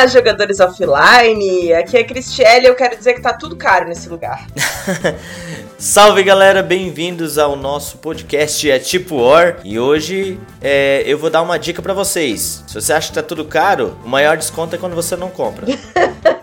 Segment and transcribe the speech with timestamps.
[0.00, 1.74] Olá, jogadores offline!
[1.74, 4.46] Aqui é a Cristiane e eu quero dizer que tá tudo caro nesse lugar.
[5.76, 11.42] Salve galera, bem-vindos ao nosso podcast É Tipo War e hoje é, eu vou dar
[11.42, 12.64] uma dica para vocês.
[12.66, 15.66] Se você acha que tá tudo caro, o maior desconto é quando você não compra.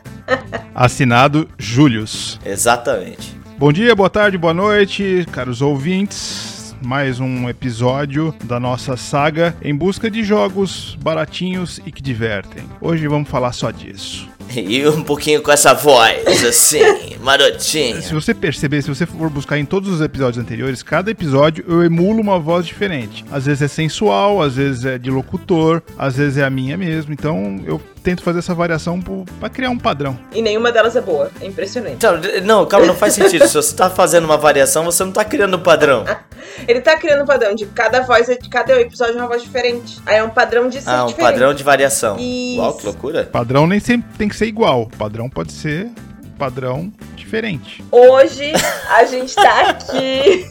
[0.76, 2.40] Assinado Július.
[2.46, 3.36] Exatamente.
[3.58, 9.76] Bom dia, boa tarde, boa noite, caros ouvintes mais um episódio da nossa saga em
[9.76, 12.64] busca de jogos baratinhos e que divertem.
[12.82, 14.37] Hoje vamos falar só disso.
[14.68, 16.82] E um pouquinho com essa voz, assim,
[17.22, 18.02] marotinha.
[18.02, 21.84] Se você perceber, se você for buscar em todos os episódios anteriores, cada episódio eu
[21.84, 23.24] emulo uma voz diferente.
[23.32, 27.14] Às vezes é sensual, às vezes é de locutor, às vezes é a minha mesmo.
[27.14, 29.02] Então eu tento fazer essa variação
[29.40, 30.18] para criar um padrão.
[30.34, 31.30] E nenhuma delas é boa.
[31.42, 31.96] É impressionante.
[31.96, 33.46] Então, não, calma, não faz sentido.
[33.48, 36.06] Se você tá fazendo uma variação, você não tá criando um padrão.
[36.66, 40.00] Ele tá criando um padrão de cada voz, de cada episódio é uma voz diferente.
[40.06, 41.32] Aí é um padrão de Ah, um diferente.
[41.32, 42.16] padrão de variação.
[42.18, 42.60] Isso.
[42.62, 43.24] Uau, que loucura.
[43.26, 44.88] Padrão nem sempre tem que ser igual.
[44.98, 45.90] Padrão pode ser
[46.38, 47.84] padrão diferente.
[47.92, 48.54] Hoje
[48.90, 50.48] a gente tá aqui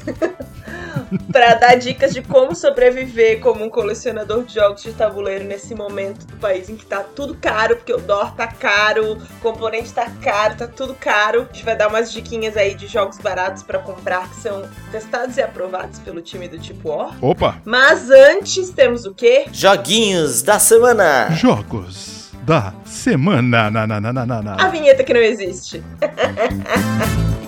[1.31, 6.27] pra dar dicas de como sobreviver como um colecionador de jogos de tabuleiro nesse momento
[6.27, 10.11] do país em que tá tudo caro, porque o dólar tá caro, o componente tá
[10.21, 11.43] caro, tá tudo caro.
[11.49, 15.37] A gente vai dar umas diquinhas aí de jogos baratos pra comprar que são testados
[15.37, 17.17] e aprovados pelo time do tipo War.
[17.23, 17.63] Opa!
[17.65, 19.47] Mas antes temos o quê?
[19.53, 21.31] Joguinhos da semana.
[21.31, 22.16] Jogos
[22.47, 23.69] da semana.
[23.71, 24.55] Na, na, na, na, na, na.
[24.55, 25.83] A vinheta que não existe.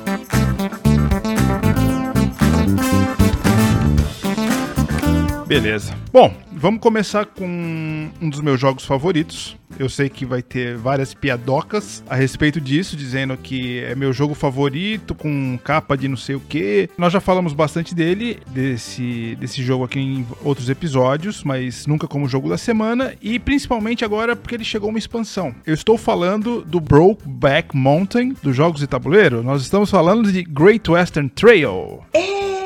[5.48, 5.94] Beleza.
[6.12, 9.56] Bom, vamos começar com um dos meus jogos favoritos.
[9.78, 14.34] Eu sei que vai ter várias piadocas a respeito disso, dizendo que é meu jogo
[14.34, 16.91] favorito, com capa de não sei o que.
[16.98, 22.28] Nós já falamos bastante dele, desse, desse jogo aqui em outros episódios, mas nunca como
[22.28, 23.14] jogo da semana.
[23.22, 25.54] E principalmente agora porque ele chegou uma expansão.
[25.65, 29.42] Eu estou falando do Brokeback Mountain, dos jogos de tabuleiro.
[29.42, 32.03] Nós estamos falando de Great Western Trail.
[32.12, 32.57] É,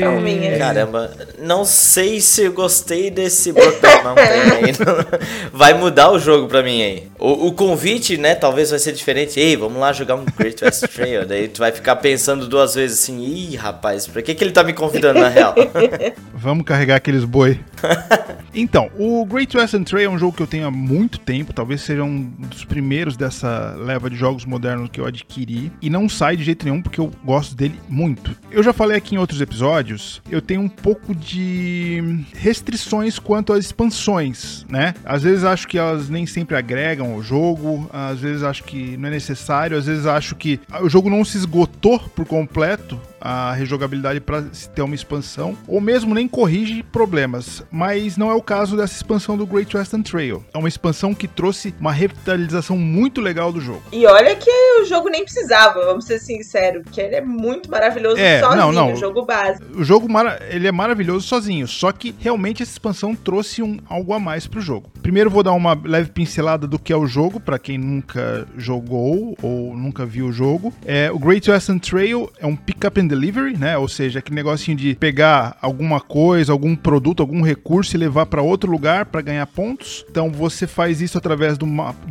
[0.00, 0.58] palminha.
[0.58, 4.72] Caramba, não sei se eu gostei desse aí.
[5.52, 7.08] Vai mudar o jogo pra mim aí.
[7.18, 9.40] O, o convite, né, talvez vai ser diferente.
[9.40, 11.26] Ei, vamos lá jogar um Great West Trail.
[11.26, 14.62] Daí tu vai ficar pensando duas vezes assim, ih, rapaz, pra que, que ele tá
[14.62, 15.54] me convidando na real?
[16.32, 17.58] Vamos carregar aqueles boi.
[18.54, 21.80] então, o Great Western Trail é um jogo que eu tenho há muito tempo, talvez
[21.80, 25.72] seja um dos primeiros dessa leva de jogos modernos que eu adquiri.
[25.82, 28.36] E não sai de jeito nenhum porque eu gosto dele muito.
[28.50, 33.64] Eu já falei aqui em outros episódios, eu tenho um pouco de restrições quanto às
[33.64, 34.94] expansões, né?
[35.04, 39.08] Às vezes acho que elas nem sempre agregam ao jogo, às vezes acho que não
[39.08, 44.20] é necessário, às vezes acho que o jogo não se esgotou por completo a rejogabilidade
[44.20, 47.62] para se ter uma expansão, ou mesmo nem corrige problemas.
[47.70, 50.44] Mas não é o caso dessa expansão do Great Western Trail.
[50.52, 53.82] É uma expansão que trouxe uma revitalização muito legal do jogo.
[53.92, 58.18] E olha que o jogo nem precisava, vamos ser sinceros, porque ele é muito maravilhoso
[58.18, 58.92] É, sozinho, não, não.
[58.92, 59.64] o jogo básico.
[59.78, 60.08] O jogo
[60.50, 64.60] ele é maravilhoso sozinho, só que realmente essa expansão trouxe um algo a mais pro
[64.60, 64.90] jogo.
[65.02, 69.36] Primeiro vou dar uma leve pincelada do que é o jogo para quem nunca jogou
[69.42, 70.72] ou nunca viu o jogo.
[70.84, 73.76] É, o Great Western Trail é um pick-up and delivery, né?
[73.76, 78.42] Ou seja, aquele negocinho de pegar alguma coisa, algum produto, algum recurso e levar para
[78.42, 80.04] outro lugar para ganhar pontos.
[80.10, 81.64] Então você faz isso através de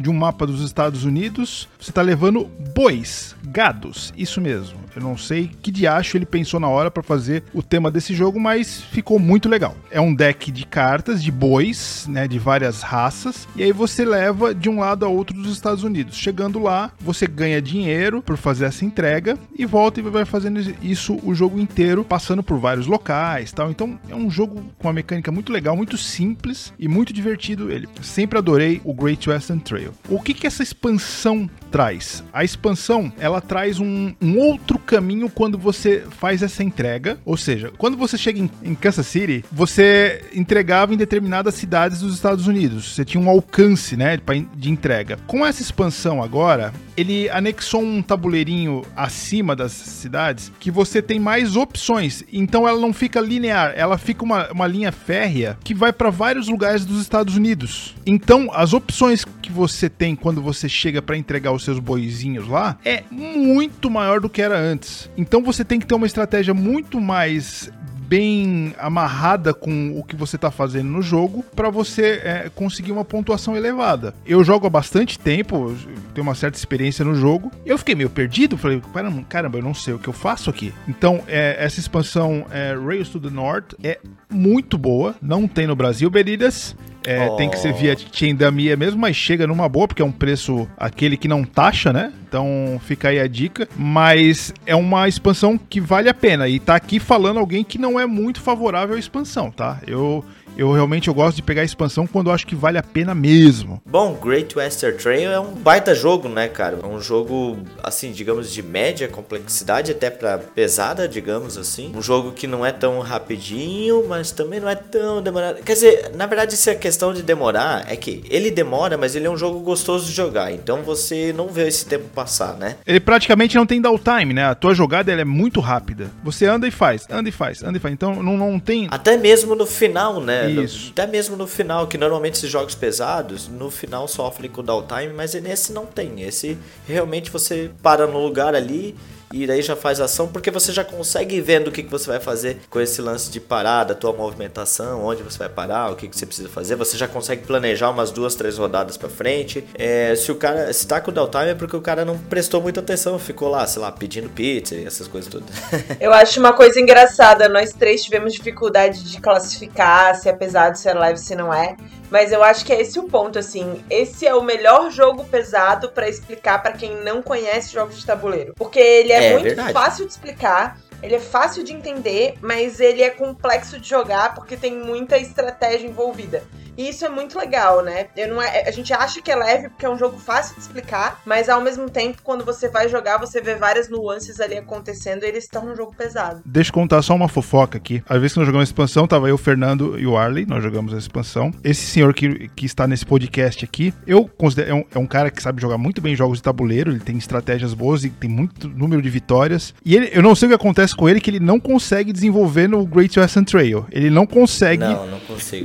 [0.09, 1.69] um mapa dos Estados Unidos.
[1.79, 4.86] Você tá levando bois, gados, isso mesmo.
[4.97, 8.39] Eu não sei que diacho ele pensou na hora para fazer o tema desse jogo,
[8.39, 9.77] mas ficou muito legal.
[9.91, 14.55] É um deck de cartas de bois, né, de várias raças, e aí você leva
[14.55, 16.17] de um lado a outro dos Estados Unidos.
[16.17, 21.19] Chegando lá, você ganha dinheiro por fazer essa entrega e volta e vai fazendo isso
[21.23, 23.69] o jogo inteiro, passando por vários locais, tal.
[23.69, 27.87] Então é um jogo com uma mecânica muito legal, muito simples e muito divertido ele.
[28.01, 29.93] Sempre adorei o Great Western Trail.
[30.09, 32.23] O que que essa expansão traz?
[32.33, 37.71] A expansão, ela traz um, um outro caminho quando você faz essa entrega, ou seja,
[37.77, 42.95] quando você chega em, em Kansas City, você entregava em determinadas cidades dos Estados Unidos.
[42.95, 44.17] Você tinha um alcance, né,
[44.55, 45.17] de entrega.
[45.27, 51.55] Com essa expansão agora, ele anexou um tabuleirinho acima das cidades que você tem mais
[51.55, 52.23] opções.
[52.33, 56.47] Então ela não fica linear, ela fica uma, uma linha férrea que vai para vários
[56.47, 57.95] lugares dos Estados Unidos.
[58.05, 62.77] Então as opções que você tem quando você chega para entregar os seus boizinhos lá
[62.83, 65.09] é muito maior do que era antes.
[65.15, 67.71] Então você tem que ter uma estratégia muito mais
[68.07, 73.03] bem amarrada com o que você tá fazendo no jogo para você é, conseguir uma
[73.03, 74.13] pontuação elevada.
[74.25, 75.75] Eu jogo há bastante tempo,
[76.13, 77.51] tenho uma certa experiência no jogo.
[77.65, 80.73] Eu fiquei meio perdido, falei, caramba, caramba eu não sei o que eu faço aqui.
[80.87, 83.99] Então, é, essa expansão é, Rails to the North é
[84.29, 86.75] muito boa, não tem no Brasil, Beridas.
[87.07, 90.67] É, Tem que ser via Tindamia mesmo, mas chega numa boa, porque é um preço
[90.77, 92.11] aquele que não taxa, né?
[92.27, 93.67] Então fica aí a dica.
[93.77, 96.49] Mas é uma expansão que vale a pena.
[96.49, 99.79] E tá aqui falando alguém que não é muito favorável à expansão, tá?
[99.87, 100.23] Eu
[100.57, 103.13] eu realmente eu gosto de pegar a expansão quando eu acho que vale a pena
[103.13, 103.81] mesmo.
[103.85, 106.79] Bom, Great Western Trail é um baita jogo, né, cara?
[106.81, 111.91] É um jogo, assim, digamos, de média complexidade, até para pesada, digamos assim.
[111.95, 115.61] Um jogo que não é tão rapidinho, mas também não é tão demorado.
[115.63, 119.27] Quer dizer, na verdade, se a questão de demorar é que ele demora, mas ele
[119.27, 120.51] é um jogo gostoso de jogar.
[120.51, 122.77] Então você não vê esse tempo passar, né?
[122.85, 124.45] Ele praticamente não tem downtime, né?
[124.45, 126.09] A tua jogada ela é muito rápida.
[126.23, 127.93] Você anda e faz, anda e faz, anda e faz.
[127.93, 128.87] Então não, não tem.
[128.89, 130.46] Até mesmo no final, né?
[130.49, 130.89] Isso.
[130.91, 135.33] Até mesmo no final, que normalmente esses jogos pesados, no final sofrem com downtime, mas
[135.35, 136.21] nesse não tem.
[136.21, 136.57] Esse
[136.87, 138.95] realmente você para no lugar ali
[139.31, 142.19] e daí já faz ação, porque você já consegue vendo o que, que você vai
[142.19, 146.17] fazer com esse lance de parada, tua movimentação, onde você vai parar, o que, que
[146.17, 146.75] você precisa fazer.
[146.75, 149.63] Você já consegue planejar umas duas, três rodadas para frente.
[149.75, 152.79] É, se o cara se tá com downtime é porque o cara não prestou muita
[152.79, 155.49] atenção, ficou lá, sei lá, pedindo pizza e essas coisas todas.
[155.99, 160.87] Eu acho uma coisa engraçada, nós três tivemos dificuldade de classificar se é pesado, se
[160.87, 161.75] é leve, se não é.
[162.09, 163.83] Mas eu acho que é esse o ponto, assim.
[163.89, 168.53] Esse é o melhor jogo pesado para explicar para quem não conhece jogos de tabuleiro.
[168.55, 169.73] Porque ele é, é muito verdade.
[169.73, 170.79] fácil de explicar.
[171.01, 175.87] Ele é fácil de entender, mas ele é complexo de jogar porque tem muita estratégia
[175.87, 176.43] envolvida.
[176.77, 178.07] E isso é muito legal, né?
[178.15, 180.61] Eu não é, a gente acha que é leve porque é um jogo fácil de
[180.61, 185.23] explicar, mas ao mesmo tempo, quando você vai jogar, você vê várias nuances ali acontecendo
[185.23, 186.41] e eles estão num jogo pesado.
[186.45, 188.03] Deixa eu contar só uma fofoca aqui.
[188.07, 190.61] Às vezes que nós jogamos a expansão, tava eu, o Fernando e o Arley, nós
[190.61, 191.51] jogamos a expansão.
[191.63, 195.31] Esse senhor que, que está nesse podcast aqui, eu considero, é um, é um cara
[195.31, 198.67] que sabe jogar muito bem jogos de tabuleiro, ele tem estratégias boas e tem muito
[198.67, 199.73] número de vitórias.
[199.83, 202.67] E ele, eu não sei o que acontece com ele, que ele não consegue desenvolver
[202.67, 203.85] no Great Western Trail.
[203.91, 205.19] Ele não consegue não, não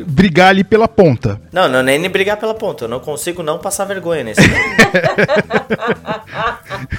[0.06, 1.40] brigar ali pela ponta.
[1.52, 2.84] Não, não nem brigar pela ponta.
[2.84, 4.40] Eu não consigo não passar vergonha nesse.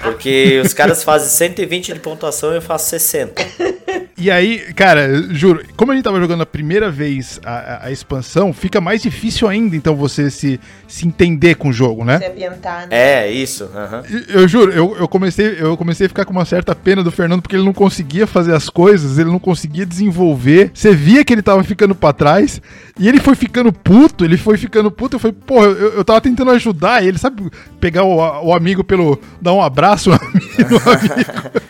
[0.04, 3.42] Porque os caras fazem 120 de pontuação e eu faço 60.
[4.24, 8.54] E aí, cara, juro, como a gente tava jogando a primeira vez a, a, expansão,
[8.54, 12.20] fica mais difícil ainda, então, você se, se entender com o jogo, né?
[12.20, 13.26] Se ambientar, né?
[13.26, 13.66] É, isso.
[13.66, 14.24] Uhum.
[14.30, 17.42] Eu juro, eu, eu, comecei, eu comecei a ficar com uma certa pena do Fernando,
[17.42, 20.72] porque ele não conseguia fazer as coisas, ele não conseguia desenvolver.
[20.74, 22.62] Você via que ele tava ficando para trás,
[22.98, 25.18] e ele foi ficando puto, ele foi ficando puto.
[25.18, 27.52] Eu falei, porra, eu, eu tava tentando ajudar ele, sabe?
[27.82, 29.20] Pegar o, o amigo pelo.
[29.42, 30.90] dar um abraço no amigo.
[30.90, 31.64] amigo.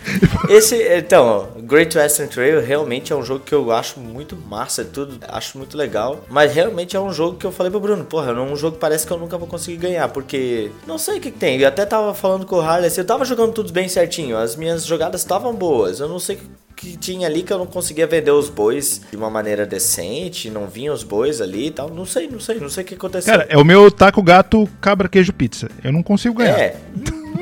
[0.49, 5.19] Esse, então, Great Western Trail realmente é um jogo que eu acho muito massa, tudo,
[5.27, 6.23] acho muito legal.
[6.29, 8.81] Mas realmente é um jogo que eu falei pro Bruno, porra, é um jogo que
[8.81, 11.59] parece que eu nunca vou conseguir ganhar, porque não sei o que, que tem.
[11.59, 14.55] Eu até tava falando com o Harley, assim, eu tava jogando tudo bem certinho, as
[14.55, 16.39] minhas jogadas estavam boas, eu não sei
[16.75, 20.67] que tinha ali que eu não conseguia vender os bois de uma maneira decente, não
[20.67, 21.89] vinham os bois ali e tal.
[21.89, 23.31] Não sei, não sei, não sei o que aconteceu.
[23.31, 25.69] Cara, é o meu taco gato cabra queijo pizza.
[25.83, 26.59] Eu não consigo ganhar.
[26.59, 26.75] É.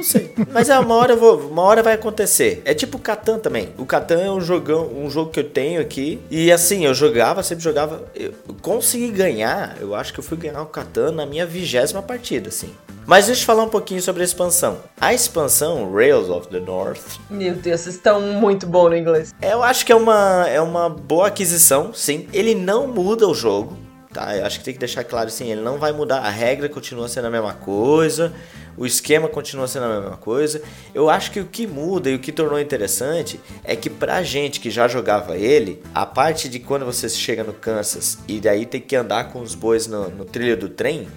[0.01, 0.33] Não sei.
[0.51, 2.59] Mas é, uma hora, vou, uma hora vai acontecer.
[2.65, 3.69] É tipo o Catan também.
[3.77, 6.19] O Catan é um, jogão, um jogo que eu tenho aqui.
[6.31, 8.03] E assim, eu jogava, sempre jogava.
[8.15, 8.33] Eu
[8.63, 9.77] consegui ganhar.
[9.79, 12.73] Eu acho que eu fui ganhar o Catan na minha vigésima partida, assim.
[13.05, 14.79] Mas deixa eu falar um pouquinho sobre a expansão.
[14.99, 17.19] A expansão Rails of the North.
[17.29, 19.35] Meu Deus, vocês estão muito bom no inglês.
[19.39, 22.27] Eu acho que é uma, é uma boa aquisição, sim.
[22.33, 23.77] Ele não muda o jogo,
[24.13, 24.35] tá?
[24.35, 26.19] Eu acho que tem que deixar claro assim, ele não vai mudar.
[26.19, 28.33] A regra continua sendo a mesma coisa
[28.77, 30.61] o esquema continua sendo a mesma coisa.
[30.93, 34.59] Eu acho que o que muda e o que tornou interessante é que pra gente
[34.59, 38.81] que já jogava ele, a parte de quando você chega no Kansas e daí tem
[38.81, 41.07] que andar com os bois no, no trilho do trem,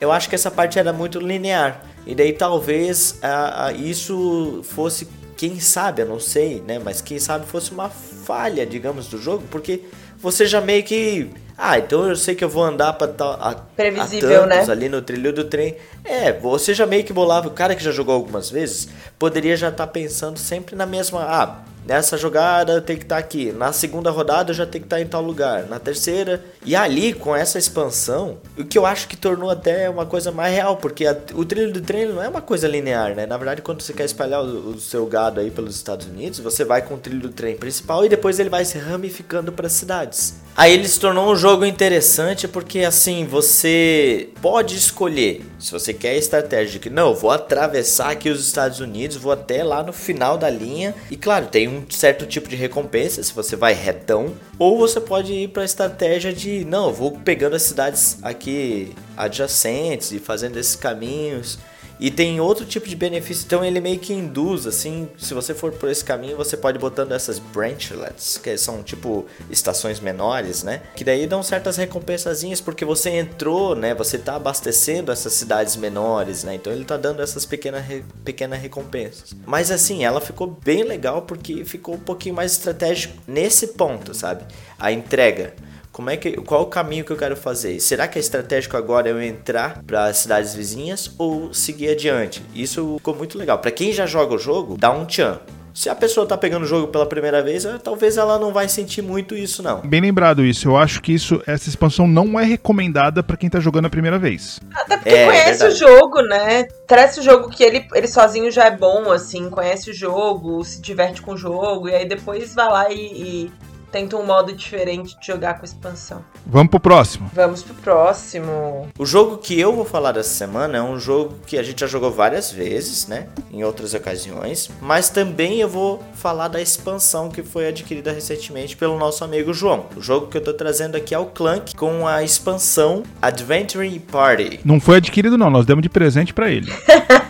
[0.00, 1.82] eu acho que essa parte era muito linear.
[2.06, 6.78] E daí talvez a, a, isso fosse, quem sabe, eu não sei, né?
[6.78, 9.82] Mas quem sabe fosse uma falha, digamos, do jogo, porque
[10.18, 14.42] você já meio que ah, então eu sei que eu vou andar para a, previsível,
[14.42, 14.66] a né?
[14.68, 15.76] ali no trilho do trem.
[16.04, 19.68] É, você já meio que bolava, o cara que já jogou algumas vezes, poderia já
[19.68, 23.52] estar tá pensando sempre na mesma, ah, Nessa jogada tem que estar tá aqui.
[23.52, 25.66] Na segunda rodada já tem que estar tá em tal lugar.
[25.68, 26.42] Na terceira.
[26.64, 30.54] E ali, com essa expansão, o que eu acho que tornou até uma coisa mais
[30.54, 33.26] real, porque a, o trilho do trem não é uma coisa linear, né?
[33.26, 36.64] Na verdade, quando você quer espalhar o, o, seu gado aí pelos Estados Unidos, você
[36.64, 40.34] vai com o trilho do trem principal e depois ele vai se ramificando para cidades.
[40.56, 46.10] Aí ele se tornou um jogo interessante porque assim, você pode escolher se você quer
[46.10, 49.92] a estratégia de que não, vou atravessar aqui os Estados Unidos, vou até lá no
[49.92, 54.34] final da linha e claro, tem um certo tipo de recompensa se você vai retão,
[54.58, 60.12] ou você pode ir para a estratégia de não, vou pegando as cidades aqui adjacentes
[60.12, 61.58] e fazendo esses caminhos.
[61.98, 65.72] E tem outro tipo de benefício, então ele meio que induz, assim, se você for
[65.72, 70.82] por esse caminho, você pode ir botando essas branchlets, que são tipo estações menores, né?
[70.96, 73.94] Que daí dão certas recompensazinhas porque você entrou, né?
[73.94, 76.54] Você tá abastecendo essas cidades menores, né?
[76.54, 77.84] Então ele tá dando essas pequenas,
[78.24, 79.34] pequenas recompensas.
[79.46, 84.44] Mas assim, ela ficou bem legal porque ficou um pouquinho mais estratégico nesse ponto, sabe?
[84.78, 85.54] A entrega.
[85.94, 87.78] Como é que, qual o caminho que eu quero fazer?
[87.78, 92.44] Será que é estratégico agora eu entrar para as cidades vizinhas ou seguir adiante?
[92.52, 93.60] Isso ficou muito legal.
[93.60, 95.38] Para quem já joga o jogo, dá um tchan.
[95.72, 98.68] Se a pessoa tá pegando o jogo pela primeira vez, eh, talvez ela não vai
[98.68, 99.82] sentir muito isso, não.
[99.82, 100.66] Bem lembrado isso.
[100.66, 104.18] Eu acho que isso, essa expansão não é recomendada para quem tá jogando a primeira
[104.18, 104.58] vez.
[104.74, 105.74] Até porque é, conhece verdade.
[105.74, 106.64] o jogo, né?
[106.88, 110.82] Traz o jogo que ele, ele sozinho já é bom, assim, conhece o jogo, se
[110.82, 113.52] diverte com o jogo, e aí depois vai lá e, e
[113.94, 116.24] tenta um modo diferente de jogar com expansão.
[116.44, 117.30] Vamos pro próximo.
[117.32, 118.88] Vamos pro próximo.
[118.98, 121.86] O jogo que eu vou falar dessa semana é um jogo que a gente já
[121.86, 123.28] jogou várias vezes, né?
[123.52, 124.68] Em outras ocasiões.
[124.82, 129.86] Mas também eu vou falar da expansão que foi adquirida recentemente pelo nosso amigo João.
[129.96, 134.58] O jogo que eu tô trazendo aqui é o Clank com a expansão Adventure Party.
[134.64, 135.50] Não foi adquirido, não.
[135.50, 136.68] Nós demos de presente para ele.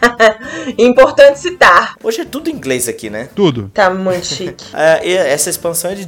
[0.78, 1.96] Importante citar.
[2.02, 3.28] Hoje é tudo inglês aqui, né?
[3.34, 3.70] Tudo.
[3.74, 4.64] Tá muito chique.
[4.72, 6.06] é, essa expansão é de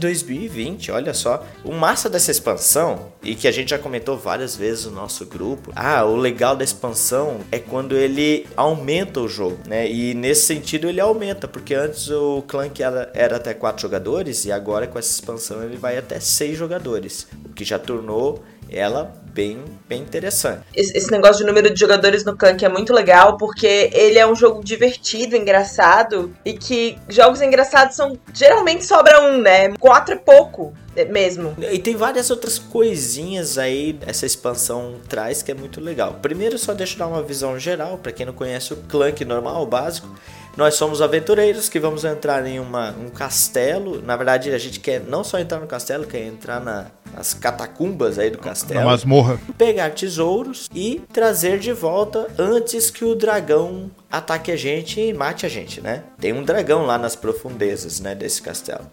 [0.48, 1.44] 2020, olha só.
[1.64, 5.72] O massa dessa expansão, e que a gente já comentou várias vezes no nosso grupo,
[5.74, 9.90] ah, o legal da expansão é quando ele aumenta o jogo, né?
[9.90, 14.52] E nesse sentido ele aumenta, porque antes o Clank era, era até 4 jogadores e
[14.52, 19.62] agora com essa expansão ele vai até 6 jogadores, o que já tornou ela bem,
[19.86, 20.62] bem interessante.
[20.74, 24.34] Esse negócio de número de jogadores no Clank é muito legal, porque ele é um
[24.34, 28.18] jogo divertido, engraçado, e que jogos engraçados são.
[28.32, 29.74] Geralmente sobra um, né?
[29.78, 31.54] Quatro é pouco é mesmo.
[31.60, 36.18] E tem várias outras coisinhas aí essa expansão traz que é muito legal.
[36.22, 39.62] Primeiro, só deixa eu dar uma visão geral para quem não conhece o Clank normal,
[39.62, 40.08] o básico.
[40.56, 44.00] Nós somos aventureiros que vamos entrar em uma, um castelo.
[44.00, 48.18] Na verdade, a gente quer não só entrar no castelo, quer entrar na, nas catacumbas
[48.18, 48.80] aí do castelo.
[48.80, 49.38] Na masmorra.
[49.58, 55.44] Pegar tesouros e trazer de volta antes que o dragão ataque a gente e mate
[55.44, 56.04] a gente, né?
[56.18, 58.90] Tem um dragão lá nas profundezas, né, desse castelo.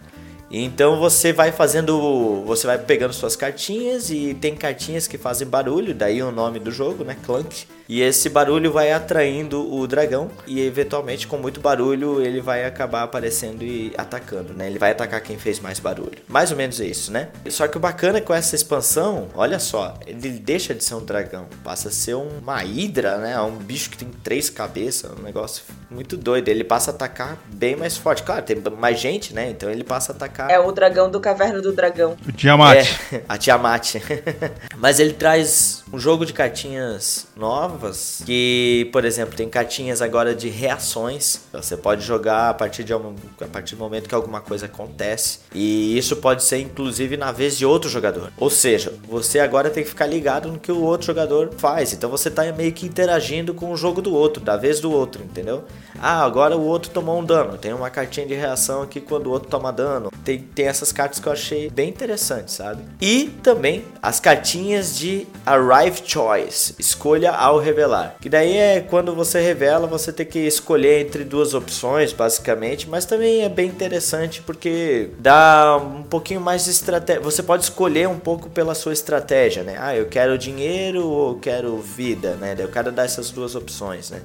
[0.52, 5.96] Então você vai fazendo, você vai pegando suas cartinhas e tem cartinhas que fazem barulho,
[5.96, 7.66] daí o nome do jogo, né, Clank.
[7.88, 13.04] E esse barulho vai atraindo o dragão e eventualmente com muito barulho ele vai acabar
[13.04, 14.68] aparecendo e atacando, né?
[14.68, 16.18] Ele vai atacar quem fez mais barulho.
[16.28, 17.30] Mais ou menos isso, né?
[17.50, 21.04] Só que o bacana é com essa expansão, olha só, ele deixa de ser um
[21.04, 23.40] dragão, passa a ser uma hidra, né?
[23.42, 26.50] Um bicho que tem três cabeças, um negócio muito doido.
[26.50, 28.24] Ele passa a atacar bem mais forte.
[28.24, 29.50] Claro, tem mais gente, né?
[29.50, 30.50] Então ele passa a atacar.
[30.50, 32.18] É o dragão do Caverna do Dragão.
[32.28, 32.78] O Tiamat.
[33.12, 33.96] É, a Tiamat.
[34.78, 37.28] Mas ele traz um jogo de cartinhas
[37.74, 41.42] novas que, por exemplo, tem cartinhas agora de reações.
[41.52, 45.40] Você pode jogar a partir, de um, a partir do momento que alguma coisa acontece.
[45.54, 48.32] E isso pode ser inclusive na vez de outro jogador.
[48.38, 51.94] Ou seja, você agora tem que ficar ligado no que o outro jogador faz.
[51.94, 55.24] Então você está meio que interagindo com o jogo do outro, da vez do outro,
[55.24, 55.64] entendeu?
[56.00, 57.58] Ah, agora o outro tomou um dano.
[57.58, 60.12] Tem uma cartinha de reação aqui quando o outro toma dano.
[60.24, 62.84] Tem, tem essas cartas que eu achei bem interessantes, sabe?
[63.02, 68.18] E também as cartinhas de Arrive Choice, escolha ao revelar.
[68.22, 72.88] Que daí é quando você revela, você tem que escolher entre duas opções, basicamente.
[72.90, 77.22] Mas também é bem interessante porque dá um pouquinho mais de estratégia.
[77.22, 79.76] Você pode escolher um pouco pela sua estratégia, né?
[79.80, 82.56] Ah, eu quero dinheiro ou quero vida, né?
[82.58, 84.22] Eu quero dar essas duas opções, né?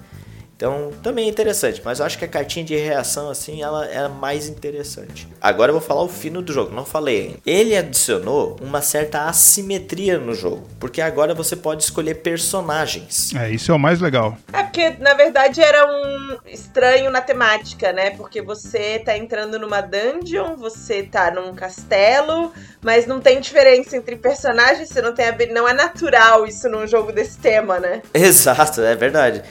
[0.58, 4.08] Então, também é interessante, mas eu acho que a cartinha de reação, assim, ela é
[4.08, 5.28] mais interessante.
[5.40, 7.38] Agora eu vou falar o fino do jogo, não falei ainda.
[7.46, 13.32] Ele adicionou uma certa assimetria no jogo, porque agora você pode escolher personagens.
[13.36, 14.36] É, isso é o mais legal.
[14.52, 18.10] É porque, na verdade, era um estranho na temática, né?
[18.10, 24.16] Porque você tá entrando numa dungeon, você tá num castelo, mas não tem diferença entre
[24.16, 28.02] personagens, você não tem não é natural isso num jogo desse tema, né?
[28.12, 29.44] Exato, é verdade.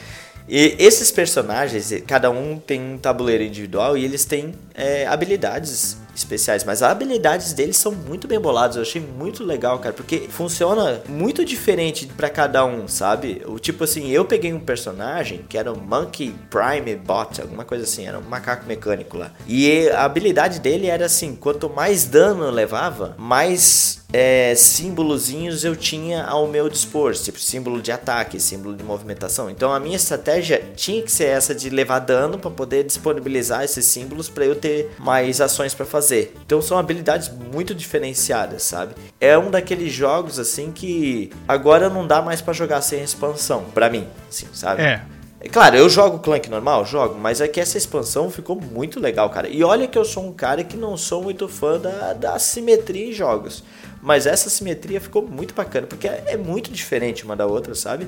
[0.47, 6.63] E esses personagens, cada um tem um tabuleiro individual e eles têm é, habilidades especiais,
[6.63, 8.75] mas as habilidades deles são muito bem boladas.
[8.75, 13.41] Eu achei muito legal, cara, porque funciona muito diferente para cada um, sabe?
[13.45, 17.83] O tipo assim, eu peguei um personagem que era o Monkey Prime Bot, alguma coisa
[17.83, 19.31] assim, era um macaco mecânico lá.
[19.45, 26.23] E a habilidade dele era assim, quanto mais dano levava, mais é, símbolozinhos eu tinha
[26.23, 29.49] ao meu dispor, tipo símbolo de ataque, símbolo de movimentação.
[29.49, 33.85] Então a minha estratégia tinha que ser essa de levar dano para poder disponibilizar esses
[33.85, 36.33] símbolos para eu ter mais ações para fazer.
[36.45, 38.93] Então são habilidades muito diferenciadas, sabe?
[39.19, 43.89] É um daqueles jogos assim que agora não dá mais para jogar sem expansão, para
[43.89, 44.81] mim, sim, sabe?
[44.81, 45.16] É.
[45.51, 49.47] Claro, eu jogo Clank normal, jogo, mas é que essa expansão ficou muito legal, cara.
[49.47, 53.09] E olha que eu sou um cara que não sou muito fã da, da simetria
[53.09, 53.63] em jogos.
[54.01, 58.07] Mas essa simetria ficou muito bacana, porque é, é muito diferente uma da outra, sabe?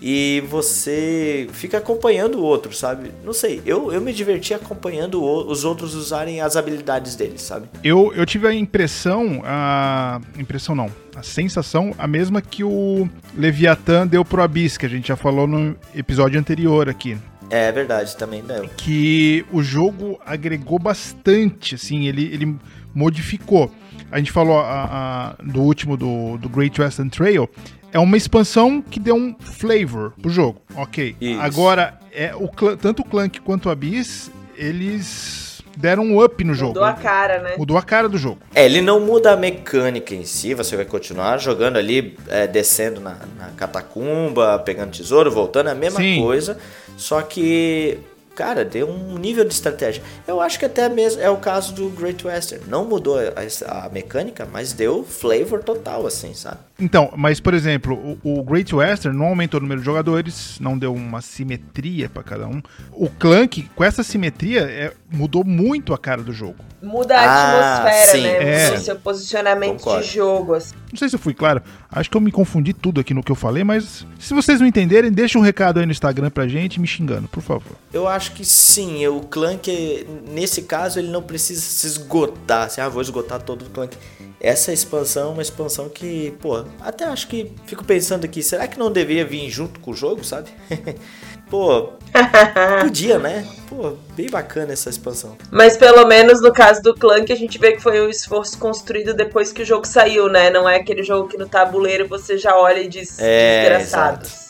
[0.00, 3.10] E você fica acompanhando o outro, sabe?
[3.24, 7.66] Não sei, eu, eu me diverti acompanhando o, os outros usarem as habilidades deles, sabe?
[7.82, 14.06] Eu, eu tive a impressão, a impressão não, a sensação a mesma que o Leviathan
[14.06, 17.16] deu pro Abyss, que a gente já falou no episódio anterior aqui.
[17.48, 18.68] É verdade, também deu.
[18.76, 22.56] Que o jogo agregou bastante, assim, ele, ele
[22.94, 23.70] modificou.
[24.10, 27.48] A gente falou a, a, do último do, do Great Western Trail,
[27.92, 30.60] é uma expansão que deu um flavor pro jogo.
[30.74, 31.16] Ok.
[31.20, 31.40] Isso.
[31.40, 36.74] Agora, é, o, tanto o Clank quanto o Abyss, eles deram um up no jogo.
[36.74, 37.54] Mudou a cara, né?
[37.58, 38.38] Mudou a cara do jogo.
[38.54, 43.00] É, ele não muda a mecânica em si, você vai continuar jogando ali, é, descendo
[43.00, 46.22] na, na, catacumba, pegando tesouro, voltando, é a mesma Sim.
[46.22, 46.58] coisa,
[46.96, 47.98] só que
[48.36, 50.02] cara, deu um nível de estratégia.
[50.28, 52.62] Eu acho que até mesmo é o caso do Great Western.
[52.68, 56.58] Não mudou a, a mecânica, mas deu flavor total, assim, sabe?
[56.78, 60.76] Então, mas por exemplo, o, o, Great Western não aumentou o número de jogadores, não
[60.76, 62.60] deu uma simetria para cada um.
[62.92, 66.56] O Clank, com essa simetria, é, mudou muito a cara do jogo.
[66.82, 68.66] Muda a ah, atmosfera, sim, né?
[68.66, 68.72] É.
[68.74, 70.04] O seu posicionamento Concordo.
[70.04, 70.54] de jogo.
[70.54, 70.74] Assim.
[70.96, 71.62] Não sei se eu fui claro.
[71.92, 74.66] Acho que eu me confundi tudo aqui no que eu falei, mas se vocês não
[74.66, 77.76] entenderem, deixa um recado aí no Instagram pra gente me xingando, por favor.
[77.92, 79.06] Eu acho que sim.
[79.06, 82.64] O Clank, nesse caso, ele não precisa se esgotar.
[82.64, 83.94] Assim, ah, vou esgotar todo o Clank
[84.40, 88.78] essa expansão é uma expansão que, pô, até acho que fico pensando aqui, será que
[88.78, 90.50] não deveria vir junto com o jogo, sabe?
[91.50, 91.92] pô,
[92.82, 93.46] podia, né?
[93.68, 95.36] Pô, bem bacana essa expansão.
[95.50, 99.12] Mas pelo menos no caso do Clank, a gente vê que foi um esforço construído
[99.14, 100.50] depois que o jogo saiu, né?
[100.50, 104.28] Não é aquele jogo que no tabuleiro você já olha e diz é, desgraçados.
[104.28, 104.46] Exato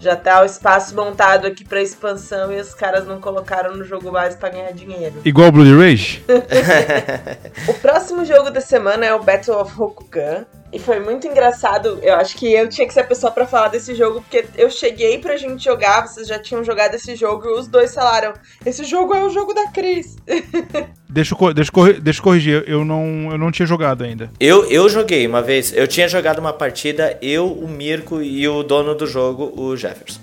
[0.00, 4.10] já tá o espaço montado aqui pra expansão e os caras não colocaram no jogo
[4.10, 5.20] base pra ganhar dinheiro.
[5.24, 6.24] Igual o Bloody Rage?
[7.68, 10.46] o próximo jogo da semana é o Battle of Rokugan.
[10.72, 11.98] E foi muito engraçado.
[12.02, 14.70] Eu acho que eu tinha que ser a pessoa para falar desse jogo, porque eu
[14.70, 18.32] cheguei pra gente jogar, vocês já tinham jogado esse jogo, e os dois falaram:
[18.64, 20.16] Esse jogo é o jogo da Cris.
[21.12, 24.30] Deixa eu, deixa, eu, deixa eu corrigir, eu não, eu não tinha jogado ainda.
[24.38, 28.62] Eu, eu joguei uma vez, eu tinha jogado uma partida, eu, o Mirko e o
[28.62, 30.20] dono do jogo, o Jefferson.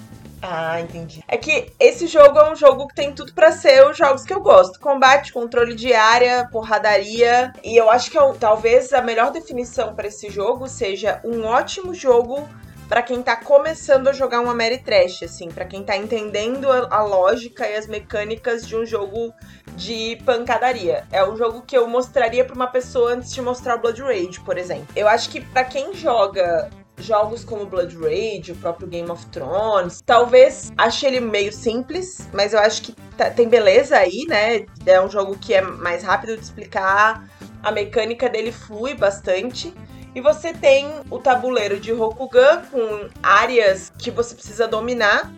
[0.50, 1.22] Ah, entendi.
[1.28, 4.34] É que esse jogo é um jogo que tem tudo para ser os jogos que
[4.34, 7.52] eu gosto: combate, controle de área, porradaria.
[7.62, 11.94] E eu acho que eu, talvez a melhor definição para esse jogo seja um ótimo
[11.94, 12.48] jogo
[12.88, 16.96] para quem tá começando a jogar uma Mary Trash, assim, para quem tá entendendo a,
[16.96, 19.34] a, lógica e as mecânicas de um jogo
[19.76, 21.04] de pancadaria.
[21.12, 24.40] É um jogo que eu mostraria para uma pessoa antes de mostrar o Blood Rage,
[24.46, 24.88] por exemplo.
[24.96, 30.02] Eu acho que para quem joga jogos como Blood Rage, o próprio Game of Thrones.
[30.06, 34.66] Talvez ache ele meio simples, mas eu acho que tá, tem beleza aí, né?
[34.86, 37.28] É um jogo que é mais rápido de explicar,
[37.64, 39.74] a mecânica dele flui bastante.
[40.16, 45.32] E você tem o tabuleiro de Rokugan com áreas que você precisa dominar,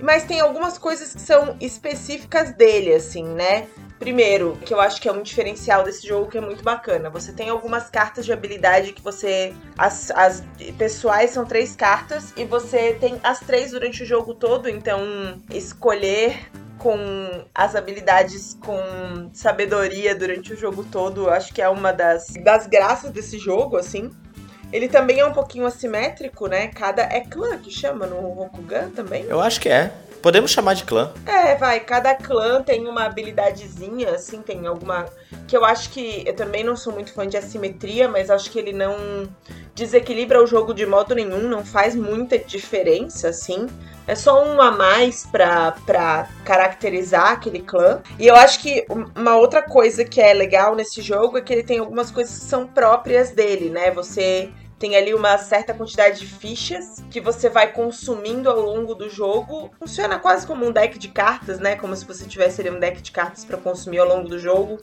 [0.00, 3.68] mas tem algumas coisas que são específicas dele, assim, né?
[3.98, 7.08] Primeiro, que eu acho que é um diferencial desse jogo que é muito bacana.
[7.10, 9.54] Você tem algumas cartas de habilidade que você.
[9.76, 10.44] As, as
[10.76, 15.00] pessoais são três cartas e você tem as três durante o jogo todo, então
[15.50, 16.98] escolher com
[17.54, 23.10] as habilidades com sabedoria durante o jogo todo, acho que é uma das, das graças
[23.10, 24.10] desse jogo, assim.
[24.72, 26.68] Ele também é um pouquinho assimétrico, né?
[26.68, 27.02] Cada.
[27.02, 29.24] É clã que chama no Rokugan também?
[29.24, 29.92] Eu acho que é.
[30.26, 31.12] Podemos chamar de clã.
[31.24, 31.78] É, vai.
[31.78, 35.06] Cada clã tem uma habilidadezinha, assim, tem alguma.
[35.46, 36.24] Que eu acho que.
[36.26, 39.28] Eu também não sou muito fã de assimetria, mas acho que ele não
[39.72, 43.68] desequilibra o jogo de modo nenhum, não faz muita diferença, assim.
[44.04, 48.02] É só um a mais pra, pra caracterizar aquele clã.
[48.18, 48.84] E eu acho que
[49.14, 52.46] uma outra coisa que é legal nesse jogo é que ele tem algumas coisas que
[52.46, 53.92] são próprias dele, né?
[53.92, 59.08] Você tem ali uma certa quantidade de fichas que você vai consumindo ao longo do
[59.08, 59.70] jogo.
[59.78, 61.76] Funciona quase como um deck de cartas, né?
[61.76, 64.78] Como se você tivesse ali um deck de cartas para consumir ao longo do jogo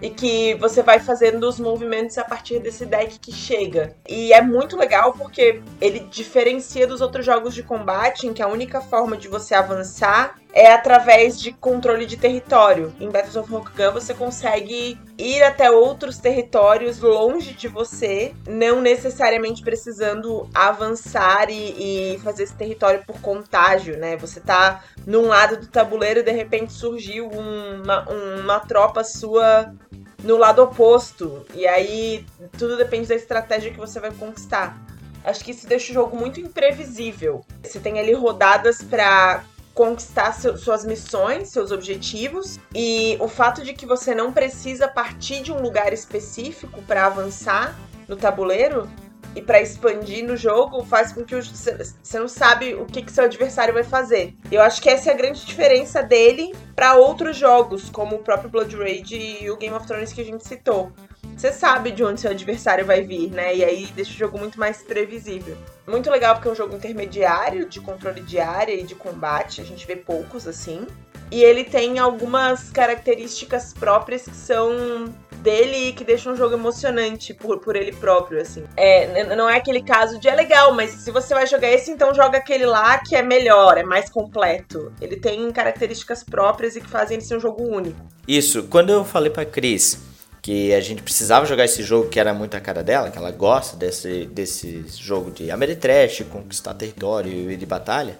[0.00, 3.94] e que você vai fazendo os movimentos a partir desse deck que chega.
[4.08, 8.48] E é muito legal porque ele diferencia dos outros jogos de combate em que a
[8.48, 12.94] única forma de você avançar é através de controle de território.
[12.98, 19.62] Em Battles of Rokugan você consegue ir até outros territórios longe de você, não necessariamente
[19.62, 24.16] precisando avançar e, e fazer esse território por contágio, né?
[24.16, 29.74] Você tá num lado do tabuleiro e de repente surgiu uma, uma tropa sua
[30.22, 31.44] no lado oposto.
[31.54, 32.24] E aí
[32.58, 34.78] tudo depende da estratégia que você vai conquistar.
[35.24, 37.44] Acho que isso deixa o jogo muito imprevisível.
[37.62, 43.74] Você tem ali rodadas para conquistar seu, suas missões, seus objetivos, e o fato de
[43.74, 48.88] que você não precisa partir de um lugar específico para avançar no tabuleiro
[49.36, 53.24] e para expandir no jogo faz com que você não sabe o que, que seu
[53.24, 54.34] adversário vai fazer.
[54.50, 58.48] Eu acho que essa é a grande diferença dele para outros jogos, como o próprio
[58.48, 60.90] Blood Rage e o Game of Thrones que a gente citou.
[61.36, 63.54] Você sabe de onde seu adversário vai vir, né?
[63.54, 65.56] E aí deixa o jogo muito mais previsível.
[65.86, 69.60] Muito legal porque é um jogo intermediário, de controle de área e de combate.
[69.60, 70.86] A gente vê poucos assim.
[71.30, 75.12] E ele tem algumas características próprias que são
[75.46, 78.64] dele que deixam o jogo emocionante por, por ele próprio, assim.
[78.76, 82.12] É, não é aquele caso de é legal, mas se você vai jogar esse, então
[82.12, 84.92] joga aquele lá que é melhor, é mais completo.
[85.00, 87.96] Ele tem características próprias e que fazem ele ser um jogo único.
[88.26, 90.15] Isso, quando eu falei pra Cris
[90.46, 93.32] que a gente precisava jogar esse jogo que era muito a cara dela, que ela
[93.32, 98.16] gosta desse, desse jogo de Ameritrash, conquistar território e de batalha,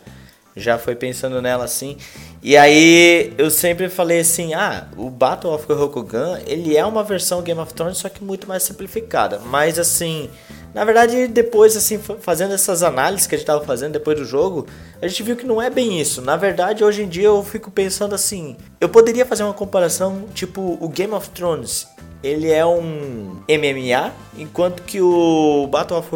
[0.56, 1.96] já foi pensando nela assim.
[2.42, 7.42] E aí eu sempre falei assim, ah, o Battle of Rokugan, ele é uma versão
[7.42, 9.38] Game of Thrones, só que muito mais simplificada.
[9.38, 10.28] Mas assim,
[10.74, 14.66] na verdade, depois assim, fazendo essas análises que a gente tava fazendo depois do jogo,
[15.00, 16.20] a gente viu que não é bem isso.
[16.20, 20.76] Na verdade, hoje em dia eu fico pensando assim, eu poderia fazer uma comparação, tipo,
[20.80, 21.86] o Game of Thrones,
[22.26, 26.08] ele é um MMA, enquanto que o Battle of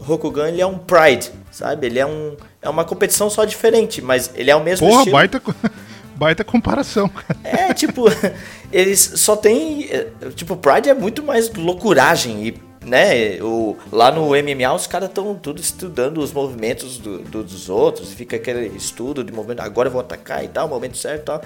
[0.00, 1.86] Rokugan, ele é um Pride, sabe?
[1.86, 5.16] Ele é um é uma competição só diferente, mas ele é o mesmo Porra, estilo.
[5.16, 5.42] baita,
[6.16, 7.10] baita comparação.
[7.44, 8.04] É, tipo,
[8.72, 9.88] eles só tem.
[10.34, 12.72] Tipo, Pride é muito mais loucuragem e.
[12.84, 17.68] Né, o, lá no MMA os caras estão tudo estudando os movimentos do, do, dos
[17.68, 21.24] outros, fica aquele estudo de movimento, agora eu vou atacar e tal, momento certo e
[21.24, 21.42] tal.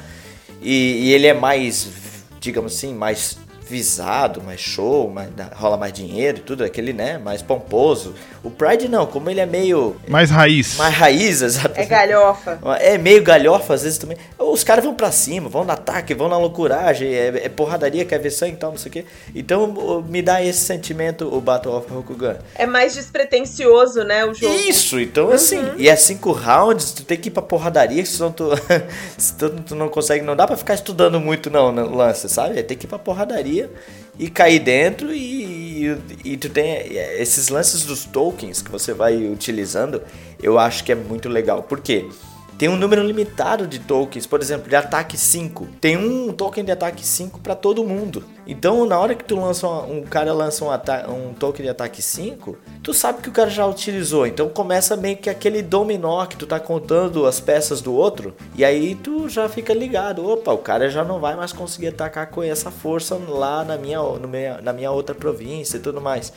[0.62, 1.90] E, e ele é mais,
[2.40, 3.36] digamos assim, mais
[3.68, 8.14] visado, mais show, mais, rola mais dinheiro e tudo, aquele, né, mais pomposo.
[8.46, 9.96] O Pride não, como ele é meio...
[10.06, 10.76] Mais raiz.
[10.76, 11.72] Mais raiz, exato.
[11.74, 12.60] É galhofa.
[12.78, 14.16] É meio galhofa às vezes também.
[14.38, 18.20] Os caras vão para cima, vão no ataque, vão na loucuragem, é, é, porradaria, quer
[18.20, 19.04] ver sangue e tal, não sei o quê.
[19.34, 22.36] Então me dá esse sentimento o Battle of Rokugan.
[22.54, 24.54] É mais despretensioso, né, o jogo.
[24.54, 25.70] Isso, então assim, uhum.
[25.70, 28.50] assim, e é cinco rounds, tu tem que ir pra porradaria, senão tu,
[29.18, 32.62] senão tu não consegue, não dá pra ficar estudando muito não no lance, sabe?
[32.62, 33.68] Tem que ir pra porradaria
[34.18, 35.65] e cair dentro e,
[36.24, 36.74] e, tu tem
[37.18, 40.02] esses lances dos tokens que você vai utilizando,
[40.42, 41.62] eu acho que é muito legal.
[41.62, 42.06] Por quê?
[42.58, 45.68] Tem um número limitado de tokens, por exemplo, de ataque 5.
[45.78, 48.24] Tem um token de ataque 5 para todo mundo.
[48.46, 52.00] Então, na hora que tu lança um, um cara lança um, um, token de ataque
[52.00, 54.26] 5, tu sabe que o cara já utilizou.
[54.26, 58.64] Então começa meio que aquele dominó que tu tá contando as peças do outro, e
[58.64, 60.26] aí tu já fica ligado.
[60.26, 64.00] Opa, o cara já não vai mais conseguir atacar com essa força lá na minha,
[64.00, 66.32] no minha, na minha outra província e tudo mais.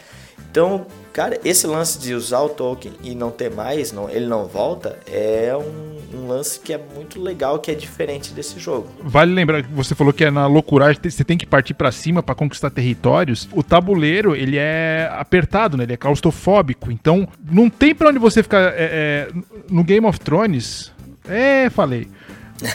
[0.51, 4.45] Então, cara, esse lance de usar o token e não ter mais, não, ele não
[4.45, 8.87] volta, é um, um, lance que é muito legal, que é diferente desse jogo.
[9.03, 12.23] Vale lembrar que você falou que é na loucuragem, você tem que partir para cima
[12.23, 13.47] para conquistar territórios.
[13.53, 15.83] O tabuleiro, ele é apertado, né?
[15.83, 16.91] Ele é claustrofóbico.
[16.91, 18.73] Então, não tem para onde você ficar.
[18.73, 19.31] É, é,
[19.69, 20.91] no Game of Thrones.
[21.27, 22.07] É, falei.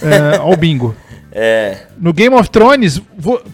[0.03, 0.95] É, ao bingo.
[1.37, 1.89] É.
[1.99, 3.03] No Game of Thrones,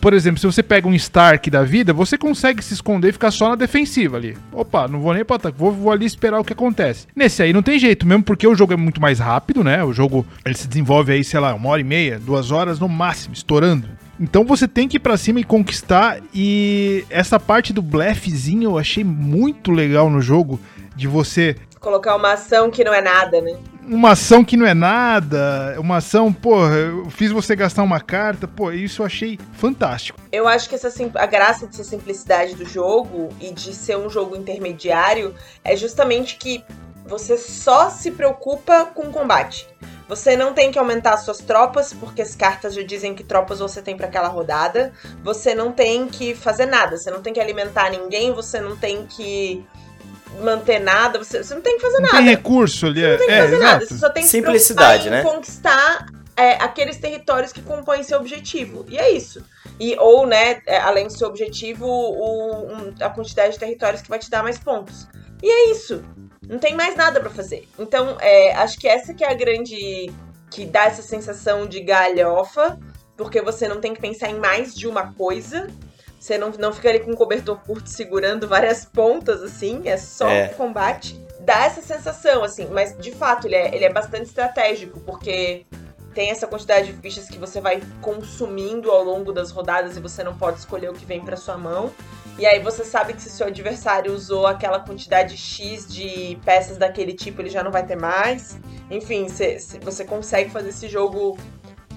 [0.03, 3.31] por exemplo, se você pega um Stark da vida, você consegue se esconder e ficar
[3.31, 4.37] só na defensiva ali.
[4.53, 7.07] Opa, não vou nem pra ataque, vou, vou ali esperar o que acontece.
[7.17, 9.83] Nesse aí não tem jeito, mesmo porque o jogo é muito mais rápido, né?
[9.83, 12.87] O jogo ele se desenvolve aí, sei lá, uma hora e meia, duas horas no
[12.87, 13.89] máximo, estourando.
[14.21, 16.19] Então você tem que ir pra cima e conquistar.
[16.35, 20.61] E essa parte do blefzinho eu achei muito legal no jogo.
[20.95, 21.57] De você.
[21.81, 23.57] Colocar uma ação que não é nada, né?
[23.91, 28.47] Uma ação que não é nada, uma ação, pô, eu fiz você gastar uma carta,
[28.47, 30.19] pô, isso eu achei fantástico.
[30.31, 34.37] Eu acho que essa, a graça dessa simplicidade do jogo e de ser um jogo
[34.37, 36.65] intermediário é justamente que
[37.05, 39.67] você só se preocupa com o combate.
[40.09, 43.81] Você não tem que aumentar suas tropas, porque as cartas já dizem que tropas você
[43.83, 44.93] tem para aquela rodada.
[45.23, 49.07] Você não tem que fazer nada, você não tem que alimentar ninguém, você não tem
[49.07, 49.65] que
[50.41, 52.17] manter nada, você, você não tem que fazer não nada.
[52.17, 53.73] Tem recurso ali, você não tem que é, fazer exato.
[53.73, 55.23] nada, você só tem que Simplicidade, né?
[55.23, 58.87] conquistar é, aqueles territórios que compõem seu objetivo.
[58.89, 59.45] E é isso.
[59.79, 64.09] E, ou, né, é, além do seu objetivo, o, um, a quantidade de territórios que
[64.09, 65.07] vai te dar mais pontos.
[65.43, 66.03] E é isso.
[66.49, 67.69] Não tem mais nada para fazer.
[67.79, 70.11] Então, é, acho que essa que é a grande.
[70.51, 72.79] que dá essa sensação de galhofa,
[73.17, 75.69] porque você não tem que pensar em mais de uma coisa.
[76.21, 80.29] Você não, não fica ali com um cobertor curto segurando várias pontas, assim, é só
[80.29, 80.49] é.
[80.49, 81.19] combate.
[81.41, 85.65] Dá essa sensação, assim, mas de fato ele é, ele é bastante estratégico, porque
[86.13, 90.23] tem essa quantidade de fichas que você vai consumindo ao longo das rodadas e você
[90.23, 91.91] não pode escolher o que vem para sua mão.
[92.39, 97.15] E aí você sabe que se seu adversário usou aquela quantidade X de peças daquele
[97.15, 98.59] tipo, ele já não vai ter mais.
[98.91, 99.27] Enfim,
[99.83, 101.39] você consegue fazer esse jogo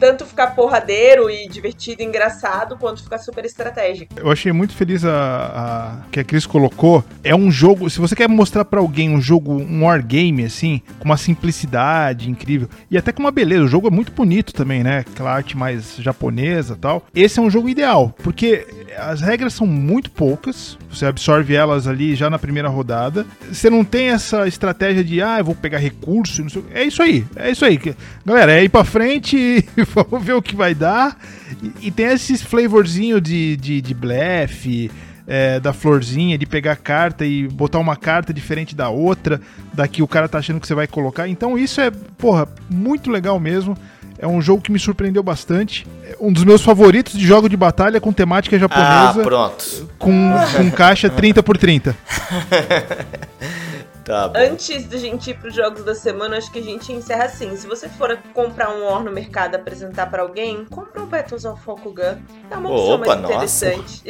[0.04, 4.14] tanto ficar porradeiro e divertido e engraçado, quanto ficar super estratégico.
[4.18, 7.06] Eu achei muito feliz a, a que a Cris colocou.
[7.24, 11.06] É um jogo, se você quer mostrar para alguém um jogo, um wargame, assim, com
[11.06, 15.06] uma simplicidade incrível, e até com uma beleza, o jogo é muito bonito também, né?
[15.10, 17.06] Aquela arte mais japonesa tal.
[17.16, 22.14] Esse é um jogo ideal, porque as regras são muito poucas, você absorve elas ali
[22.14, 23.26] já na primeira rodada.
[23.50, 27.52] Você não tem essa estratégia de, ah, eu vou pegar recurso, É isso aí, é
[27.52, 27.80] isso aí.
[28.26, 31.18] Galera, é ir pra frente e vamos ver o que vai dar.
[31.62, 34.92] E, e tem esses flavorzinho de, de, de blefe,
[35.28, 39.40] é, da florzinha, de pegar carta e botar uma carta diferente da outra,
[39.74, 41.28] da que o cara tá achando que você vai colocar.
[41.28, 43.78] Então isso é, porra, muito legal mesmo.
[44.18, 45.86] É um jogo que me surpreendeu bastante.
[46.06, 49.20] É um dos meus favoritos de jogo de batalha com temática japonesa.
[49.20, 49.90] Ah, pronto.
[49.98, 51.96] Com, com caixa 30 por 30.
[54.04, 57.56] Tá Antes da gente ir pros jogos da semana, acho que a gente encerra assim.
[57.56, 61.62] Se você for comprar um War no mercado apresentar para alguém, compra o Battles of
[61.66, 62.18] Rokugan.
[62.52, 64.04] É uma opção Opa, mais interessante.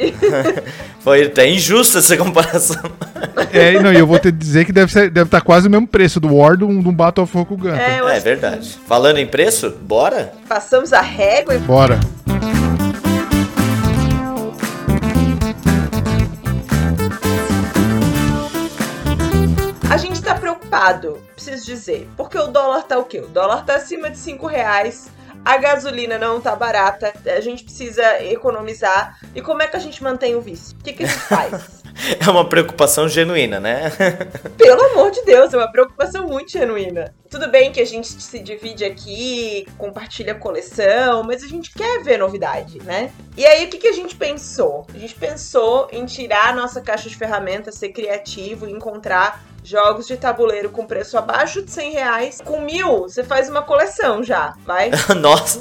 [1.00, 2.82] Foi até injusta essa comparação.
[3.52, 5.70] É, não, e eu vou te dizer que deve, ser, deve estar tá quase o
[5.70, 7.76] mesmo preço do War do, do Battle of Rokugan.
[7.76, 8.78] É, é verdade.
[8.86, 10.32] Falando em preço, bora?
[10.48, 11.58] Passamos a régua e...
[11.58, 12.00] Bora.
[20.92, 23.20] Preciso dizer, porque o dólar tá o quê?
[23.20, 25.10] O dólar tá acima de 5 reais,
[25.44, 29.18] a gasolina não tá barata, a gente precisa economizar.
[29.34, 30.76] E como é que a gente mantém o vício?
[30.80, 31.82] O que, que a gente faz?
[32.18, 33.92] é uma preocupação genuína, né?
[34.56, 37.14] Pelo amor de Deus, é uma preocupação muito genuína.
[37.28, 42.18] Tudo bem que a gente se divide aqui, compartilha coleção, mas a gente quer ver
[42.18, 43.12] novidade, né?
[43.36, 44.86] E aí, o que, que a gente pensou?
[44.94, 50.16] A gente pensou em tirar a nossa caixa de ferramentas, ser criativo, encontrar jogos de
[50.16, 52.40] tabuleiro com preço abaixo de 100 reais.
[52.44, 54.90] Com mil, você faz uma coleção já, vai?
[55.18, 55.60] Nossa!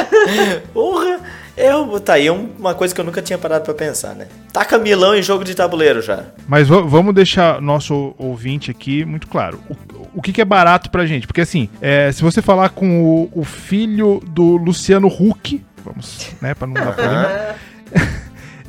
[0.72, 1.18] Porra!
[1.56, 4.28] Eu, tá aí uma coisa que eu nunca tinha parado para pensar, né?
[4.50, 6.24] Taca milão em jogo de tabuleiro já.
[6.48, 9.60] Mas vamos deixar nosso ouvinte aqui muito claro.
[9.68, 9.76] O,
[10.14, 11.26] o que, que, é barato pra gente?
[11.26, 16.54] Porque assim, é, se você falar com o, o, filho do Luciano Huck, vamos, né,
[16.54, 17.56] pra não dar problema.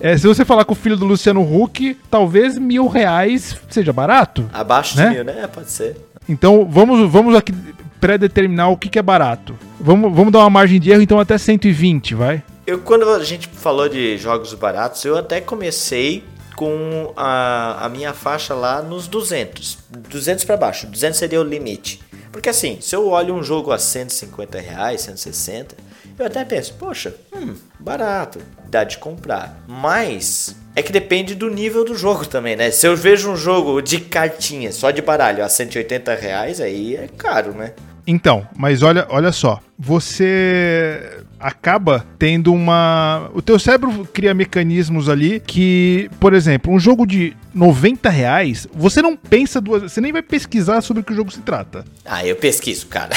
[0.01, 4.49] É, se você falar com o filho do Luciano Huck, talvez mil reais seja barato.
[4.51, 5.09] Abaixo né?
[5.09, 5.47] de mil, né?
[5.47, 5.95] Pode ser.
[6.27, 7.53] Então vamos, vamos aqui
[7.99, 9.55] pré-determinar o que, que é barato.
[9.79, 12.43] Vamos, vamos dar uma margem de erro, então até 120, vai?
[12.65, 16.23] Eu, quando a gente falou de jogos baratos, eu até comecei
[16.55, 19.77] com a, a minha faixa lá nos 200.
[20.09, 20.87] 200 para baixo.
[20.87, 22.01] 200 seria o limite.
[22.31, 25.75] Porque assim, se eu olho um jogo a 150 reais, 160,
[26.21, 29.60] eu até penso, poxa, hum, barato, dá de comprar.
[29.67, 32.71] Mas é que depende do nível do jogo também, né?
[32.71, 37.07] Se eu vejo um jogo de cartinha, só de baralho, a 180 reais, aí é
[37.17, 37.73] caro, né?
[38.05, 43.29] Então, mas olha, olha só, você acaba tendo uma.
[43.34, 49.01] O teu cérebro cria mecanismos ali que, por exemplo, um jogo de 90 reais, você
[49.01, 49.84] não pensa duas.
[49.84, 51.84] Você nem vai pesquisar sobre o que o jogo se trata.
[52.05, 53.15] Ah, eu pesquiso, cara.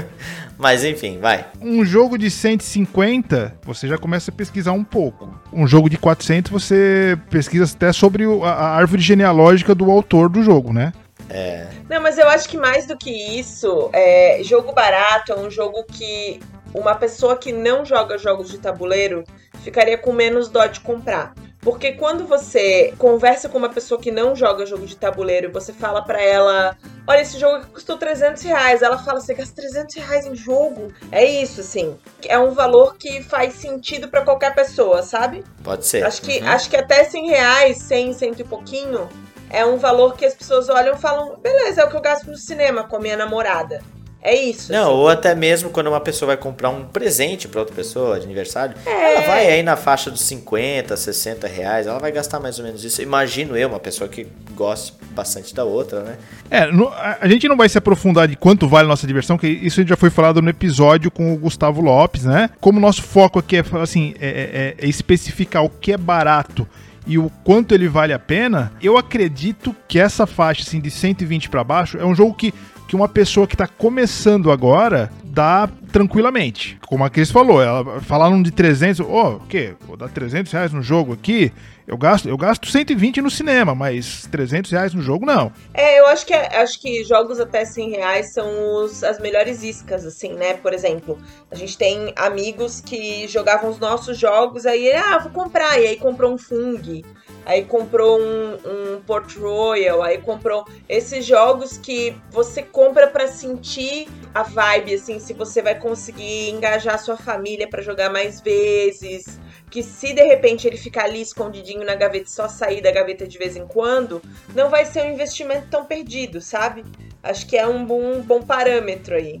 [0.60, 1.46] Mas enfim, vai.
[1.58, 5.32] Um jogo de 150, você já começa a pesquisar um pouco.
[5.50, 10.70] Um jogo de 400, você pesquisa até sobre a árvore genealógica do autor do jogo,
[10.70, 10.92] né?
[11.30, 11.66] É.
[11.88, 15.82] Não, mas eu acho que mais do que isso, é, jogo barato é um jogo
[15.84, 16.40] que
[16.74, 19.24] uma pessoa que não joga jogos de tabuleiro
[19.62, 21.32] ficaria com menos dó de comprar.
[21.60, 25.72] Porque quando você conversa com uma pessoa que não joga jogo de tabuleiro e você
[25.72, 28.80] fala para ela: Olha, esse jogo custou 300 reais.
[28.80, 30.90] Ela fala: Você gasta 300 reais em jogo?
[31.12, 31.98] É isso, assim.
[32.24, 35.44] É um valor que faz sentido para qualquer pessoa, sabe?
[35.62, 36.02] Pode ser.
[36.04, 36.48] Acho que, uhum.
[36.48, 39.06] acho que até 100 reais, 100, cento e pouquinho,
[39.50, 42.30] é um valor que as pessoas olham e falam: Beleza, é o que eu gasto
[42.30, 43.82] no cinema com a minha namorada.
[44.22, 44.70] É isso.
[44.70, 44.90] Não, assim.
[44.90, 48.74] ou até mesmo quando uma pessoa vai comprar um presente para outra pessoa de aniversário,
[48.84, 49.14] é.
[49.14, 52.84] ela vai aí na faixa dos 50, 60 reais, ela vai gastar mais ou menos
[52.84, 53.00] isso.
[53.00, 56.18] Imagino eu, uma pessoa que goste bastante da outra, né?
[56.50, 59.48] É, no, a gente não vai se aprofundar de quanto vale a nossa diversão, que
[59.48, 62.50] isso já foi falado no episódio com o Gustavo Lopes, né?
[62.60, 66.68] Como o nosso foco aqui é, assim, é, é, é especificar o que é barato
[67.06, 71.48] e o quanto ele vale a pena, eu acredito que essa faixa assim, de 120
[71.48, 72.52] para baixo é um jogo que
[72.90, 76.76] que uma pessoa que está começando agora dá tranquilamente.
[76.88, 79.74] Como a Cris falou, ela falaram de 300, oh, o quê?
[79.86, 81.52] Vou dar 300 reais no jogo aqui?
[81.86, 85.52] Eu gasto, eu gasto 120 no cinema, mas 300 reais no jogo não.
[85.72, 90.04] É, eu acho que, acho que jogos até 100 reais são os, as melhores iscas,
[90.04, 90.54] assim, né?
[90.54, 91.16] Por exemplo,
[91.48, 95.96] a gente tem amigos que jogavam os nossos jogos, aí, ah, vou comprar, e aí
[95.96, 97.04] comprou um Fung,
[97.44, 104.08] aí comprou um, um Port Royal, aí comprou esses jogos que você compra para sentir
[104.34, 109.82] a vibe, assim, se você vai conseguir engajar sua família para jogar mais vezes que
[109.82, 113.38] se de repente ele ficar ali escondidinho na gaveta e só sair da gaveta de
[113.38, 114.20] vez em quando,
[114.54, 116.84] não vai ser um investimento tão perdido, sabe?
[117.22, 119.40] Acho que é um bom, bom parâmetro aí.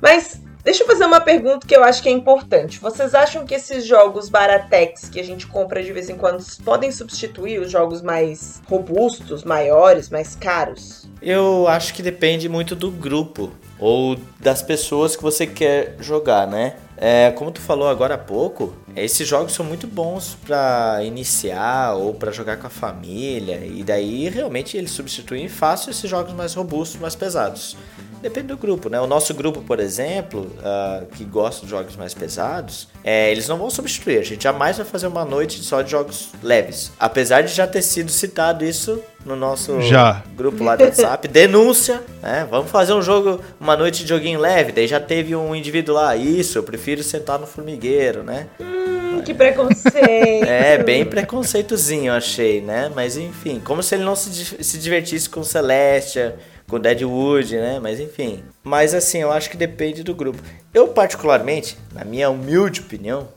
[0.00, 2.78] Mas deixa eu fazer uma pergunta que eu acho que é importante.
[2.78, 6.90] Vocês acham que esses jogos Baratex que a gente compra de vez em quando podem
[6.92, 11.08] substituir os jogos mais robustos, maiores, mais caros?
[11.22, 16.76] Eu acho que depende muito do grupo ou das pessoas que você quer jogar, né?
[16.96, 22.12] É, como tu falou agora há pouco, esses jogos são muito bons para iniciar ou
[22.12, 27.00] para jogar com a família e daí realmente eles substituem fácil esses jogos mais robustos,
[27.00, 27.74] mais pesados.
[28.20, 29.00] Depende do grupo, né?
[29.00, 33.56] O nosso grupo, por exemplo, uh, que gosta de jogos mais pesados, é, eles não
[33.56, 34.18] vão substituir.
[34.18, 36.92] A gente jamais vai fazer uma noite só de jogos leves.
[36.98, 40.22] Apesar de já ter sido citado isso no nosso já.
[40.36, 41.28] grupo lá do WhatsApp.
[41.28, 42.46] Denúncia, né?
[42.50, 44.72] Vamos fazer um jogo, uma noite de joguinho leve.
[44.72, 46.14] Daí já teve um indivíduo lá.
[46.14, 48.48] Isso, eu prefiro sentar no formigueiro, né?
[48.60, 49.90] Hum, que preconceito.
[50.50, 52.90] É, bem preconceitozinho, eu achei, né?
[52.94, 56.36] Mas enfim, como se ele não se, se divertisse com Celestia
[56.70, 57.80] com Deadwood, né?
[57.80, 58.42] Mas enfim.
[58.62, 60.40] Mas assim, eu acho que depende do grupo.
[60.72, 63.28] Eu, particularmente, na minha humilde opinião,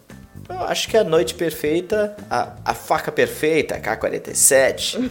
[0.47, 5.09] eu acho que a noite perfeita, a, a faca perfeita, a K-47,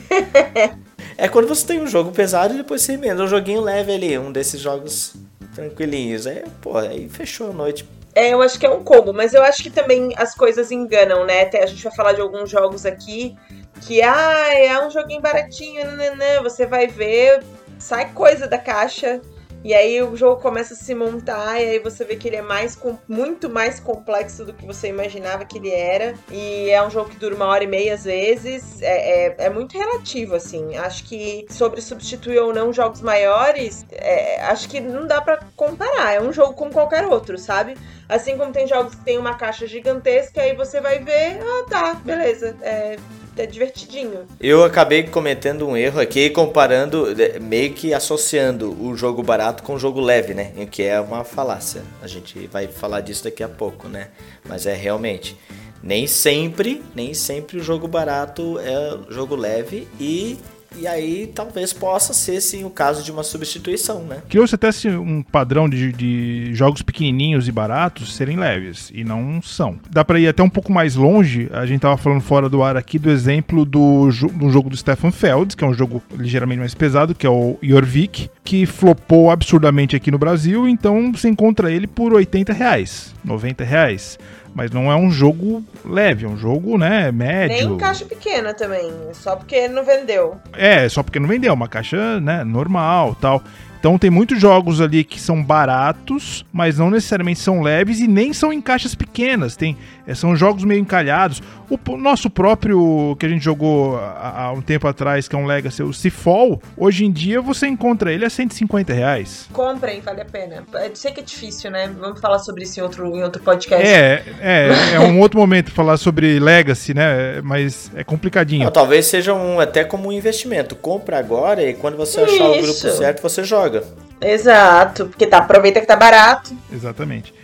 [1.18, 4.16] é quando você tem um jogo pesado e depois você emenda um joguinho leve ali,
[4.16, 5.14] um desses jogos
[5.54, 6.26] tranquilinhos.
[6.26, 7.84] Aí, pô, aí fechou a noite.
[8.14, 11.24] É, eu acho que é um combo, mas eu acho que também as coisas enganam,
[11.24, 11.48] né?
[11.54, 13.34] A gente vai falar de alguns jogos aqui
[13.80, 16.42] que, ah, é um joguinho baratinho, nananã.
[16.42, 17.42] você vai ver,
[17.82, 19.20] sai coisa da caixa.
[19.64, 22.42] E aí o jogo começa a se montar e aí você vê que ele é
[22.42, 22.76] mais
[23.08, 26.14] muito mais complexo do que você imaginava que ele era.
[26.32, 28.82] E é um jogo que dura uma hora e meia às vezes.
[28.82, 30.76] É, é, é muito relativo, assim.
[30.76, 36.12] Acho que sobre substituir ou não jogos maiores, é, acho que não dá para comparar.
[36.12, 37.76] É um jogo como qualquer outro, sabe?
[38.08, 41.94] Assim como tem jogos que tem uma caixa gigantesca, aí você vai ver, ah tá,
[41.94, 42.56] beleza.
[42.62, 42.96] É,
[43.36, 44.26] é divertidinho.
[44.40, 47.06] Eu acabei cometendo um erro aqui, comparando,
[47.40, 50.52] meio que associando o jogo barato com o jogo leve, né?
[50.56, 51.82] O que é uma falácia.
[52.02, 54.08] A gente vai falar disso daqui a pouco, né?
[54.48, 55.36] Mas é realmente.
[55.82, 60.38] Nem sempre, nem sempre o jogo barato é jogo leve e
[60.78, 64.22] e aí talvez possa ser sim o caso de uma substituição, né?
[64.28, 69.78] Criou-se até um padrão de, de, jogos pequenininhos e baratos serem leves, e não são.
[69.90, 72.76] Dá para ir até um pouco mais longe, a gente tava falando fora do ar
[72.76, 76.74] aqui do exemplo do, do jogo do Stefan Feld, que é um jogo ligeiramente mais
[76.74, 81.86] pesado, que é o Jorvik, que flopou absurdamente aqui no Brasil, então você encontra ele
[81.86, 84.18] por 80 reais, 90 reais.
[84.54, 87.70] Mas não é um jogo leve, é um jogo, né, médio.
[87.70, 90.36] Nem caixa pequena também, só porque não vendeu.
[90.52, 93.42] É, só porque não vendeu, uma caixa, né, normal, tal.
[93.82, 98.32] Então tem muitos jogos ali que são baratos, mas não necessariamente são leves e nem
[98.32, 99.56] são em caixas pequenas.
[99.56, 101.42] Tem, é, são jogos meio encalhados.
[101.68, 105.82] O nosso próprio que a gente jogou há, um tempo atrás, que é um Legacy,
[105.82, 109.48] o Seafall, hoje em dia você encontra ele a 150 reais.
[109.52, 110.62] Comprem, vale a pena.
[110.74, 111.90] Eu sei que é difícil, né?
[111.98, 113.84] Vamos falar sobre isso em outro, em outro podcast.
[113.84, 117.40] É, é, é um outro momento falar sobre Legacy, né?
[117.42, 118.64] Mas é complicadinho.
[118.64, 120.76] Não, talvez seja um, até como um investimento.
[120.76, 122.44] Compra agora e quando você achar isso.
[122.44, 123.84] o grupo certo, você joga joga.
[124.20, 126.54] Exato, porque tá, aproveita que tá barato.
[126.72, 127.34] Exatamente.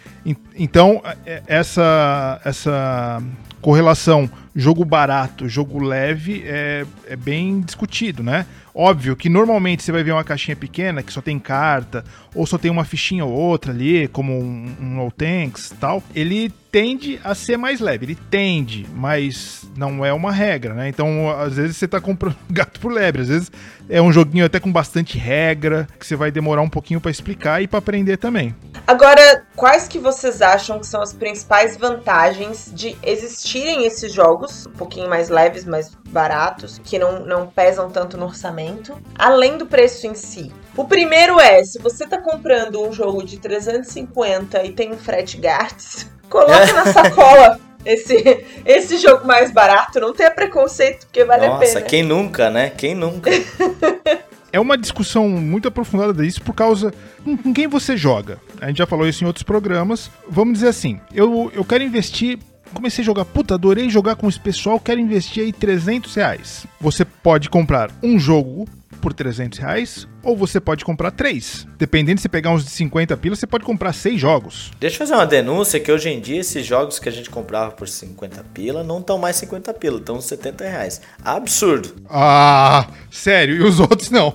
[0.57, 3.23] Então, é, essa, essa
[3.61, 8.45] correlação jogo barato, jogo leve é, é bem discutido, né?
[8.75, 12.59] Óbvio que normalmente você vai ver uma caixinha pequena que só tem carta, ou só
[12.59, 16.03] tem uma fichinha ou outra ali, como um, um Tanks tal.
[16.15, 20.89] Ele tende a ser mais leve, ele tende, mas não é uma regra, né?
[20.89, 23.51] Então, às vezes você tá comprando gato por lebre, às vezes
[23.89, 27.63] é um joguinho até com bastante regra, que você vai demorar um pouquinho para explicar
[27.63, 28.55] e para aprender também.
[28.87, 34.73] Agora, quais que vocês acham que são as principais vantagens de existirem esses jogos, um
[34.73, 40.07] pouquinho mais leves, mais baratos, que não, não pesam tanto no orçamento, além do preço
[40.07, 40.53] em si?
[40.77, 45.37] O primeiro é, se você tá comprando um jogo de 350 e tem um frete
[45.37, 50.01] grátis, coloca na sacola esse, esse jogo mais barato.
[50.01, 51.75] Não tenha preconceito, porque vale Nossa, a pena.
[51.75, 52.71] Nossa, quem nunca, né?
[52.71, 53.31] Quem nunca?
[54.53, 56.93] é uma discussão muito aprofundada disso por causa
[57.25, 58.39] com quem você joga.
[58.61, 60.11] A gente já falou isso em outros programas.
[60.29, 62.39] Vamos dizer assim, eu, eu quero investir
[62.75, 66.67] comecei a jogar, puta, adorei jogar com esse pessoal, quero investir aí 300 reais.
[66.81, 68.67] Você pode comprar um jogo
[68.99, 71.67] por 300 reais, ou você pode comprar três.
[71.79, 74.71] Dependendo se pegar uns de 50 pilas, você pode comprar seis jogos.
[74.79, 77.71] Deixa eu fazer uma denúncia que hoje em dia esses jogos que a gente comprava
[77.71, 81.01] por 50 pila não estão mais 50 pila, estão 70 reais.
[81.25, 81.95] Absurdo.
[82.11, 84.35] Ah, sério, e os outros não.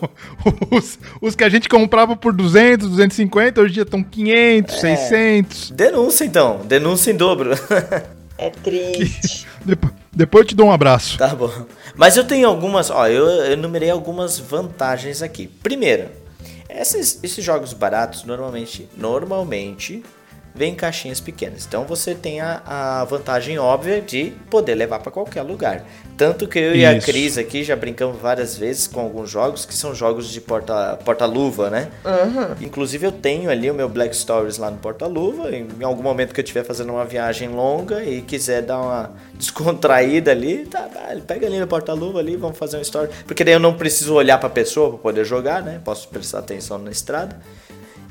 [0.72, 4.96] Os, os que a gente comprava por 200, 250, hoje em dia estão 500, é.
[4.96, 5.72] 600.
[5.72, 7.52] Denúncia então, denúncia em dobro.
[8.38, 9.48] É triste.
[9.64, 11.18] depois, depois eu te dou um abraço.
[11.18, 11.52] Tá bom.
[11.96, 15.48] Mas eu tenho algumas, ó, eu enumerei algumas vantagens aqui.
[15.48, 16.10] Primeiro,
[16.70, 20.04] esses, esses jogos baratos normalmente, normalmente
[20.56, 21.66] vem em caixinhas pequenas.
[21.66, 25.84] Então você tem a, a vantagem óbvia de poder levar para qualquer lugar.
[26.16, 26.80] Tanto que eu Isso.
[26.80, 30.40] e a Cris aqui já brincamos várias vezes com alguns jogos que são jogos de
[30.40, 31.28] porta-luva, porta
[31.70, 31.90] né?
[32.06, 32.66] Uhum.
[32.66, 35.50] Inclusive eu tenho ali o meu Black Stories lá no porta-luva.
[35.52, 40.32] Em algum momento que eu estiver fazendo uma viagem longa e quiser dar uma descontraída
[40.32, 40.88] ali, tá,
[41.26, 43.10] pega ali no porta-luva ali, vamos fazer uma story.
[43.26, 45.82] Porque daí eu não preciso olhar para a pessoa para poder jogar, né?
[45.84, 47.40] Posso prestar atenção na estrada.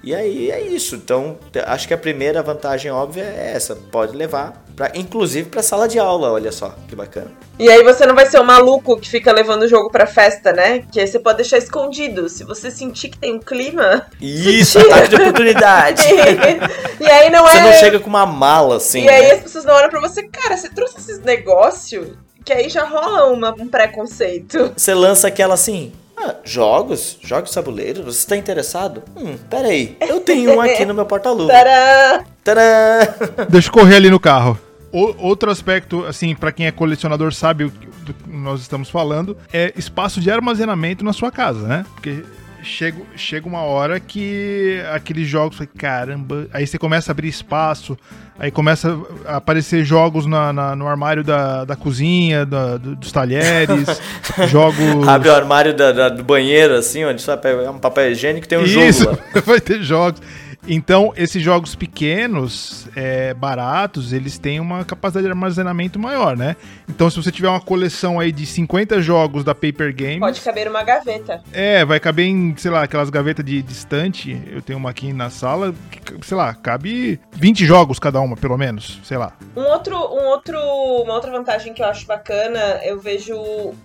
[0.02, 0.96] E aí é isso.
[0.96, 3.76] Então, acho que a primeira vantagem óbvia é essa.
[3.76, 7.30] Pode levar, pra, inclusive para sala de aula, olha só, que bacana.
[7.58, 10.52] E aí você não vai ser o maluco que fica levando o jogo pra festa,
[10.52, 10.84] né?
[10.90, 12.28] Que aí você pode deixar escondido.
[12.28, 14.06] Se você sentir que tem um clima.
[14.20, 16.02] Isso, ataque de oportunidade.
[17.00, 17.52] e aí não é.
[17.52, 19.04] Você não chega com uma mala assim.
[19.04, 19.32] E aí né?
[19.34, 23.26] as pessoas não olham pra você, cara, você trouxe esses negócios que aí já rola
[23.32, 24.72] uma, um preconceito.
[24.76, 25.92] Você lança aquela assim,
[26.24, 27.18] ah, jogos?
[27.22, 28.04] Jogos tabuleiros?
[28.04, 29.02] Você está interessado?
[29.16, 29.96] Hum, peraí.
[30.00, 31.50] Eu tenho um aqui no meu porta-luva.
[31.52, 32.24] Tadã!
[32.44, 33.46] Tadã!
[33.48, 34.58] Deixa eu correr ali no carro.
[34.92, 37.88] O, outro aspecto, assim, para quem é colecionador sabe o que
[38.26, 41.86] nós estamos falando, é espaço de armazenamento na sua casa, né?
[41.94, 42.22] Porque
[42.62, 47.98] chega, chega uma hora que aqueles jogos, caramba, aí você começa a abrir espaço,
[48.38, 54.00] aí começa a aparecer jogos na, na no armário da, da cozinha, da, dos talheres,
[54.48, 55.06] jogos...
[55.06, 58.58] Abre o armário da, da, do banheiro, assim, onde só é um papel higiênico tem
[58.58, 59.40] um Isso, jogo lá.
[59.44, 60.20] vai ter jogos.
[60.66, 66.56] Então, esses jogos pequenos, é, baratos, eles têm uma capacidade de armazenamento maior, né?
[66.88, 70.20] Então, se você tiver uma coleção aí de 50 jogos da Paper Games...
[70.20, 71.42] Pode caber uma gaveta.
[71.52, 74.40] É, vai caber em, sei lá, aquelas gavetas de distante.
[74.50, 78.56] Eu tenho uma aqui na sala, que, sei lá, cabe 20 jogos cada uma, pelo
[78.56, 79.36] menos, sei lá.
[79.56, 80.58] Um outro, um outro,
[81.02, 83.36] uma outra vantagem que eu acho bacana, eu vejo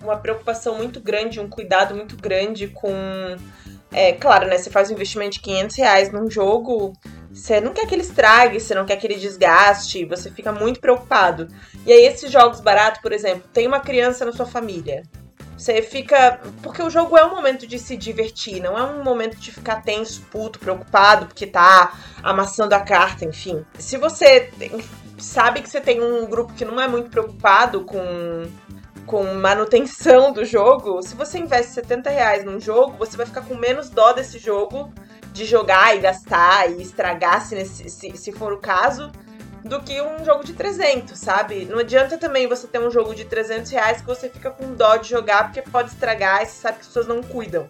[0.02, 3.36] uma preocupação muito grande, um cuidado muito grande com
[3.90, 4.58] é, claro, né?
[4.58, 6.92] Você faz um investimento de 500 reais num jogo,
[7.32, 10.80] você não quer que ele estrague, você não quer que ele desgaste, você fica muito
[10.80, 11.48] preocupado.
[11.86, 15.02] E aí, esses jogos baratos, por exemplo, tem uma criança na sua família.
[15.56, 16.40] Você fica.
[16.62, 19.82] Porque o jogo é um momento de se divertir, não é um momento de ficar
[19.82, 23.64] tenso, puto, preocupado, porque tá amassando a carta, enfim.
[23.76, 24.50] Se você
[25.18, 28.46] sabe que você tem um grupo que não é muito preocupado com
[29.08, 33.54] com manutenção do jogo, se você investe 70 reais num jogo, você vai ficar com
[33.54, 34.92] menos dó desse jogo
[35.32, 39.10] de jogar e gastar e estragar se, nesse, se, se for o caso,
[39.64, 41.64] do que um jogo de 300, sabe?
[41.64, 44.96] Não adianta também você ter um jogo de 300 reais que você fica com dó
[44.96, 47.66] de jogar porque pode estragar e você sabe que as pessoas não cuidam.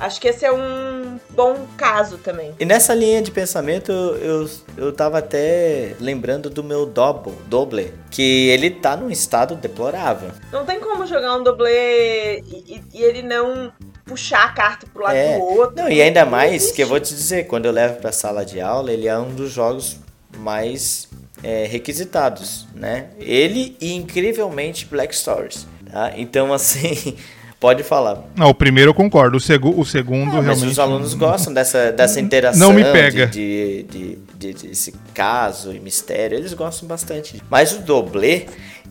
[0.00, 2.54] Acho que esse é um bom caso também.
[2.58, 8.48] E nessa linha de pensamento, eu, eu tava até lembrando do meu Double, Doble, que
[8.48, 10.30] ele tá num estado deplorável.
[10.50, 13.70] Não tem como jogar um Doble e, e ele não
[14.06, 15.36] puxar a carta pro lado é.
[15.36, 15.76] do outro.
[15.76, 18.60] Não, e ainda mais que eu vou te dizer, quando eu levo pra sala de
[18.60, 19.98] aula, ele é um dos jogos
[20.38, 21.08] mais
[21.42, 23.10] é, requisitados, né?
[23.18, 26.12] Ele e incrivelmente Black Stories, tá?
[26.16, 27.16] Então, assim,
[27.60, 28.24] Pode falar.
[28.34, 29.36] Não, o primeiro eu concordo.
[29.36, 30.60] O, segu o segundo ah, realmente.
[30.60, 32.58] Mas os alunos gostam dessa, dessa interação.
[32.58, 33.26] Não me pega.
[33.26, 36.38] De, de, de, de, esse caso e mistério.
[36.38, 37.42] Eles gostam bastante.
[37.50, 38.46] Mas o doblê,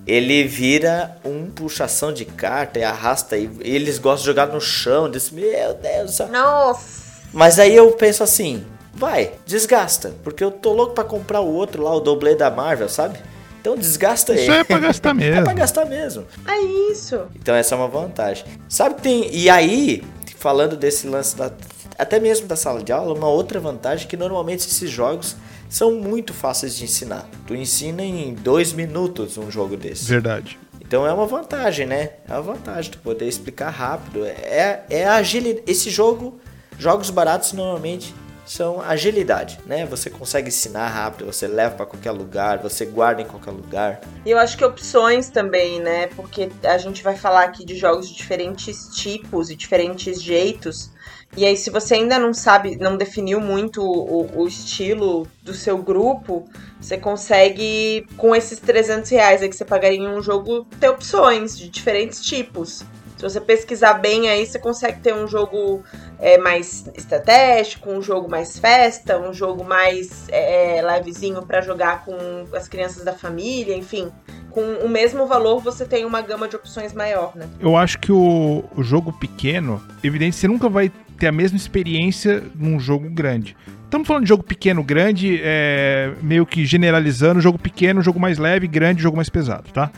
[0.05, 3.35] ele vira um puxação de carta e arrasta.
[3.35, 5.09] E eles gostam de jogar no chão.
[5.09, 6.19] Diz, meu Deus.
[6.31, 7.09] Nossa.
[7.33, 8.63] Mas aí eu penso assim:
[8.93, 10.13] vai, desgasta.
[10.23, 13.17] Porque eu tô louco pra comprar o outro lá, o doblê da Marvel, sabe?
[13.59, 15.35] Então desgasta Isso é pra gastar mesmo.
[15.39, 16.25] é pra gastar mesmo.
[16.47, 17.21] É isso.
[17.35, 18.45] Então essa é uma vantagem.
[18.67, 19.35] Sabe que tem.
[19.35, 20.03] E aí,
[20.37, 21.51] falando desse lance da.
[21.97, 25.35] Até mesmo da sala de aula, uma outra vantagem é que normalmente esses jogos
[25.69, 27.29] são muito fáceis de ensinar.
[27.45, 30.05] Tu ensina em dois minutos um jogo desse.
[30.05, 30.57] Verdade.
[30.79, 32.11] Então é uma vantagem, né?
[32.27, 34.25] É uma vantagem tu poder explicar rápido.
[34.25, 35.63] É, é a agilidade.
[35.67, 36.39] Esse jogo,
[36.79, 38.15] jogos baratos normalmente
[38.49, 39.85] são agilidade, né?
[39.85, 44.01] Você consegue ensinar rápido, você leva para qualquer lugar, você guarda em qualquer lugar.
[44.25, 46.07] E eu acho que opções também, né?
[46.07, 50.91] Porque a gente vai falar aqui de jogos de diferentes tipos e diferentes jeitos.
[51.37, 55.77] E aí, se você ainda não sabe, não definiu muito o, o, estilo do seu
[55.77, 56.49] grupo,
[56.81, 61.55] você consegue, com esses 300 reais aí que você pagaria em um jogo, ter opções
[61.55, 62.83] de diferentes tipos.
[63.19, 65.83] Se você pesquisar bem aí, você consegue ter um jogo
[66.17, 72.05] é, mais estratégico, um jogo mais festa, um jogo mais é, é levezinho para jogar
[72.05, 72.15] com
[72.55, 74.09] as crianças da família, enfim.
[74.51, 77.45] Com o mesmo valor, você tem uma gama de opções maior, né?
[77.59, 82.41] Eu acho que o, o jogo pequeno, evidente, você nunca vai ter a mesma experiência
[82.55, 83.53] num jogo grande.
[83.83, 88.65] Estamos falando de jogo pequeno, grande, é, meio que generalizando, jogo pequeno, jogo mais leve,
[88.65, 89.91] grande, jogo mais pesado, tá?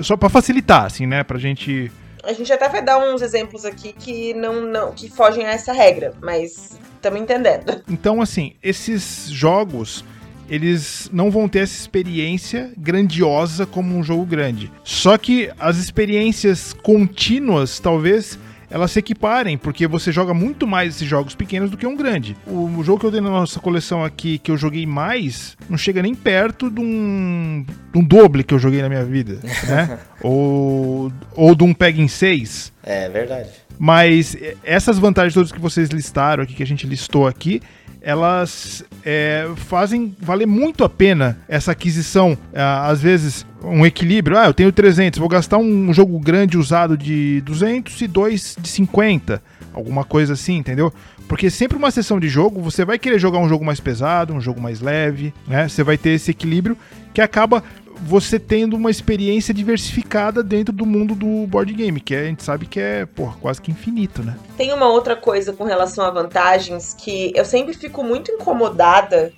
[0.00, 1.24] Só para facilitar, assim, né?
[1.24, 1.90] Pra gente
[2.28, 5.72] a gente até vai dar uns exemplos aqui que não, não que fogem a essa
[5.72, 7.82] regra, mas estamos entendendo.
[7.88, 10.04] Então, assim, esses jogos
[10.48, 14.70] eles não vão ter essa experiência grandiosa como um jogo grande.
[14.84, 18.38] Só que as experiências contínuas talvez
[18.70, 22.36] elas se equiparem, porque você joga muito mais esses jogos pequenos do que um grande.
[22.46, 26.02] O, jogo que eu dei na nossa coleção aqui, que eu joguei mais, não chega
[26.02, 29.98] nem perto de um, de um doble que eu joguei na minha vida, né?
[30.22, 32.72] ou, ou de um Peg em 6.
[32.82, 33.50] É verdade.
[33.78, 37.62] Mas essas vantagens todas que vocês listaram aqui, que a gente listou aqui,
[38.00, 42.36] elas é, fazem valer muito a pena essa aquisição.
[42.52, 44.38] É, às vezes, um equilíbrio.
[44.38, 48.68] Ah, eu tenho 300, vou gastar um jogo grande usado de 200 e dois de
[48.68, 49.42] 50.
[49.72, 50.92] Alguma coisa assim, entendeu?
[51.28, 54.40] Porque sempre uma sessão de jogo, você vai querer jogar um jogo mais pesado, um
[54.40, 55.68] jogo mais leve, né?
[55.68, 56.76] Você vai ter esse equilíbrio
[57.12, 57.62] que acaba
[58.00, 62.66] você tendo uma experiência diversificada dentro do mundo do board game, que a gente sabe
[62.66, 64.36] que é, porra, quase que infinito, né?
[64.56, 69.32] Tem uma outra coisa com relação a vantagens que eu sempre fico muito incomodada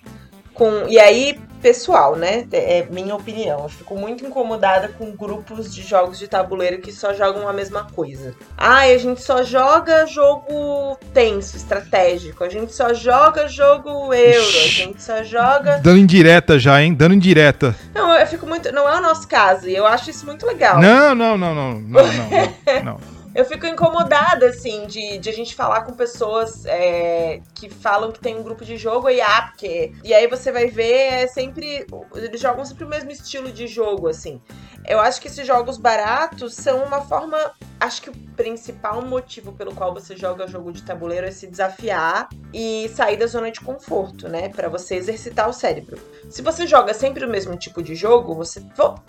[0.55, 0.87] com.
[0.89, 2.47] E aí, pessoal, né?
[2.53, 3.63] É minha opinião.
[3.63, 7.85] Eu fico muito incomodada com grupos de jogos de tabuleiro que só jogam a mesma
[7.85, 8.35] coisa.
[8.57, 12.45] Ah, a gente só joga jogo tenso, estratégico.
[12.45, 14.59] A gente só joga jogo euro.
[14.65, 15.79] A gente só joga.
[15.79, 16.95] Dando indireta já, hein?
[16.95, 17.75] Dando indireta.
[17.95, 18.73] Não, eu fico muito.
[18.73, 19.69] Não é o nosso caso.
[19.69, 20.81] E eu acho isso muito legal.
[20.81, 21.75] Não, não, não, não.
[21.75, 22.83] Não, não, não.
[22.85, 28.11] não eu fico incomodada, assim, de, de a gente falar com pessoas é, que falam
[28.11, 29.93] que tem um grupo de jogo e ah, porque.
[30.03, 31.87] E aí você vai ver, é sempre.
[32.15, 34.41] Eles jogam sempre o mesmo estilo de jogo, assim.
[34.87, 37.53] Eu acho que esses jogos baratos são uma forma.
[37.79, 42.29] Acho que o principal motivo pelo qual você joga jogo de tabuleiro é se desafiar
[42.53, 44.49] e sair da zona de conforto, né?
[44.49, 45.99] Para você exercitar o cérebro.
[46.29, 48.63] Se você joga sempre o mesmo tipo de jogo, você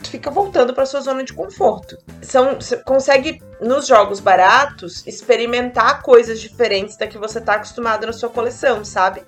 [0.03, 1.97] fica voltando para sua zona de conforto.
[2.21, 8.13] São, você consegue nos jogos baratos experimentar coisas diferentes da que você está acostumado na
[8.13, 9.21] sua coleção, sabe?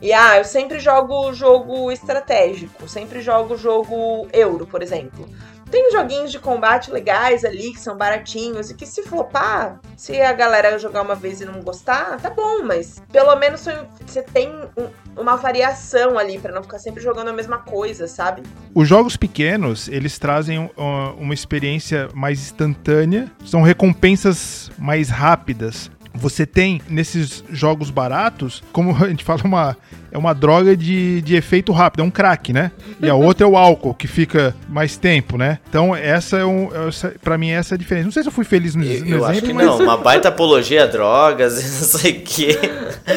[0.00, 5.28] E ah, eu sempre jogo jogo estratégico, sempre jogo jogo euro, por exemplo.
[5.70, 10.32] Tem joguinhos de combate legais ali, que são baratinhos, e que se flopar, se a
[10.32, 13.66] galera jogar uma vez e não gostar, tá bom, mas pelo menos
[14.06, 14.88] você tem um,
[15.20, 18.42] uma variação ali, para não ficar sempre jogando a mesma coisa, sabe?
[18.74, 20.70] Os jogos pequenos, eles trazem
[21.18, 29.08] uma experiência mais instantânea, são recompensas mais rápidas você tem nesses jogos baratos, como a
[29.08, 29.76] gente fala, uma,
[30.10, 32.70] é uma droga de, de efeito rápido, é um crack, né?
[33.00, 35.58] E a outra é o álcool, que fica mais tempo, né?
[35.68, 36.70] Então, essa é um.
[36.88, 38.04] Essa, pra mim, essa é a diferença.
[38.06, 39.26] Não sei se eu fui feliz no, eu, no eu exemplo.
[39.26, 39.66] acho que mas...
[39.66, 42.58] não, uma baita apologia a drogas, não sei o quê.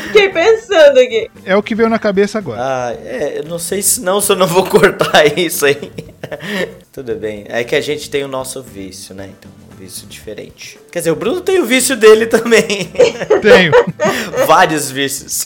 [0.03, 1.29] Fiquei pensando aqui.
[1.45, 2.59] É o que veio na cabeça agora.
[2.61, 5.91] Ah, é, eu não sei se não, se eu não vou cortar isso aí.
[6.91, 7.45] Tudo bem.
[7.47, 9.29] É que a gente tem o nosso vício, né?
[9.37, 10.79] Então vício diferente.
[10.91, 12.91] Quer dizer, o Bruno tem o vício dele também.
[13.41, 13.71] Tenho.
[14.45, 15.45] Vários vícios.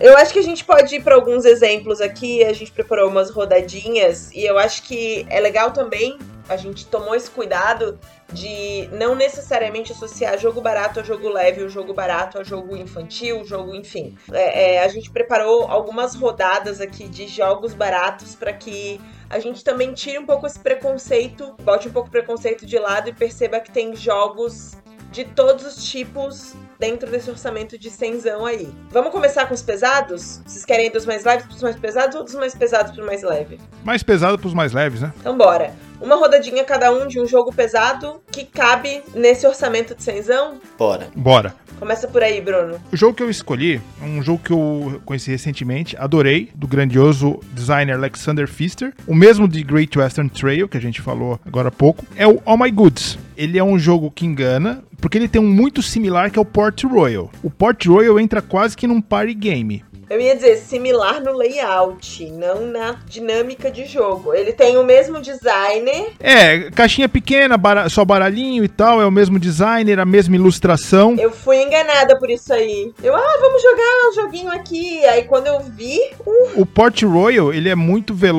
[0.00, 2.44] Eu acho que a gente pode ir para alguns exemplos aqui.
[2.44, 6.18] A gente preparou umas rodadinhas e eu acho que é legal também.
[6.48, 7.98] A gente tomou esse cuidado
[8.32, 13.44] de não necessariamente associar jogo barato a jogo leve, o jogo barato a jogo infantil,
[13.44, 14.16] jogo, enfim.
[14.32, 19.00] É, é, a gente preparou algumas rodadas aqui de jogos baratos para que
[19.30, 23.08] a gente também tire um pouco esse preconceito, bote um pouco o preconceito de lado
[23.08, 24.76] e perceba que tem jogos
[25.10, 28.72] de todos os tipos dentro desse orçamento de cenzão aí.
[28.90, 30.40] Vamos começar com os pesados?
[30.46, 33.22] Vocês querem ir dos mais leves pros mais pesados ou dos mais pesados pro mais
[33.22, 33.58] leve?
[33.84, 35.12] Mais pesado pros mais leves, né?
[35.20, 35.72] Então bora.
[36.00, 40.58] Uma rodadinha cada um de um jogo pesado que cabe nesse orçamento de cenzão?
[40.78, 41.08] Bora.
[41.14, 41.54] Bora.
[41.78, 42.80] Começa por aí, Bruno.
[42.92, 47.38] O jogo que eu escolhi é um jogo que eu conheci recentemente, adorei, do grandioso
[47.52, 51.72] designer Alexander Pfister, o mesmo de Great Western Trail, que a gente falou agora há
[51.72, 53.18] pouco, é o All My Goods.
[53.36, 56.44] Ele é um jogo que engana, porque ele tem um muito similar que é o
[56.44, 57.30] Port Royal.
[57.42, 59.84] O Port Royal entra quase que num party game.
[60.10, 64.32] Eu ia dizer similar no layout, não na dinâmica de jogo.
[64.34, 66.12] Ele tem o mesmo designer.
[66.20, 71.16] É, caixinha pequena, bara- só baralhinho e tal, é o mesmo designer, a mesma ilustração.
[71.18, 72.92] Eu fui enganada por isso aí.
[73.02, 75.04] Eu, ah, vamos jogar um joguinho aqui.
[75.06, 78.38] Aí quando eu vi, uh, O Port Royal, ele é muito velo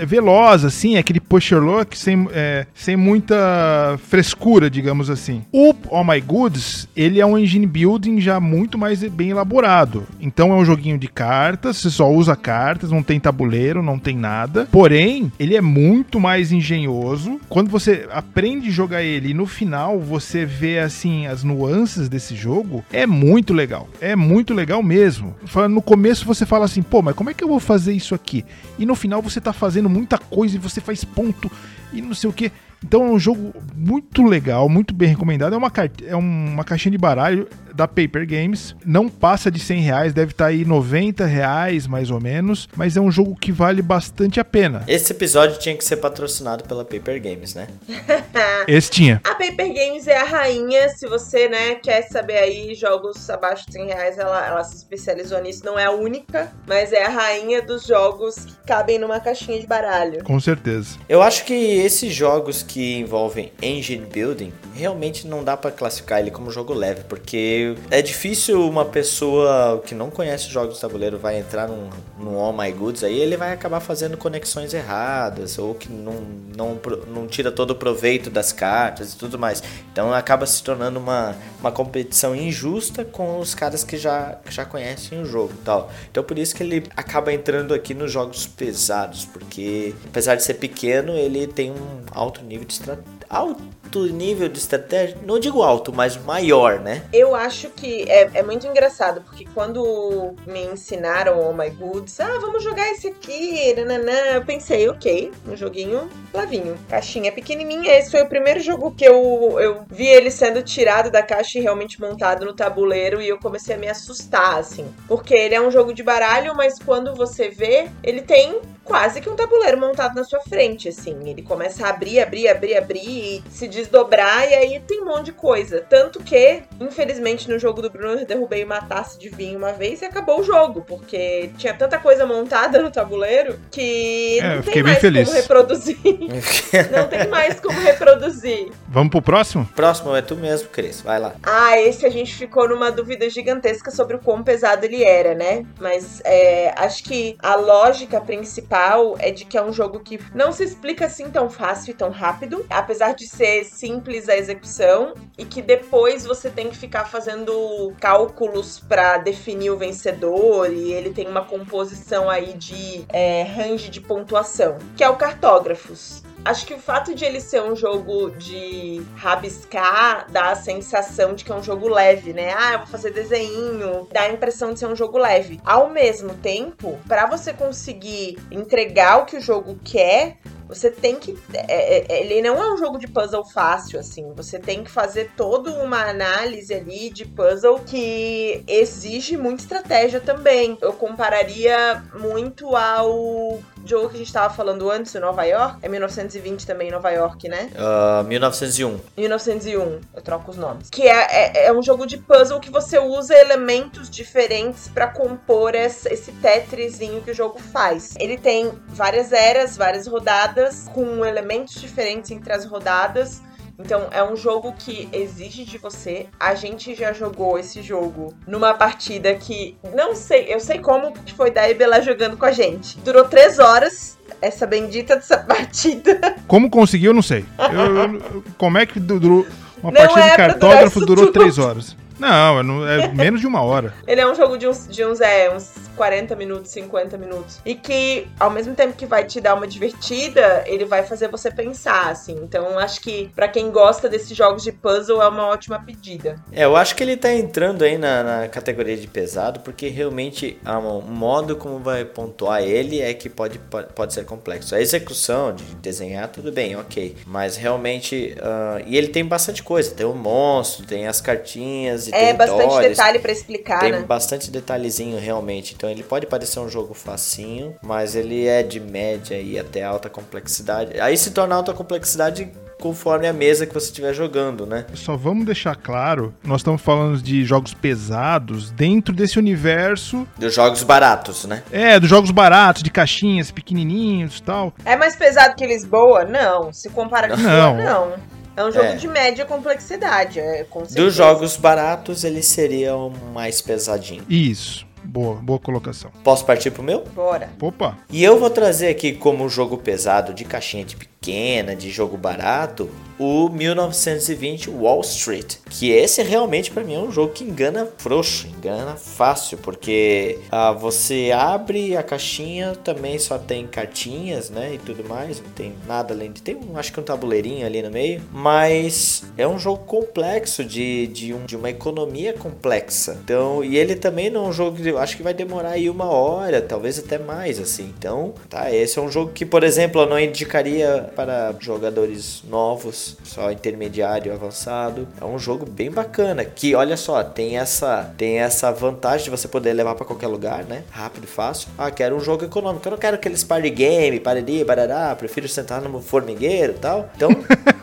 [0.00, 5.44] é veloz, assim, é aquele pusher look sem, é, sem muita frescura, digamos assim.
[5.52, 10.06] O Oh My Goods, ele é um engine building já muito mais bem elaborado.
[10.20, 14.16] Então é um joguinho de cartas, você só usa cartas, não tem tabuleiro, não tem
[14.16, 14.68] nada.
[14.70, 17.40] Porém, ele é muito mais engenhoso.
[17.48, 22.36] Quando você aprende a jogar ele e no final você vê, assim, as nuances desse
[22.36, 23.88] jogo, é muito legal.
[24.00, 25.34] É muito legal mesmo.
[25.70, 28.44] No começo você fala assim, pô, mas como é que eu vou fazer isso aqui?
[28.78, 31.50] E no final você tá fazendo muita coisa e você faz ponto
[31.92, 32.52] e não sei o que.
[32.84, 35.54] Então é um jogo muito legal, muito bem recomendado.
[35.54, 35.72] É uma,
[36.06, 37.48] é uma caixinha de baralho
[37.78, 38.74] da Paper Games.
[38.84, 42.68] Não passa de 100 reais, deve estar aí 90 reais mais ou menos.
[42.76, 44.82] Mas é um jogo que vale bastante a pena.
[44.88, 47.68] Esse episódio tinha que ser patrocinado pela Paper Games, né?
[48.66, 49.20] Esse tinha.
[49.22, 50.88] a Paper Games é a rainha.
[50.88, 55.40] Se você, né, quer saber aí jogos abaixo de 100 reais, ela, ela se especializou
[55.40, 55.64] nisso.
[55.64, 59.66] Não é a única, mas é a rainha dos jogos que cabem numa caixinha de
[59.68, 60.24] baralho.
[60.24, 60.98] Com certeza.
[61.08, 66.30] Eu acho que esses jogos que envolvem engine building realmente não dá pra classificar ele
[66.30, 71.38] como jogo leve, porque é difícil uma pessoa que não conhece jogos de tabuleiro vai
[71.38, 71.88] entrar num,
[72.18, 76.14] num All My Goods aí, ele vai acabar fazendo conexões erradas ou que não,
[76.56, 79.62] não, não tira todo o proveito das cartas e tudo mais.
[79.92, 84.64] Então acaba se tornando uma, uma competição injusta com os caras que já, que já
[84.64, 85.90] conhecem o jogo tal.
[86.10, 90.54] Então por isso que ele acaba entrando aqui nos jogos pesados, porque apesar de ser
[90.54, 93.17] pequeno, ele tem um alto nível de estratégia.
[93.28, 97.04] Alto nível de estratégia, não digo alto, mas maior, né?
[97.12, 102.38] Eu acho que é, é muito engraçado, porque quando me ensinaram Oh My Goods, ah,
[102.40, 107.98] vamos jogar esse aqui, nananã, eu pensei, ok, um joguinho levinho, caixinha pequenininha.
[107.98, 111.62] Esse foi o primeiro jogo que eu, eu vi ele sendo tirado da caixa e
[111.62, 114.86] realmente montado no tabuleiro, e eu comecei a me assustar, assim.
[115.06, 119.28] Porque ele é um jogo de baralho, mas quando você vê, ele tem quase que
[119.28, 121.16] um tabuleiro montado na sua frente, assim.
[121.28, 125.26] Ele começa a abrir, abrir, abrir, abrir e se desdobrar, e aí tem um monte
[125.26, 125.84] de coisa.
[125.88, 130.00] Tanto que, infelizmente, no jogo do Bruno eu derrubei uma taça de vinho uma vez
[130.00, 134.82] e acabou o jogo, porque tinha tanta coisa montada no tabuleiro que É, não tem
[134.82, 135.28] mais feliz.
[135.28, 135.98] como reproduzir.
[136.90, 138.70] não tem mais como reproduzir.
[138.88, 139.68] Vamos pro próximo?
[139.76, 141.02] Próximo é tu mesmo, Cris.
[141.02, 141.34] Vai lá.
[141.42, 145.66] Ah, esse a gente ficou numa dúvida gigantesca sobre o quão pesado ele era, né?
[145.78, 148.77] Mas é, acho que a lógica principal
[149.18, 152.10] é de que é um jogo que não se explica assim tão fácil e tão
[152.10, 157.92] rápido, apesar de ser simples a execução, e que depois você tem que ficar fazendo
[158.00, 164.00] cálculos pra definir o vencedor, e ele tem uma composição aí de é, range de
[164.00, 166.22] pontuação, que é o Cartógrafos.
[166.44, 171.44] Acho que o fato de ele ser um jogo de rabiscar dá a sensação de
[171.44, 172.54] que é um jogo leve, né?
[172.56, 175.60] Ah, eu vou fazer desenho, dá a impressão de ser um jogo leve.
[175.64, 181.36] Ao mesmo tempo, pra você conseguir entregar o que o jogo quer, você tem que.
[181.52, 184.32] é, é, ele não é um jogo de puzzle fácil, assim.
[184.34, 190.76] Você tem que fazer toda uma análise ali de puzzle que exige muita estratégia também.
[190.80, 195.78] Eu compararia muito ao jogo que a gente tava falando antes, o Nova York.
[195.82, 197.70] É 1920 também, Nova York, né?
[197.76, 199.00] Ah, 1901.
[199.16, 200.90] 1901, eu troco os nomes.
[200.90, 205.74] Que é, é, é um jogo de puzzle que você usa elementos diferentes pra compor
[205.74, 208.14] esse, esse tetrizinho que o jogo faz.
[208.18, 210.57] Ele tem várias eras, várias rodadas,
[210.92, 213.42] com elementos diferentes entre as rodadas.
[213.78, 216.26] Então é um jogo que exige de você.
[216.40, 221.32] A gente já jogou esse jogo numa partida que não sei, eu sei como que
[221.32, 222.98] foi da Ibe lá jogando com a gente.
[222.98, 224.18] Durou três horas.
[224.42, 226.36] Essa bendita dessa partida.
[226.46, 227.44] Como conseguiu, eu não sei.
[227.72, 229.46] Eu- eu- como é que du- durou.
[229.82, 231.32] Uma Não partida é de cartógrafo durou tudo.
[231.32, 231.96] três horas.
[232.18, 233.94] Não, é no- é menos de uma hora.
[234.08, 237.60] Ele é um jogo de uns, de uns, é, uns 40 minutos, 50 minutos.
[237.66, 241.50] E que, ao mesmo tempo que vai te dar uma divertida, ele vai fazer você
[241.50, 242.38] pensar, assim.
[242.42, 246.36] Então, acho que pra quem gosta desses jogos de puzzle, é uma ótima pedida.
[246.52, 250.56] É, eu acho que ele tá entrando aí na, na categoria de pesado, porque realmente
[250.64, 253.58] o modo como vai pontuar ele é que pode,
[253.94, 254.74] pode, ser complexo.
[254.74, 257.16] A execução de desenhar, tudo bem, ok.
[257.26, 258.36] Mas realmente.
[258.40, 259.90] ah, e ele tem bastante coisa.
[259.94, 262.96] Tem o monstro, tem as cartinhas e É bastante territórios.
[262.96, 264.04] detalhe pra explicar, Tem né?
[264.06, 265.74] bastante detalhezinho realmente.
[265.74, 270.08] Então ele pode parecer um jogo facinho, mas ele é de média e até alta
[270.08, 271.00] complexidade.
[271.00, 274.86] Aí se torna alta complexidade conforme a mesa que você estiver jogando, né?
[274.94, 280.26] Só vamos deixar claro, nós estamos falando de jogos pesados dentro desse universo.
[280.38, 281.62] Dos jogos baratos, né?
[281.72, 284.72] É, dos jogos baratos, de caixinhas, pequenininhos e tal.
[284.84, 286.24] É mais pesado que Lisboa?
[286.24, 286.72] Não.
[286.72, 287.76] Se compara com Lisboa, Não.
[288.10, 288.12] não.
[288.56, 288.96] É um jogo É.
[288.96, 291.00] de média complexidade, é, com certeza.
[291.04, 294.24] Dos jogos baratos, eles seriam mais pesadinhos.
[294.28, 294.84] Isso.
[295.08, 296.10] Boa, boa colocação.
[296.22, 297.02] Posso partir pro meu?
[297.14, 297.48] Bora.
[297.62, 300.96] Opa, E eu vou trazer aqui como jogo pesado de caixinha de
[301.28, 305.56] pequena, de jogo barato, o 1920 Wall Street.
[305.68, 310.72] Que esse realmente pra mim é um jogo que engana frouxo, engana fácil, porque ah,
[310.72, 316.14] você abre a caixinha, também só tem cartinhas, né, e tudo mais, não tem nada
[316.14, 319.84] além de tem um, acho que um tabuleirinho ali no meio, mas é um jogo
[319.84, 323.18] complexo de, de, um, de uma economia complexa.
[323.22, 326.06] Então, e ele também não é um jogo que acho que vai demorar aí uma
[326.06, 327.92] hora, talvez até mais assim.
[327.98, 333.16] Então, tá, esse é um jogo que, por exemplo, eu não indicaria para jogadores novos,
[333.24, 335.08] só intermediário, avançado.
[335.20, 339.48] É um jogo bem bacana, que olha só, tem essa tem essa vantagem de você
[339.48, 340.84] poder levar para qualquer lugar, né?
[340.92, 341.70] Rápido fácil.
[341.76, 342.86] Ah, quero um jogo econômico.
[342.86, 347.10] Eu não quero aqueles party game, pariri, barará, prefiro sentar no formigueiro e tal.
[347.16, 347.30] Então,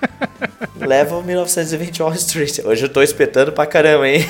[0.76, 2.60] leva o 1920 Wall Street.
[2.64, 4.26] Hoje eu tô espetando pra caramba, hein?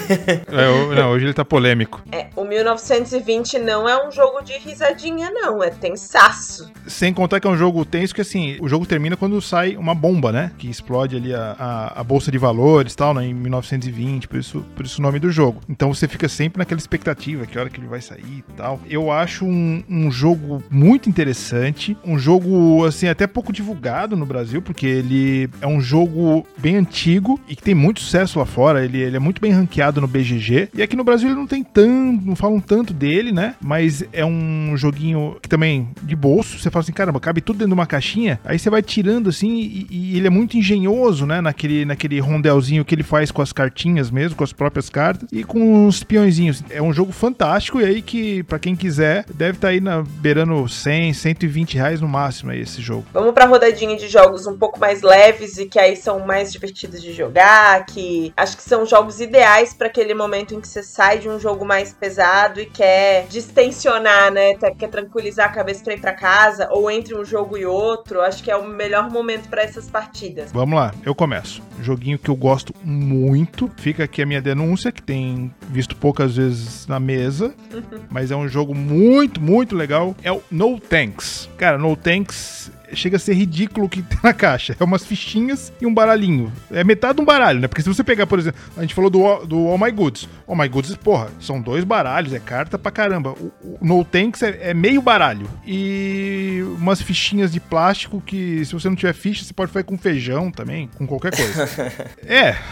[0.47, 2.01] É, o- não, hoje ele tá polêmico.
[2.11, 5.63] É, o 1920 não é um jogo de risadinha, não.
[5.63, 6.71] É tensaço.
[6.87, 9.95] Sem contar que é um jogo tenso, que assim, o jogo termina quando sai uma
[9.95, 10.51] bomba, né?
[10.57, 13.25] Que explode ali a, a, a bolsa de valores e tal, né?
[13.25, 15.61] Em 1920, por isso, por isso o nome do jogo.
[15.69, 18.79] Então você fica sempre naquela expectativa, que hora que ele vai sair e tal.
[18.89, 24.61] Eu acho um, um jogo muito interessante, um jogo, assim, até pouco divulgado no Brasil,
[24.61, 26.24] porque ele é um jogo
[26.57, 28.83] bem antigo e que tem muito sucesso lá fora.
[28.83, 30.69] Ele, ele é muito bem ranqueado no BGG.
[30.73, 33.55] E aqui no Brasil ele não tem tanto, não falam tanto dele, né?
[33.61, 36.59] Mas é um joguinho que também de bolso.
[36.59, 38.39] Você fala assim, caramba, cabe tudo dentro de uma caixinha.
[38.43, 41.41] Aí você vai tirando assim e, e ele é muito engenhoso, né?
[41.41, 45.43] Naquele, naquele rondelzinho que ele faz com as cartinhas mesmo, com as próprias cartas e
[45.43, 46.63] com os peõezinhos.
[46.69, 50.67] É um jogo fantástico e aí que, pra quem quiser, deve estar aí na, beirando
[50.67, 53.05] 100, 120 reais no máximo aí esse jogo.
[53.13, 57.01] Vamos pra rodadinha de jogos um pouco mais leves e que aí são mais divertidos
[57.01, 61.19] de jogar, que acho que são jogos ideais pra aquele momento em que você sai
[61.19, 64.53] de um jogo mais pesado e quer distensionar, né?
[64.55, 68.21] Quer tranquilizar a cabeça pra ir pra casa, ou entre um jogo e outro.
[68.21, 70.51] Acho que é o melhor momento pra essas partidas.
[70.51, 71.61] Vamos lá, eu começo.
[71.81, 73.71] Joguinho que eu gosto muito.
[73.77, 77.53] Fica aqui a minha denúncia, que tem visto poucas vezes na mesa.
[78.09, 80.15] mas é um jogo muito, muito legal.
[80.23, 81.49] É o No Tanks.
[81.57, 84.75] Cara, No Tanks chega a ser ridículo o que tem na caixa.
[84.79, 86.51] É umas fichinhas e um baralhinho.
[86.71, 87.67] É metade de um baralho, né?
[87.67, 90.27] Porque se você pegar, por exemplo, a gente falou do, All- do All My Goods.
[90.47, 93.31] All My Goods, porra, são dois baralhos, é carta pra caramba.
[93.31, 95.47] O, o No Tanks é, é meio baralho.
[95.65, 99.97] E umas fichinhas de plástico que, se você não tiver ficha, você pode fazer com
[99.97, 101.65] feijão também, com qualquer coisa.
[102.25, 102.55] é.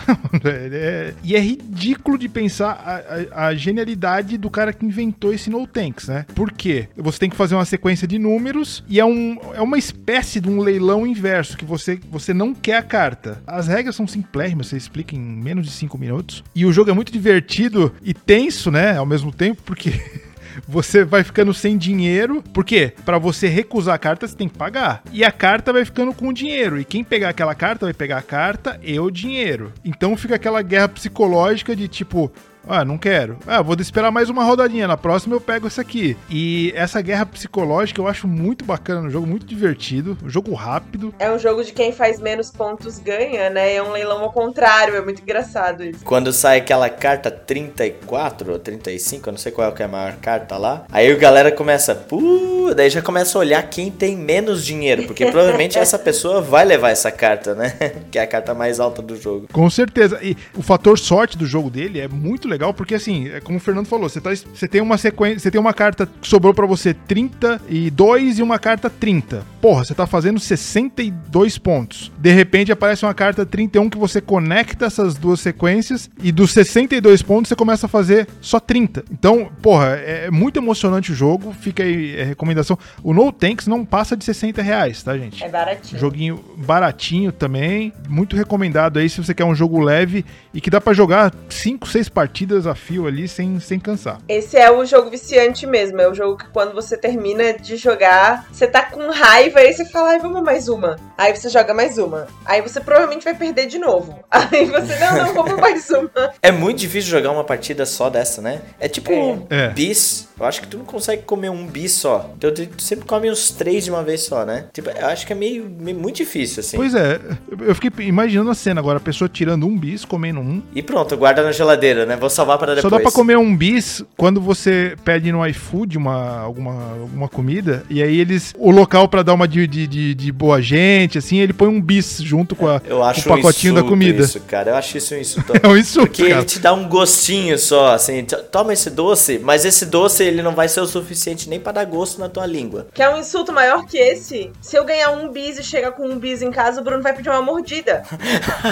[0.45, 5.49] É- E é ridículo de pensar a, a- a genialidade do cara que inventou esse
[5.49, 6.25] No Tanks, né?
[6.35, 6.87] Por quê?
[6.97, 10.49] Você tem que fazer uma sequência de números e é, um, é uma espécie de
[10.49, 13.41] um leilão inverso, que você, você não quer a carta.
[13.47, 16.43] As regras são simplésimas, você explica em menos de 5 minutos.
[16.53, 18.97] E o jogo é muito divertido e tenso, né?
[18.97, 19.91] Ao mesmo tempo, porque.
[20.67, 25.01] Você vai ficando sem dinheiro, porque Pra você recusar a carta você tem que pagar.
[25.11, 26.79] E a carta vai ficando com o dinheiro.
[26.79, 29.73] E quem pegar aquela carta vai pegar a carta e o dinheiro.
[29.83, 32.31] Então fica aquela guerra psicológica de tipo,
[32.67, 33.37] ah, não quero.
[33.45, 34.87] Ah, vou esperar mais uma rodadinha.
[34.87, 36.17] Na próxima eu pego essa aqui.
[36.29, 40.17] E essa guerra psicológica eu acho muito bacana no jogo, muito divertido.
[40.23, 41.13] Um jogo rápido.
[41.19, 43.75] É um jogo de quem faz menos pontos ganha, né?
[43.75, 46.03] É um leilão ao contrário, é muito engraçado isso.
[46.05, 49.89] Quando sai aquela carta 34 ou 35, eu não sei qual é que é a
[49.89, 50.85] maior carta lá.
[50.91, 55.25] Aí a galera começa, puh, daí já começa a olhar quem tem menos dinheiro, porque
[55.25, 57.73] provavelmente essa pessoa vai levar essa carta, né?
[58.11, 59.47] Que é a carta mais alta do jogo.
[59.51, 60.19] Com certeza.
[60.21, 63.61] E o fator sorte do jogo dele é muito legal, porque assim, é como o
[63.61, 66.65] Fernando falou, você, tá, você tem uma sequência, você tem uma carta que sobrou pra
[66.65, 69.45] você 32 e uma carta 30.
[69.61, 72.11] Porra, você tá fazendo 62 pontos.
[72.17, 77.21] De repente aparece uma carta 31 que você conecta essas duas sequências e dos 62
[77.21, 79.05] pontos você começa a fazer só 30.
[79.11, 81.53] Então, porra, é muito emocionante o jogo.
[81.53, 82.77] Fica aí a recomendação.
[83.01, 85.43] O No Tanks não passa de 60 reais, tá, gente?
[85.43, 85.99] É baratinho.
[85.99, 90.79] Joguinho baratinho também, muito recomendado aí se você quer um jogo leve e que dá
[90.79, 94.19] pra jogar 5, 6 partidas partidas a fio ali sem, sem cansar.
[94.27, 95.99] Esse é o jogo viciante mesmo.
[96.01, 99.85] É o jogo que quando você termina de jogar, você tá com raiva e você
[99.85, 100.97] fala, ai, vamos mais uma.
[101.17, 102.27] Aí você joga mais uma.
[102.45, 104.19] Aí você provavelmente vai perder de novo.
[104.29, 106.33] Aí você, não, não, vamos mais uma.
[106.41, 108.61] É muito difícil jogar uma partida só dessa, né?
[108.79, 109.11] É tipo
[109.49, 109.69] É.
[109.69, 110.27] bis.
[110.39, 112.31] Eu acho que tu não consegue comer um bis só.
[112.37, 114.65] Então tu sempre come uns três de uma vez só, né?
[114.73, 116.75] Tipo, eu acho que é meio, meio muito difícil, assim.
[116.75, 117.19] Pois é,
[117.61, 120.61] eu fiquei imaginando a cena agora, a pessoa tirando um bis, comendo um.
[120.73, 122.15] E pronto, guarda na geladeira, né?
[122.17, 122.91] Vou salvar para depois.
[122.91, 127.83] Só dá pra comer um bis quando você pede no iFood uma, alguma, alguma comida,
[127.89, 128.53] e aí eles.
[128.57, 131.81] O local pra dar uma de, de, de, de boa gente, assim, ele põe um
[131.81, 134.23] bis junto com, a, Eu acho com o pacotinho um da comida.
[134.23, 134.71] Isso, cara.
[134.71, 135.53] Eu acho isso um insulto.
[135.63, 136.35] É um insulto, Porque cara.
[136.41, 138.25] ele te dá um gostinho só, assim.
[138.51, 141.85] Toma esse doce, mas esse doce ele não vai ser o suficiente nem pra dar
[141.85, 142.87] gosto na tua língua.
[142.93, 144.51] Quer um insulto maior que esse?
[144.61, 147.13] Se eu ganhar um bis e chegar com um bis em casa, o Bruno vai
[147.13, 148.03] pedir uma mordida.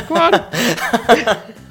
[0.07, 0.43] Claro.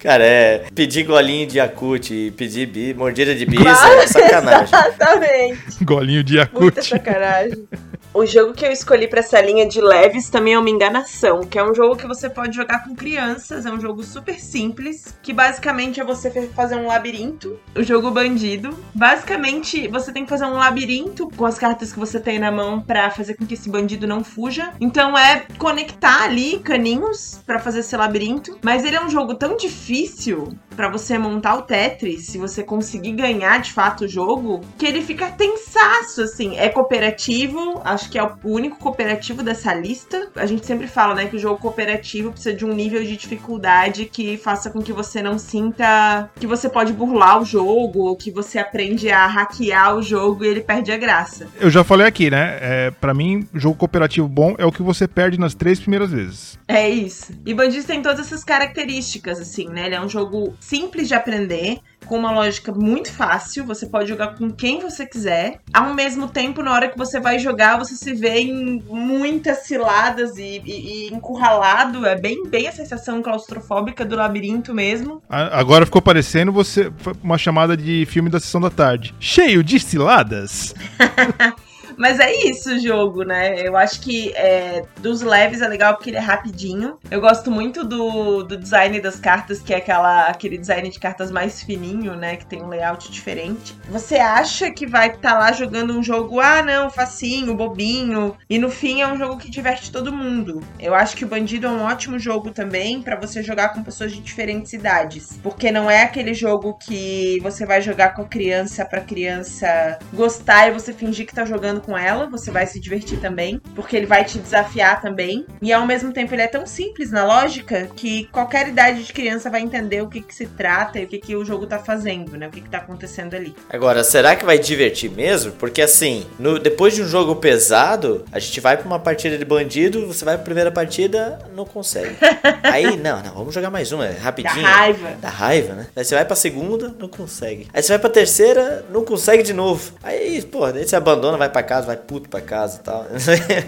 [0.00, 0.64] Cara, é.
[0.74, 4.68] Pedir golinho de Yakut e pedir bi, mordida de bis Claro, é sacanagem.
[4.86, 5.84] Exatamente.
[5.84, 6.82] Golinho de Muita Yakut.
[6.86, 7.68] sacanagem.
[8.16, 11.58] O jogo que eu escolhi pra essa linha de leves também é uma enganação, que
[11.58, 15.34] é um jogo que você pode jogar com crianças, é um jogo super simples, que
[15.34, 18.74] basicamente é você fazer um labirinto, o jogo bandido.
[18.94, 22.80] Basicamente, você tem que fazer um labirinto com as cartas que você tem na mão
[22.80, 24.72] pra fazer com que esse bandido não fuja.
[24.80, 29.58] Então é conectar ali caninhos pra fazer esse labirinto, mas ele é um jogo tão
[29.58, 34.86] difícil pra você montar o Tetris, se você conseguir ganhar de fato o jogo, que
[34.86, 36.56] ele fica tensaço, assim.
[36.56, 40.28] É cooperativo, acho que é o único cooperativo dessa lista.
[40.36, 44.06] A gente sempre fala, né, que o jogo cooperativo precisa de um nível de dificuldade
[44.06, 48.30] que faça com que você não sinta que você pode burlar o jogo, ou que
[48.30, 51.48] você aprende a hackear o jogo e ele perde a graça.
[51.58, 52.58] Eu já falei aqui, né?
[52.60, 56.58] É, pra mim, jogo cooperativo bom é o que você perde nas três primeiras vezes.
[56.68, 57.32] É isso.
[57.44, 59.86] E Bandidos tem todas essas características, assim, né?
[59.86, 63.64] Ele é um jogo simples de aprender, com uma lógica muito fácil.
[63.66, 65.58] Você pode jogar com quem você quiser.
[65.72, 70.36] Ao mesmo tempo, na hora que você vai jogar, você se vê em muitas ciladas
[70.38, 72.06] e, e- e encurralado.
[72.06, 75.22] É bem, bem a sensação claustrofóbica do labirinto mesmo.
[75.28, 76.90] Agora ficou parecendo você
[77.22, 79.14] uma chamada de filme da sessão da tarde.
[79.20, 80.74] Cheio de ciladas.
[81.96, 83.60] Mas é isso o jogo, né?
[83.60, 86.98] Eu acho que é, dos leves é legal porque ele é rapidinho.
[87.10, 91.30] Eu gosto muito do, do design das cartas, que é aquela, aquele design de cartas
[91.30, 92.36] mais fininho, né?
[92.36, 93.76] Que tem um layout diferente.
[93.88, 98.36] Você acha que vai estar lá jogando um jogo, ah, não, facinho, bobinho.
[98.48, 100.62] E no fim é um jogo que diverte todo mundo.
[100.78, 104.12] Eu acho que o Bandido é um ótimo jogo também pra você jogar com pessoas
[104.12, 105.38] de diferentes idades.
[105.42, 110.68] Porque não é aquele jogo que você vai jogar com a criança pra criança gostar
[110.68, 114.06] e você fingir que tá jogando com ela, você vai se divertir também, porque ele
[114.06, 115.46] vai te desafiar também.
[115.62, 119.48] E ao mesmo tempo ele é tão simples na lógica que qualquer idade de criança
[119.48, 122.36] vai entender o que, que se trata e o que, que o jogo tá fazendo,
[122.36, 122.48] né?
[122.48, 123.54] O que, que tá acontecendo ali.
[123.70, 125.52] Agora, será que vai divertir mesmo?
[125.52, 129.44] Porque assim, no- depois de um jogo pesado, a gente vai pra uma partida de
[129.44, 132.16] bandido, você vai pra primeira partida, não consegue.
[132.64, 134.64] Aí, não, não, vamos jogar mais uma, é Da rapidinho.
[134.66, 135.08] raiva.
[135.20, 135.86] Da raiva, né?
[135.94, 137.68] Aí você vai pra segunda, não consegue.
[137.72, 139.92] Aí você vai pra terceira, não consegue de novo.
[140.02, 143.06] Aí, pô, daí você abandona, vai pra casa, vai puto pra casa e tal.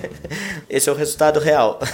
[0.70, 1.78] Esse é o resultado real.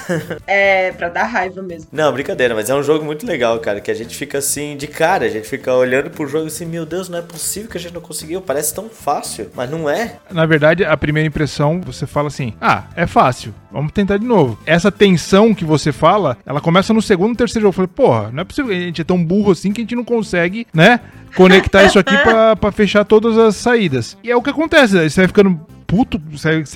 [0.47, 1.89] É, pra dar raiva mesmo.
[1.91, 3.81] Não, brincadeira, mas é um jogo muito legal, cara.
[3.81, 6.85] Que a gente fica assim, de cara, a gente fica olhando pro jogo assim, meu
[6.85, 8.41] Deus, não é possível que a gente não conseguiu.
[8.41, 10.19] Parece tão fácil, mas não é.
[10.31, 14.59] Na verdade, a primeira impressão, você fala assim: ah, é fácil, vamos tentar de novo.
[14.67, 17.71] Essa tensão que você fala, ela começa no segundo, terceiro jogo.
[17.71, 19.85] Eu falei, porra, não é possível que a gente é tão burro assim que a
[19.85, 21.01] gente não consegue, né,
[21.37, 24.17] conectar isso aqui pra, pra fechar todas as saídas.
[24.23, 26.21] E é o que acontece, aí você vai ficando puto,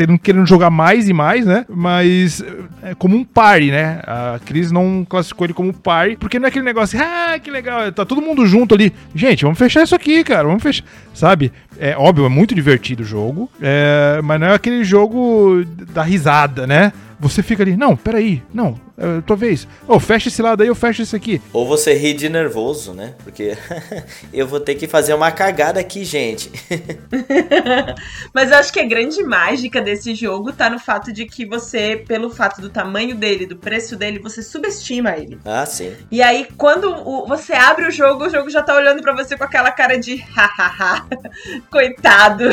[0.08, 1.64] não querendo jogar mais e mais, né?
[1.68, 2.42] Mas
[2.82, 4.00] é como um party, né?
[4.06, 7.90] A Cris não classificou ele como party, porque não é aquele negócio, ah, que legal,
[7.92, 8.92] tá todo mundo junto ali.
[9.14, 10.84] Gente, vamos fechar isso aqui, cara, vamos fechar,
[11.14, 11.52] sabe?
[11.78, 16.66] É óbvio, é muito divertido o jogo, é, mas não é aquele jogo da risada,
[16.66, 16.92] né?
[17.20, 19.66] Você fica ali, não, peraí, não, é tua vez.
[19.88, 21.42] Ô, fecha esse lado aí, eu fecho esse aqui.
[21.52, 23.14] Ou você ri de nervoso, né?
[23.24, 23.56] Porque
[24.32, 26.50] eu vou ter que fazer uma cagada aqui, gente.
[28.32, 32.02] Mas eu acho que a grande mágica desse jogo tá no fato de que você,
[32.06, 35.38] pelo fato do tamanho dele, do preço dele, você subestima ele.
[35.44, 35.92] ah, sim.
[36.10, 39.36] E aí, quando o- você abre o jogo, o jogo já tá olhando pra você
[39.36, 41.06] com aquela cara de hahaha,
[41.70, 42.44] coitado,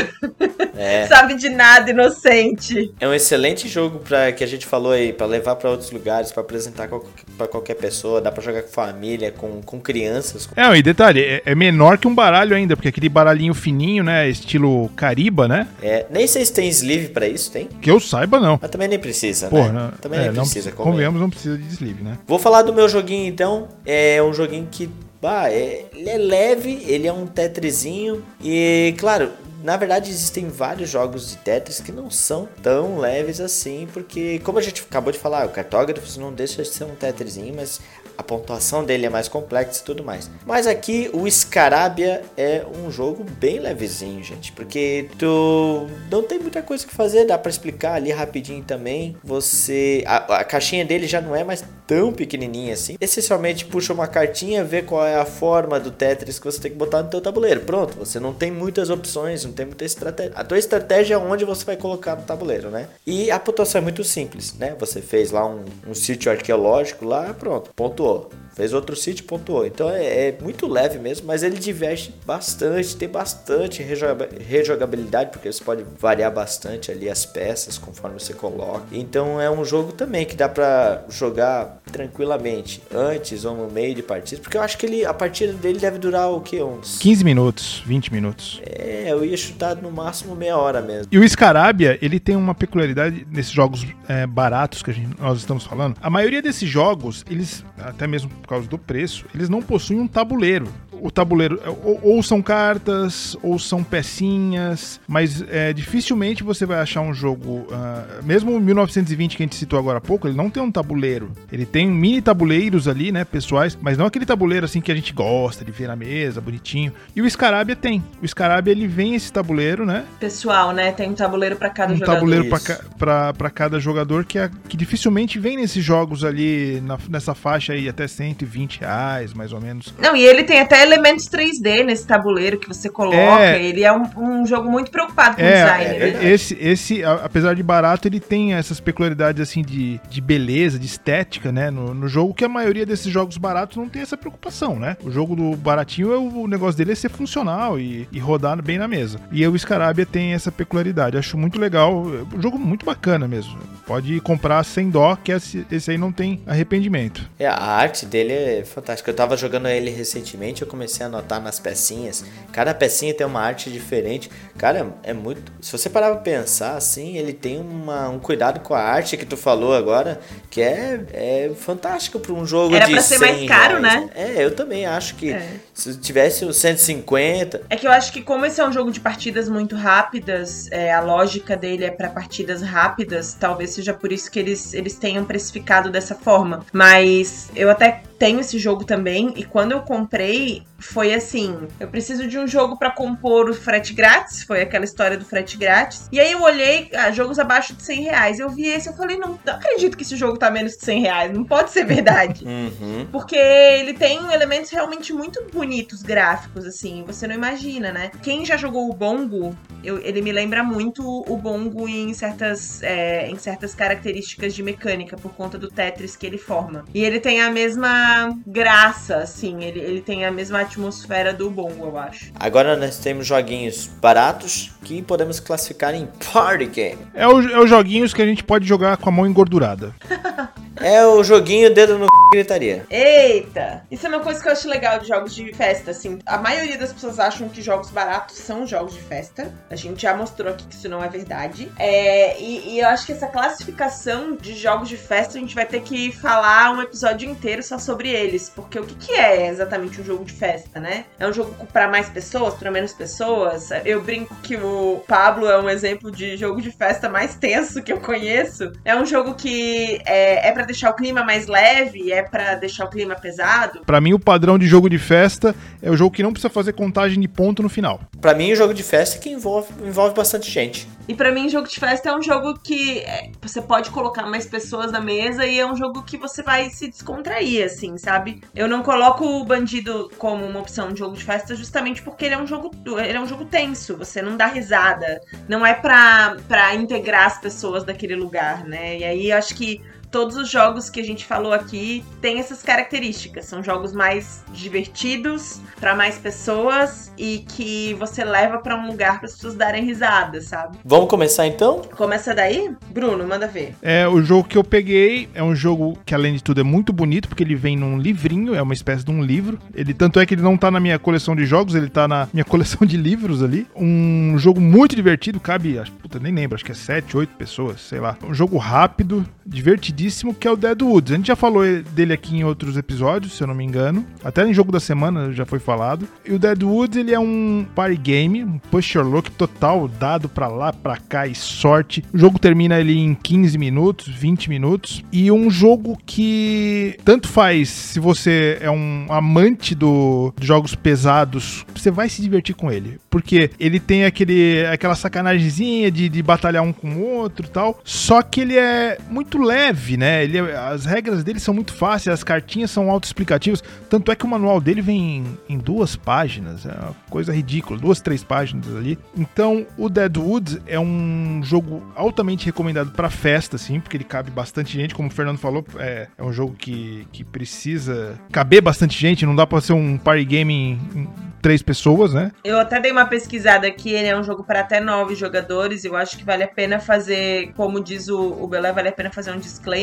[0.78, 1.06] É.
[1.08, 2.94] sabe de nada, inocente.
[3.00, 5.92] É um excelente jogo para que a gente gente falou aí, para levar para outros
[5.92, 6.90] lugares, para apresentar
[7.38, 10.48] para qualquer pessoa, dá para jogar com família, com, com crianças.
[10.56, 14.30] É, e detalhe, é, é, menor que um baralho ainda, porque aquele baralhinho fininho, né,
[14.30, 15.68] estilo cariba, né?
[15.82, 17.68] É, nem sei se tem sleeve para isso, tem?
[17.82, 18.60] Que eu saiba, não.
[18.62, 19.80] Mas também nem precisa, Porra, né?
[19.80, 20.70] Não, também é, nem precisa.
[20.70, 22.18] Não, convenhamos, não precisa de sleeve, né?
[22.28, 23.68] Vou falar do meu joguinho então.
[23.86, 24.90] É um joguinho que
[25.26, 29.32] bah, é, ele é leve, ele é um tetrizinho e, claro,
[29.64, 34.60] na verdade, existem vários jogos de Tetris que não são tão leves assim, porque, como
[34.60, 37.82] a gente acabou de falar, o cartógrafo não deixa de ser um Tetrisinho, mas
[38.18, 40.30] a pontuação dele é mais complexa e tudo mais.
[40.46, 46.62] Mas aqui o Scarabia é um jogo bem levezinho, gente, porque tu não tem muita
[46.62, 49.16] coisa que fazer, dá para explicar ali rapidinho também.
[49.24, 52.96] Você a, a, caixinha dele já não é mais tão pequenininha assim.
[53.00, 56.78] Essencialmente puxa uma cartinha, vê qual é a forma do Tetris que você tem que
[56.78, 57.62] botar no teu tabuleiro.
[57.62, 60.34] Pronto, você não tem muitas opções, não tem muita estratégia.
[60.36, 62.88] A tua estratégia é onde você vai colocar no tabuleiro, né?
[63.06, 64.76] E a pontuação é muito simples, né?
[64.80, 68.45] Você fez lá um, um sítio arqueológico lá, pronto, ponto pontuou.
[68.56, 69.66] Fez outro sítio, pontuou.
[69.66, 75.64] Então é, é, muito leve mesmo, mas ele diverte bastante, tem bastante rejogabilidade, porque você
[75.64, 78.86] pode variar bastante ali as peças conforme você coloca.
[78.94, 84.02] Então é um jogo também que dá para jogar tranquilamente, antes ou no meio de
[84.02, 86.62] partidas, porque eu acho que ele, a partida dele deve durar o que?
[86.62, 88.62] Uns 15 minutos, 20 minutos.
[88.66, 91.08] É, eu ia chutar no máximo meia hora mesmo.
[91.12, 95.66] E o Scarabia, ele tem uma peculiaridade nesses jogos é, baratos que gente, nós estamos
[95.66, 95.98] falando.
[96.02, 100.08] A maioria desses jogos, eles, até mesmo por causa do preço, eles não possuem um
[100.08, 100.68] tabuleiro.
[101.06, 107.02] O tabuleiro, ou, ou são cartas, ou são pecinhas, mas é, dificilmente você vai achar
[107.02, 107.68] um jogo.
[107.70, 110.72] Uh, mesmo o 1920 que a gente citou agora há pouco, ele não tem um
[110.72, 111.32] tabuleiro.
[111.52, 115.14] Ele tem mini tabuleiros ali, né, pessoais, mas não aquele tabuleiro assim que a gente
[115.14, 116.92] gosta de ver na mesa, bonitinho.
[117.16, 118.04] E o Scarabia tem.
[118.20, 120.06] O Scarabia ele vem esse tabuleiro, né?
[120.20, 120.92] Pessoal, né?
[120.92, 122.12] Tem um tabuleiro para cada um jogador.
[122.12, 122.50] Um tabuleiro
[122.98, 127.88] para cada jogador que, é, que dificilmente vem nesses jogos ali na, nessa faixa aí
[127.88, 129.94] até 120 reais, mais ou menos.
[130.00, 133.42] Não, e ele tem até elementos 3D nesse tabuleiro que você coloca.
[133.42, 135.96] É, ele é um, um, jogo muito preocupado com é, design.
[135.96, 136.32] É, né?
[136.32, 141.52] esse, esse, apesar de barato, ele tem essas peculiaridades assim de, de beleza, de estética,
[141.52, 141.70] né?
[141.70, 144.98] No, no jogo que a maioria desses jogos baratos não tem essa preocupação, né?
[145.04, 148.78] O jogo do baratinho, é o negócio dele é ser funcional e, e rodar bem
[148.78, 149.20] na mesa.
[149.32, 151.18] E o Scarabia tem essa peculiaridade.
[151.18, 152.06] Acho muito legal.
[152.06, 153.58] Um jogo muito bacana mesmo.
[153.86, 157.30] Pode comprar sem dó, que esse, esse aí não tem arrependimento.
[157.38, 159.12] É, a arte dele é fantástica.
[159.12, 162.26] Eu tava jogando ele recentemente, eu comecei a notar nas pecinhas.
[162.52, 164.30] Cada pecinha tem uma arte diferente.
[164.58, 165.52] Cara, é muito.
[165.62, 169.26] Se você parar pra pensar, assim, ele tem uma, um cuidado com a arte que
[169.26, 170.20] tu falou agora,
[170.50, 174.06] que é, é fantástico pra um jogo Era de pra ser mais caro, reais.
[174.06, 174.10] né?
[174.14, 175.48] É, eu também acho que é.
[175.74, 177.62] se tivesse os 150.
[177.70, 180.94] É que eu acho que, como esse é um jogo de partidas muito rápidas, é,
[180.94, 185.24] a lógica dele é para partidas rápidas, talvez seja por isso que eles, eles tenham
[185.24, 186.66] precificado dessa forma.
[186.74, 192.28] Mas eu até tenho esse jogo também, e quando eu comprei, foi assim: eu preciso
[192.28, 196.08] de um jogo para compor o frete grátis, foi aquela história do frete grátis.
[196.12, 198.40] E aí eu olhei, ah, jogos abaixo de 100 reais.
[198.40, 201.02] Eu vi esse, eu falei: não, não acredito que esse jogo tá menos de 100
[201.02, 202.44] reais, não pode ser verdade.
[202.46, 203.08] uhum.
[203.12, 208.12] Porque ele tem elementos realmente muito bonitos, gráficos, assim, você não imagina, né?
[208.22, 213.30] Quem já jogou o Bongo, eu, ele me lembra muito o Bongo em certas, é,
[213.30, 216.86] em certas características de mecânica, por conta do Tetris que ele forma.
[216.94, 219.64] E ele tem a mesma graça, assim.
[219.64, 222.32] Ele, ele tem a mesma atmosfera do bongo, eu acho.
[222.40, 227.08] Agora nós temos joguinhos baratos que podemos classificar em party game.
[227.14, 229.94] É, o, é os joguinhos que a gente pode jogar com a mão engordurada.
[230.78, 232.86] É o joguinho dedo no gritaria.
[232.90, 233.84] Eita!
[233.90, 236.20] Isso é uma coisa que eu acho legal de jogos de festa, assim.
[236.26, 239.54] A maioria das pessoas acham que jogos baratos são jogos de festa.
[239.70, 241.72] A gente já mostrou aqui que isso não é verdade.
[241.80, 245.66] É, e, e, eu acho que essa classificação de jogos de festa a gente vai
[245.66, 248.50] ter que falar um episódio inteiro só sobre eles.
[248.50, 251.06] Porque o que, que é exatamente um jogo de festa, né?
[251.20, 253.70] É um jogo para mais pessoas, para menos pessoas?
[253.84, 257.92] Eu brinco que o Pablo é um exemplo de jogo de festa mais tenso que
[257.92, 258.72] eu conheço.
[258.84, 262.86] É um jogo que é, é para deixar o clima mais leve, é para deixar
[262.86, 263.82] o clima pesado.
[263.86, 266.74] Para mim, o padrão de jogo de festa é o jogo que não precisa fazer
[266.74, 268.00] contagem de ponto no final.
[268.20, 270.88] Para mim, o jogo de festa é que envolve, envolve bastante gente.
[271.08, 274.48] E para mim, jogo de festa é um jogo que é, você pode colocar mais
[274.48, 278.42] pessoas na mesa e é um jogo que você vai se descontrair, assim, sabe?
[278.56, 282.36] Eu não coloco o bandido como uma opção de jogo de festa justamente porque ele
[282.36, 283.98] é um jogo, ele é um jogo tenso.
[283.98, 288.98] Você não dá risada, não é pra, pra integrar as pessoas daquele lugar, né?
[288.98, 289.82] E aí, acho que
[290.16, 293.48] todos os jogos que a gente falou aqui têm essas características.
[293.48, 299.26] São jogos mais divertidos para mais pessoas e que você leva para um lugar para
[299.26, 300.78] as pessoas darem risada, sabe?
[300.86, 301.82] Vamos começar então?
[301.98, 302.74] Começa daí?
[302.92, 303.76] Bruno, manda ver.
[303.82, 306.94] É, o jogo que eu peguei é um jogo que, além de tudo, é muito
[306.94, 309.60] bonito, porque ele vem num livrinho, é uma espécie de um livro.
[309.74, 312.30] Ele Tanto é que ele não tá na minha coleção de jogos, ele tá na
[312.32, 313.68] minha coleção de livros ali.
[313.76, 317.82] Um jogo muito divertido, cabe, acho, puta, nem lembro, acho que é 7, 8 pessoas,
[317.82, 318.18] sei lá.
[318.26, 320.05] Um jogo rápido, divertidíssimo,
[320.40, 321.12] que é o Dead Woods.
[321.12, 324.06] A gente já falou dele aqui em outros episódios, se eu não me engano.
[324.24, 326.08] Até em jogo da semana já foi falado.
[326.26, 329.06] E o Dead Woods, ele é um party game, um push your
[329.38, 332.04] total, dado pra lá, pra cá e sorte.
[332.14, 335.04] O jogo termina ali em 15 minutos, 20 minutos.
[335.12, 341.66] E um jogo que tanto faz se você é um amante do, de jogos pesados,
[341.74, 343.00] você vai se divertir com ele.
[343.10, 347.80] Porque ele tem aquele, aquela sacanagemzinha de, de batalhar um com o outro e tal.
[347.84, 350.24] Só que ele é muito leve, né?
[350.24, 353.64] Ele é- as regras dele são muito fáceis, as cartinhas são autoexplicativas.
[353.90, 356.66] Tanto é que o manual dele vem em, em duas páginas.
[356.66, 358.98] É uma coisa ridícula, duas, três páginas ali.
[359.16, 364.74] Então, o Deadwood é um jogo altamente recomendado para festa, assim, porque ele cabe bastante
[364.74, 369.26] gente, como o Fernando falou, é, é um jogo que, que precisa caber bastante gente,
[369.26, 371.10] não dá pra ser um party game em, em
[371.46, 372.32] três pessoas, né?
[372.44, 375.86] Eu até dei uma pesquisada aqui, ele é um jogo para até nove jogadores.
[375.86, 379.12] Eu acho que vale a pena fazer, como diz o, o Belé, vale a pena
[379.12, 379.75] fazer um disclaimer,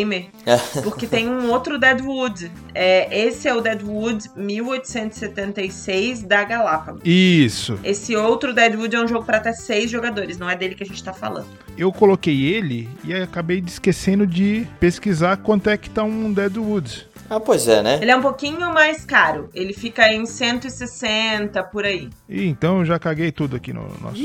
[0.82, 2.51] porque tem um outro Deadwood.
[2.74, 7.03] É, esse é o Deadwood 1876 da Galápagos.
[7.05, 7.78] Isso.
[7.84, 10.86] Esse outro Deadwood é um jogo para até seis jogadores, não é dele que a
[10.86, 11.47] gente tá falando.
[11.76, 17.12] Eu coloquei ele e acabei de esquecendo de pesquisar quanto é que tá um Deadwood.
[17.32, 17.99] Ah, pois é, né?
[18.03, 22.11] Ele é um pouquinho mais caro, ele fica em 160 por aí.
[22.28, 24.22] Ih, então eu já caguei tudo aqui no nosso.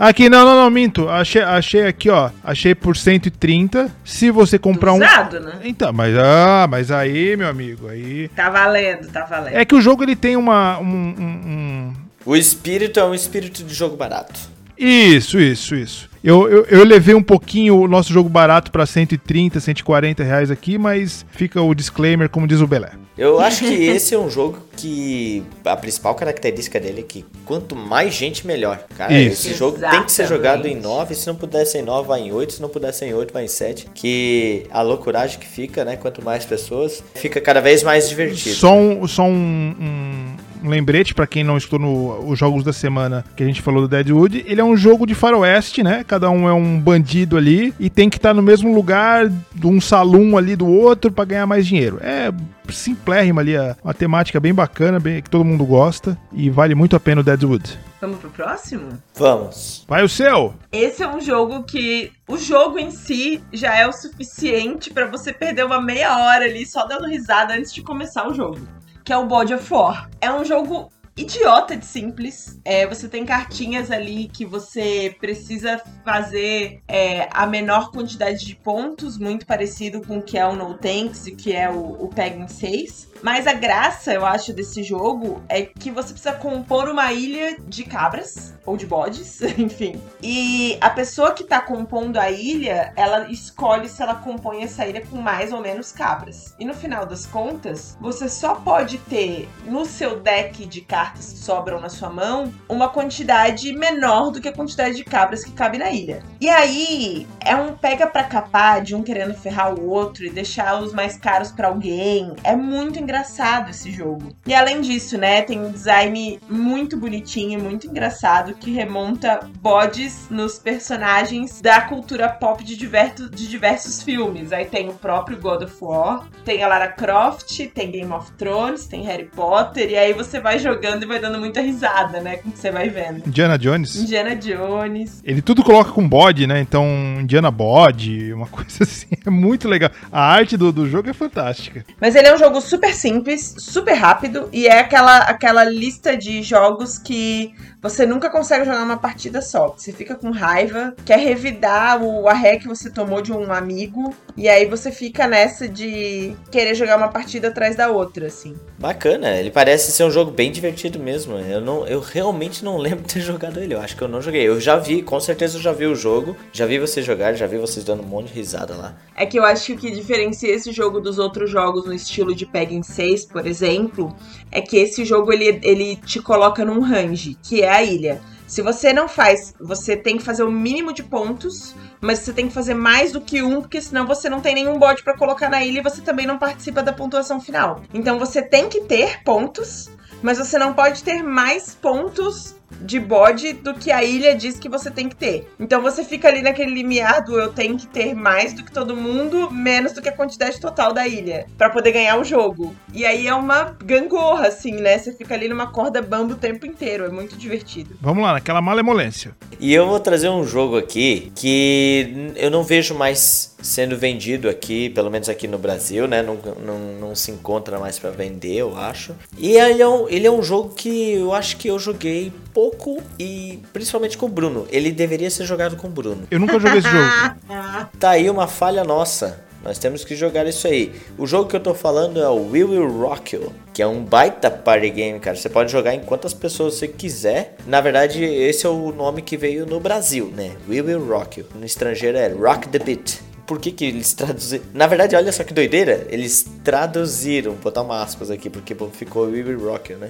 [0.00, 1.10] Aqui, não, não, não, minto.
[1.10, 2.30] Achei, achei aqui, ó.
[2.42, 3.94] Achei por 130.
[4.02, 4.96] Se você comprar um.
[4.96, 5.60] Usado, né?
[5.62, 8.28] Então, mas, ah, mas aí, meu amigo, aí.
[8.28, 9.54] Tá valendo, tá valendo.
[9.58, 10.78] É que o jogo ele tem uma.
[10.78, 11.92] Um, um- um-
[12.24, 14.40] O espírito é um espírito de jogo barato.
[14.80, 16.08] Isso, isso, isso.
[16.24, 20.76] Eu, eu, eu levei um pouquinho o nosso jogo barato pra 130, 140 reais aqui,
[20.78, 22.92] mas fica o disclaimer, como diz o Belé.
[23.16, 27.76] Eu acho que esse é um jogo que a principal característica dele é que quanto
[27.76, 28.82] mais gente, melhor.
[28.96, 29.48] Cara, Isso.
[29.48, 30.82] esse jogo tem que ser jogado em Exatamente.
[30.98, 33.14] 9, se não puder ser em 9, vai em 8, se não puder ser em
[33.14, 33.88] 8, vai em 7.
[33.94, 35.96] Que a loucuragem que fica, né?
[35.96, 38.54] Quanto mais pessoas, fica cada vez mais divertido.
[38.56, 42.72] Só um, só um, um- um lembrete pra quem não escutou no, os jogos da
[42.72, 44.44] semana que a gente falou do Deadwood.
[44.46, 46.04] Ele é um jogo de faroeste, né?
[46.06, 49.80] Cada um é um bandido ali e tem que estar no mesmo lugar de um
[49.80, 51.98] salão ali do outro pra ganhar mais dinheiro.
[52.02, 52.30] É
[52.68, 56.94] simplérrimo ali, a- uma temática bem bacana, bem, que todo mundo gosta e vale muito
[56.94, 57.78] a pena o Deadwood.
[58.00, 58.90] Vamos pro próximo?
[59.16, 59.84] Vamos.
[59.88, 60.54] Vai o seu!
[60.72, 65.32] Esse é um jogo que o jogo em si já é o suficiente pra você
[65.32, 68.60] perder uma meia hora ali só dando risada antes de começar o jogo.
[69.04, 70.10] Que é o Body of War.
[70.20, 72.58] É um jogo idiota de simples.
[72.64, 79.18] É, você tem cartinhas ali que você precisa fazer é, a menor quantidade de pontos,
[79.18, 82.48] muito parecido com o que é o No Tanks e que é o, o Pegging
[82.48, 83.09] 6.
[83.22, 87.84] Mas a graça, eu acho, desse jogo é que você precisa compor uma ilha de
[87.84, 90.00] cabras, ou de bodes, enfim.
[90.22, 95.04] E a pessoa que tá compondo a ilha, ela escolhe se ela compõe essa ilha
[95.04, 96.54] com mais ou menos cabras.
[96.58, 101.38] E no final das contas, você só pode ter no seu deck de cartas que
[101.38, 105.78] sobram na sua mão uma quantidade menor do que a quantidade de cabras que cabe
[105.78, 106.22] na ilha.
[106.40, 110.80] E aí é um pega pra capar de um querendo ferrar o outro e deixar
[110.80, 112.34] os mais caros pra alguém.
[112.42, 114.28] É muito engraçado esse jogo.
[114.46, 120.58] E além disso, né, tem um design muito bonitinho, muito engraçado que remonta bodes nos
[120.58, 124.52] personagens da cultura pop de, diverto- de diversos filmes.
[124.52, 128.86] Aí tem o próprio God of War, tem a Lara Croft, tem Game of Thrones,
[128.86, 132.48] tem Harry Potter, e aí você vai jogando e vai dando muita risada, né, com
[132.48, 133.26] o que você vai vendo.
[133.26, 133.96] Indiana Jones.
[133.96, 135.20] Indiana Jones.
[135.24, 136.60] Ele tudo coloca com bode, né?
[136.60, 136.86] Então,
[137.20, 139.06] Indiana Bode, uma coisa assim.
[139.26, 139.90] É muito legal.
[140.10, 141.84] A arte do, do jogo é fantástica.
[142.00, 146.42] Mas ele é um jogo super simples, super rápido e é aquela, aquela lista de
[146.42, 149.74] jogos que você nunca consegue jogar uma partida só.
[149.76, 154.48] Você fica com raiva, quer revidar o arré que você tomou de um amigo e
[154.48, 158.54] aí você fica nessa de querer jogar uma partida atrás da outra, assim.
[158.78, 161.38] Bacana, ele parece ser um jogo bem divertido mesmo.
[161.38, 163.74] Eu, não, eu realmente não lembro de ter jogado ele.
[163.74, 164.46] Eu acho que eu não joguei.
[164.46, 166.36] Eu já vi, com certeza eu já vi o jogo.
[166.52, 168.94] Já vi vocês jogar, já vi vocês dando um monte de risada lá.
[169.16, 172.34] É que eu acho que o que diferencia esse jogo dos outros jogos no estilo
[172.34, 174.14] de Pegging 6, por exemplo,
[174.50, 178.20] é que esse jogo ele, ele te coloca num range, que é a ilha.
[178.46, 182.48] Se você não faz, você tem que fazer o mínimo de pontos, mas você tem
[182.48, 185.48] que fazer mais do que um, porque senão você não tem nenhum bode para colocar
[185.48, 187.80] na ilha e você também não participa da pontuação final.
[187.94, 189.88] Então você tem que ter pontos,
[190.20, 194.68] mas você não pode ter mais pontos de bode do que a ilha diz que
[194.68, 195.48] você tem que ter.
[195.58, 198.96] Então você fica ali naquele limiar do eu tenho que ter mais do que todo
[198.96, 202.74] mundo, menos do que a quantidade total da ilha, para poder ganhar o jogo.
[202.92, 204.98] E aí é uma gangorra, assim, né?
[204.98, 207.04] Você fica ali numa corda bamba o tempo inteiro.
[207.04, 207.96] É muito divertido.
[208.00, 209.34] Vamos lá, naquela malemolência.
[209.58, 214.88] E eu vou trazer um jogo aqui que eu não vejo mais sendo vendido aqui,
[214.90, 216.22] pelo menos aqui no Brasil, né?
[216.22, 219.14] Não, não, não se encontra mais para vender, eu acho.
[219.36, 223.02] E ele é, um, ele é um jogo que eu acho que eu joguei pouco
[223.18, 224.66] e principalmente com o Bruno.
[224.70, 226.26] Ele deveria ser jogado com o Bruno.
[226.30, 227.10] Eu nunca joguei esse jogo.
[227.98, 229.44] Tá aí uma falha nossa.
[229.62, 230.92] Nós temos que jogar isso aí.
[231.18, 234.02] O jogo que eu tô falando é o We Will Rock You, que é um
[234.02, 235.36] baita party game, cara.
[235.36, 237.56] Você pode jogar em quantas pessoas você quiser.
[237.66, 240.52] Na verdade, esse é o nome que veio no Brasil, né?
[240.68, 241.46] We Will Rock You.
[241.54, 244.64] No estrangeiro é Rock the Beat por que, que eles traduziram.
[244.72, 246.06] Na verdade, olha só que doideira.
[246.08, 250.08] Eles traduziram, vou botar uma aspas aqui, porque ficou We Will Rock, né?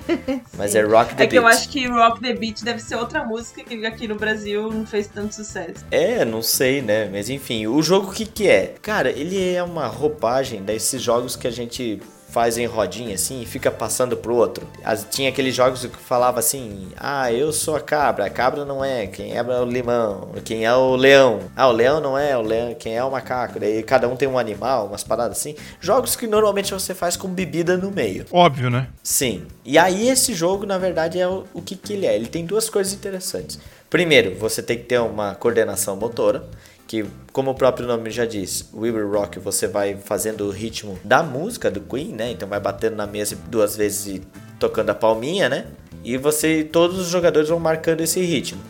[0.56, 1.30] Mas é Rock the É Beat.
[1.30, 4.72] que eu acho que Rock the Beat deve ser outra música que aqui no Brasil
[4.72, 5.84] não fez tanto sucesso.
[5.90, 7.10] É, não sei, né?
[7.12, 8.72] Mas enfim, o jogo o que que é?
[8.80, 12.00] Cara, ele é uma roupagem desses jogos que a gente
[12.30, 14.66] faz em rodinha assim e fica passando pro outro.
[14.84, 18.84] As, tinha aqueles jogos que falava assim: "Ah, eu sou a cabra, a cabra não
[18.84, 21.40] é, quem é o limão, quem é o leão.
[21.56, 23.58] Ah, o leão não é, o leão, quem é o macaco".
[23.58, 25.54] Daí cada um tem um animal, umas paradas assim.
[25.80, 28.26] Jogos que normalmente você faz com bebida no meio.
[28.30, 28.88] Óbvio, né?
[29.02, 29.46] Sim.
[29.64, 32.14] E aí esse jogo, na verdade, é o, o que, que ele é.
[32.14, 33.58] Ele tem duas coisas interessantes.
[33.90, 36.44] Primeiro, você tem que ter uma coordenação motora,
[36.88, 37.04] que
[37.34, 41.22] como o próprio nome já diz, We Will Rock, você vai fazendo o ritmo da
[41.22, 42.30] música do Queen, né?
[42.30, 44.22] Então vai batendo na mesa duas vezes e
[44.58, 45.66] tocando a palminha, né?
[46.02, 48.60] E você, todos os jogadores vão marcando esse ritmo.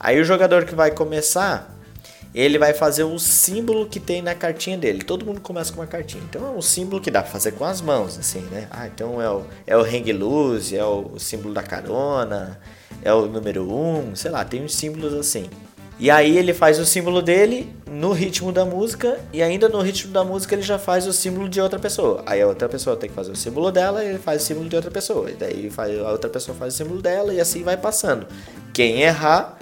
[0.00, 1.72] Aí o jogador que vai começar,
[2.34, 5.04] ele vai fazer o símbolo que tem na cartinha dele.
[5.04, 6.24] Todo mundo começa com uma cartinha.
[6.28, 8.66] Então é um símbolo que dá pra fazer com as mãos, assim, né?
[8.68, 12.58] Ah, então é o, é o hang loose, é o símbolo da carona,
[13.00, 15.48] é o número 1, um, sei lá, tem uns símbolos assim.
[16.00, 20.10] E aí ele faz o símbolo dele no ritmo da música e ainda no ritmo
[20.10, 22.22] da música ele já faz o símbolo de outra pessoa.
[22.24, 24.76] Aí a outra pessoa tem que fazer o símbolo dela ele faz o símbolo de
[24.76, 25.30] outra pessoa.
[25.30, 25.70] E daí
[26.02, 28.26] a outra pessoa faz o símbolo dela e assim vai passando.
[28.72, 29.58] Quem errar,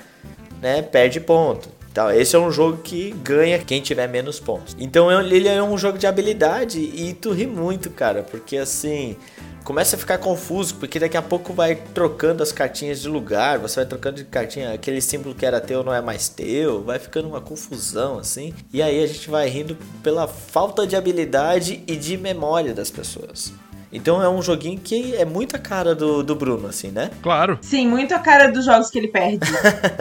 [0.63, 1.69] né, perde ponto.
[1.99, 4.77] Então, esse é um jogo que ganha quem tiver menos pontos.
[4.79, 9.17] Então ele é um jogo de habilidade e tu ri muito, cara, porque assim,
[9.65, 13.81] começa a ficar confuso, porque daqui a pouco vai trocando as cartinhas de lugar, você
[13.81, 17.27] vai trocando de cartinha, aquele símbolo que era teu não é mais teu, vai ficando
[17.27, 18.55] uma confusão assim.
[18.73, 23.53] E aí a gente vai rindo pela falta de habilidade e de memória das pessoas.
[23.93, 27.11] Então é um joguinho que é muita cara do, do Bruno, assim, né?
[27.23, 27.59] Claro.
[27.63, 29.47] Sim, muito a cara dos jogos que ele perde.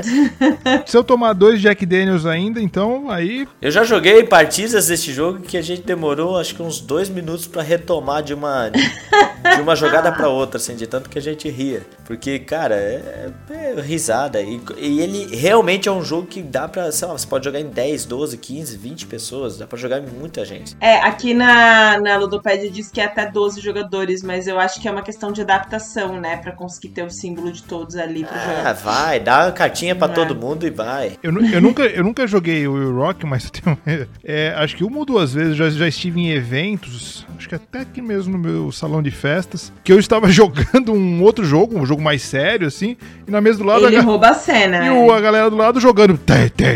[0.86, 3.48] Se eu tomar dois Jack Daniels ainda, então aí.
[3.62, 7.48] Eu já joguei partidas desse jogo que a gente demorou acho que uns dois minutos
[7.48, 11.50] para retomar de uma de uma jogada para outra, assim, de tanto que a gente
[11.50, 11.86] ria.
[12.06, 14.42] Porque, cara, é, é risada.
[14.42, 17.60] E, e, ele realmente é um jogo que dá pra, sei lá, você pode jogar
[17.60, 19.58] em 10, 12, 15, 20 pessoas.
[19.58, 20.76] Dá pra jogar em muita gente.
[20.80, 23.77] É, aqui na, na Ludopédia diz que é até 12 jogadores,
[24.24, 26.38] mas eu acho que é uma questão de adaptação, né?
[26.38, 28.62] Pra conseguir ter o símbolo de todos ali pro jogo.
[28.66, 30.12] Ah, vai, dá uma cartinha pra é.
[30.12, 31.18] todo mundo e vai.
[31.22, 33.78] Eu, eu, nunca, eu nunca joguei o Will Rock, mas tenho,
[34.24, 37.80] é, acho que uma ou duas vezes já, já estive em eventos, acho que até
[37.80, 41.86] aqui mesmo no meu salão de festas, que eu estava jogando um outro jogo, um
[41.86, 42.98] jogo mais sério, assim,
[43.28, 43.86] e na mesa do lado...
[43.86, 44.86] Ele a, rouba a cena.
[44.86, 46.18] E o, a galera do lado jogando...
[46.18, 46.36] Tá,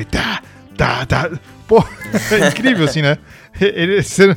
[0.10, 0.42] tá,
[0.78, 1.32] tá, tá,
[1.72, 1.82] Pô,
[2.36, 3.18] é incrível assim, né?
[3.60, 4.36] Ele, se,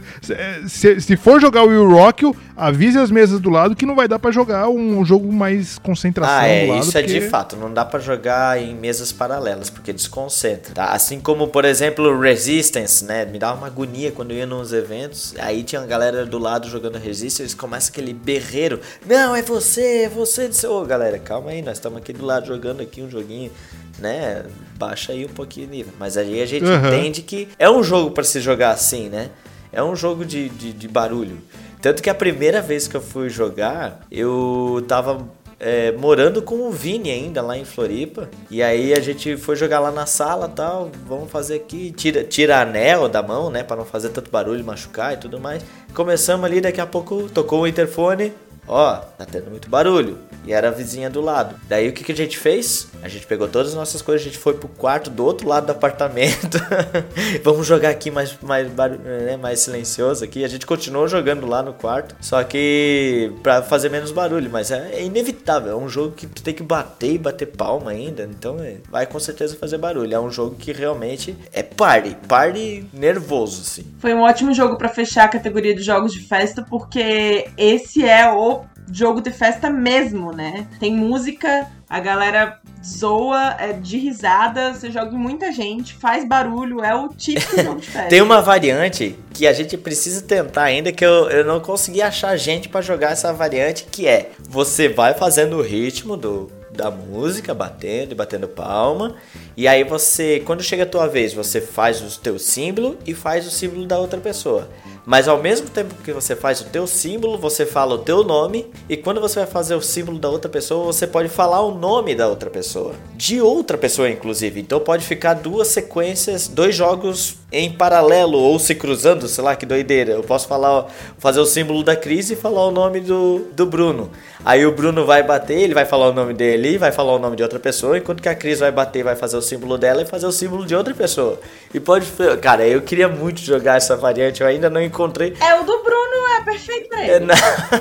[0.69, 4.09] se, se, for jogar o Will Rock, avise as mesas do lado que não vai
[4.09, 6.79] dar para jogar um jogo mais concentração ah, é.
[6.79, 6.99] Isso porque...
[6.99, 10.75] é de fato, não dá para jogar em mesas paralelas, porque desconcentra.
[10.75, 10.87] Tá?
[10.93, 13.25] Assim como, por exemplo, Resistance, né?
[13.25, 15.35] Me dá uma agonia quando eu ia nos eventos.
[15.39, 18.81] Aí tinha a galera do lado jogando Resistance, começa aquele berreiro.
[19.07, 20.51] Não, é você, é você.
[20.67, 23.51] Ô, oh, galera, calma aí, nós estamos aqui do lado jogando aqui um joguinho
[23.99, 24.45] né?
[24.77, 25.93] Baixa aí um pouquinho o nível.
[25.99, 26.89] Mas aí a gente uhum.
[26.89, 29.31] entende que é um jogo para se jogar assim, né?
[29.73, 31.39] É um jogo de, de, de, barulho.
[31.81, 36.71] Tanto que a primeira vez que eu fui jogar, eu tava é, morando com o
[36.71, 38.29] Vini ainda lá em Floripa.
[38.51, 40.91] E aí a gente foi jogar lá na sala tal.
[41.07, 41.91] Vamos fazer aqui.
[41.93, 43.63] Tira, tira anel da mão, né?
[43.63, 45.65] Pra não fazer tanto barulho, machucar e tudo mais.
[45.93, 48.33] Começamos ali, daqui a pouco tocou o interfone.
[48.67, 50.19] Ó, tá tendo muito barulho.
[50.47, 51.57] E era a vizinha do lado.
[51.69, 52.89] Daí o que, que a gente fez?
[53.03, 55.67] A gente pegou todas as nossas coisas, a gente foi pro quarto do outro lado
[55.67, 56.59] do apartamento.
[57.43, 60.45] Vamos jogar aqui mais, mais, né, mais silencioso aqui.
[60.45, 64.51] A gente continuou jogando lá no quarto, só que pra fazer menos barulho.
[64.51, 67.91] Mas é, é inevitável, é um jogo que tu tem que bater e bater palma
[67.93, 68.25] ainda.
[68.25, 70.15] Então é, vai com certeza fazer barulho.
[70.15, 73.85] É um jogo que realmente é party, party nervoso, assim.
[73.99, 78.31] Foi um ótimo jogo para fechar a categoria de jogos de festa, porque esse é
[78.31, 78.54] o
[78.93, 80.67] jogo de festa mesmo, né?
[80.79, 86.85] Tem música, a galera zoa, é de risada, você joga em muita gente, faz barulho,
[86.85, 88.09] é o típico jogo de festa.
[88.09, 92.37] Tem uma variante que a gente precisa tentar ainda, que eu, eu não consegui achar
[92.37, 97.55] gente para jogar essa variante, que é você vai fazendo o ritmo do, da música,
[97.55, 99.15] batendo e batendo palma.
[99.57, 103.47] E aí você, quando chega a tua vez, você faz o teu símbolo e faz
[103.47, 104.69] o símbolo da outra pessoa.
[105.07, 108.67] Mas ao mesmo tempo que você faz o teu símbolo, você fala o teu nome,
[108.89, 112.15] e quando você vai fazer o símbolo da outra pessoa, você pode falar o nome
[112.15, 112.95] da outra pessoa.
[113.15, 114.61] De outra pessoa, inclusive.
[114.61, 119.67] Então pode ficar duas sequências, dois jogos em paralelo ou se cruzando, sei lá que
[119.67, 120.13] doideira.
[120.13, 120.87] Eu posso falar,
[121.19, 124.11] fazer o símbolo da Cris e falar o nome do, do Bruno.
[124.45, 127.37] Aí o Bruno vai bater, ele vai falar o nome dele, vai falar o nome
[127.37, 130.05] de outra pessoa, enquanto que a Cris vai bater, vai fazer o símbolo dela e
[130.05, 131.39] fazer o símbolo de outra pessoa.
[131.73, 132.07] E pode,
[132.43, 135.35] cara, eu queria muito jogar essa variante, eu ainda não encontrei.
[135.41, 137.27] É, o do Bruno é perfeito pra ele.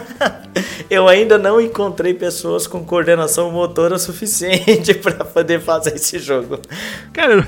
[0.89, 6.59] eu ainda não encontrei pessoas com coordenação motora suficiente para poder fazer esse jogo.
[7.13, 7.47] Cara,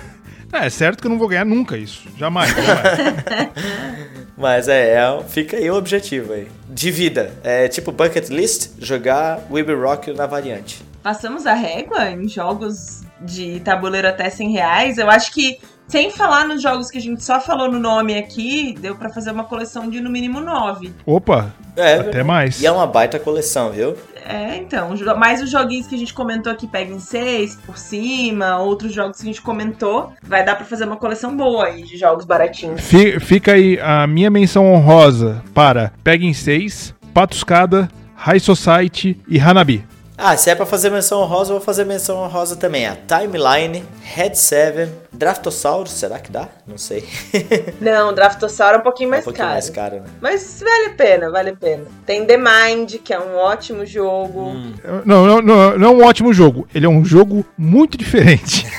[0.54, 2.08] é certo que eu não vou ganhar nunca isso.
[2.18, 2.50] Jamais.
[2.52, 3.50] jamais.
[4.38, 6.48] Mas é, é, fica aí o objetivo aí.
[6.70, 7.34] De vida.
[7.44, 10.84] É tipo bucket list, jogar Weeby Rock na variante.
[11.02, 14.98] Passamos a régua em jogos de tabuleiro até 100 reais.
[14.98, 18.76] Eu acho que sem falar nos jogos que a gente só falou no nome aqui,
[18.80, 20.92] deu para fazer uma coleção de no mínimo nove.
[21.06, 21.54] Opa!
[21.78, 22.62] É, até mais.
[22.62, 23.96] E é uma baita coleção, viu?
[24.26, 24.96] É, então.
[25.18, 29.18] Mais os joguinhos que a gente comentou aqui, pega em seis, por cima, outros jogos
[29.18, 30.14] que a gente comentou.
[30.24, 32.82] Vai dar para fazer uma coleção boa aí de jogos baratinhos.
[33.22, 39.86] Fica aí a minha menção honrosa para Pega em seis, Patuscada, High Society e Hanabi.
[40.18, 42.88] Ah, se é pra fazer menção honrosa, eu vou fazer menção honrosa também.
[42.88, 46.48] A Timeline, Head 7, Draftosaurus, será que dá?
[46.66, 47.04] Não sei.
[47.82, 49.54] Não, Draftossauro é um pouquinho mais é um pouquinho caro.
[49.54, 50.04] mais caro, né?
[50.22, 51.84] Mas vale a pena, vale a pena.
[52.06, 54.52] Tem The Mind, que é um ótimo jogo.
[54.52, 54.74] Hum.
[55.06, 56.66] Não, não, não, não é um ótimo jogo.
[56.74, 58.66] Ele é um jogo muito diferente.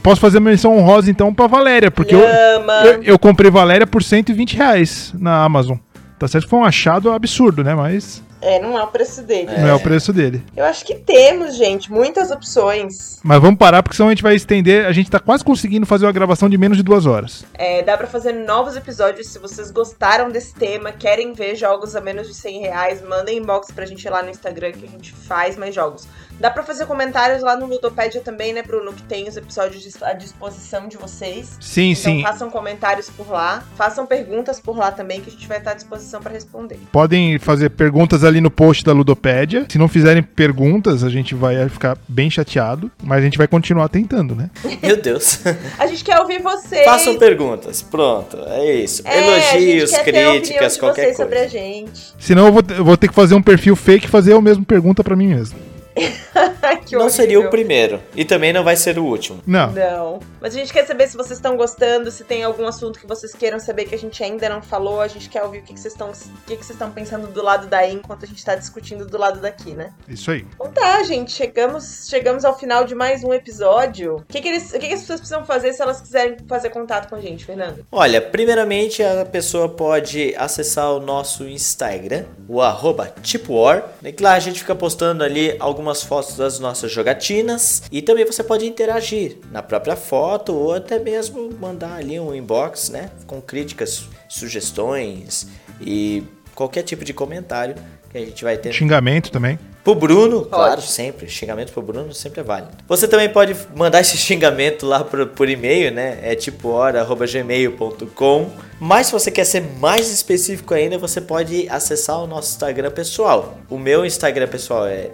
[0.00, 4.56] Posso fazer menção honrosa então pra Valéria, porque eu, eu, eu comprei Valéria por 120
[4.56, 5.76] reais na Amazon.
[6.18, 7.74] Tá certo que foi um achado absurdo, né?
[7.74, 8.22] Mas.
[8.44, 9.50] É, não é o preço dele.
[9.56, 10.44] Não é o preço dele.
[10.54, 13.18] Eu acho que temos, gente, muitas opções.
[13.22, 14.84] Mas vamos parar, porque senão a gente vai estender.
[14.84, 17.44] A gente tá quase conseguindo fazer uma gravação de menos de duas horas.
[17.54, 19.28] É, dá pra fazer novos episódios.
[19.28, 23.72] Se vocês gostaram desse tema, querem ver jogos a menos de 100 reais, mandem inbox
[23.72, 26.06] pra gente lá no Instagram que a gente faz mais jogos.
[26.38, 28.92] Dá pra fazer comentários lá no Ludopédia também, né, Bruno?
[28.92, 31.56] Que tem os episódios à disposição de vocês.
[31.60, 32.22] Sim, então, sim.
[32.22, 33.64] façam comentários por lá.
[33.76, 36.78] Façam perguntas por lá também, que a gente vai estar à disposição para responder.
[36.92, 39.66] Podem fazer perguntas ali no post da Ludopédia.
[39.68, 42.90] Se não fizerem perguntas, a gente vai ficar bem chateado.
[43.02, 44.50] Mas a gente vai continuar tentando, né?
[44.82, 45.40] Meu Deus.
[45.78, 46.84] a gente quer ouvir vocês.
[46.84, 47.82] Façam perguntas.
[47.82, 49.02] Pronto, é isso.
[49.04, 51.22] É, Elogios, críticas, qualquer coisa.
[51.22, 52.14] sobre a gente.
[52.18, 54.64] Senão eu vou, eu vou ter que fazer um perfil fake e fazer a mesma
[54.64, 55.58] pergunta para mim mesmo.
[56.92, 58.02] não seria o primeiro.
[58.14, 59.42] E também não vai ser o último.
[59.46, 59.72] Não.
[59.72, 60.20] Não.
[60.40, 63.32] Mas a gente quer saber se vocês estão gostando, se tem algum assunto que vocês
[63.32, 65.00] queiram saber que a gente ainda não falou.
[65.00, 66.10] A gente quer ouvir o que, vocês estão.
[66.10, 69.40] O que, vocês estão pensando do lado daí enquanto a gente está discutindo do lado
[69.40, 69.92] daqui, né?
[70.08, 70.44] Isso aí.
[70.54, 71.32] Então tá, gente.
[71.32, 74.16] Chegamos, chegamos ao final de mais um episódio.
[74.16, 76.70] O que, que, eles, o que, que as pessoas precisam fazer se elas quiserem fazer
[76.70, 77.86] contato com a gente, Fernando?
[77.90, 83.84] Olha, primeiramente a pessoa pode acessar o nosso Instagram, o arroba TipoWar.
[84.20, 88.42] Lá a gente fica postando ali algumas algumas fotos das nossas jogatinas e também você
[88.42, 94.08] pode interagir na própria foto ou até mesmo mandar ali um inbox, né, com críticas,
[94.28, 95.46] sugestões
[95.80, 96.22] e
[96.54, 97.74] qualquer tipo de comentário
[98.10, 98.72] que a gente vai ter.
[98.72, 99.58] Xingamento também.
[99.84, 100.48] Pro Bruno, pode.
[100.48, 101.28] claro, sempre.
[101.28, 102.70] Xingamento pro Bruno sempre é válido.
[102.88, 106.20] Você também pode mandar esse xingamento lá por, por e-mail, né?
[106.22, 108.50] É tipo hora.gmail.com.
[108.80, 113.56] Mas se você quer ser mais específico ainda, você pode acessar o nosso Instagram pessoal.
[113.68, 115.10] O meu Instagram pessoal é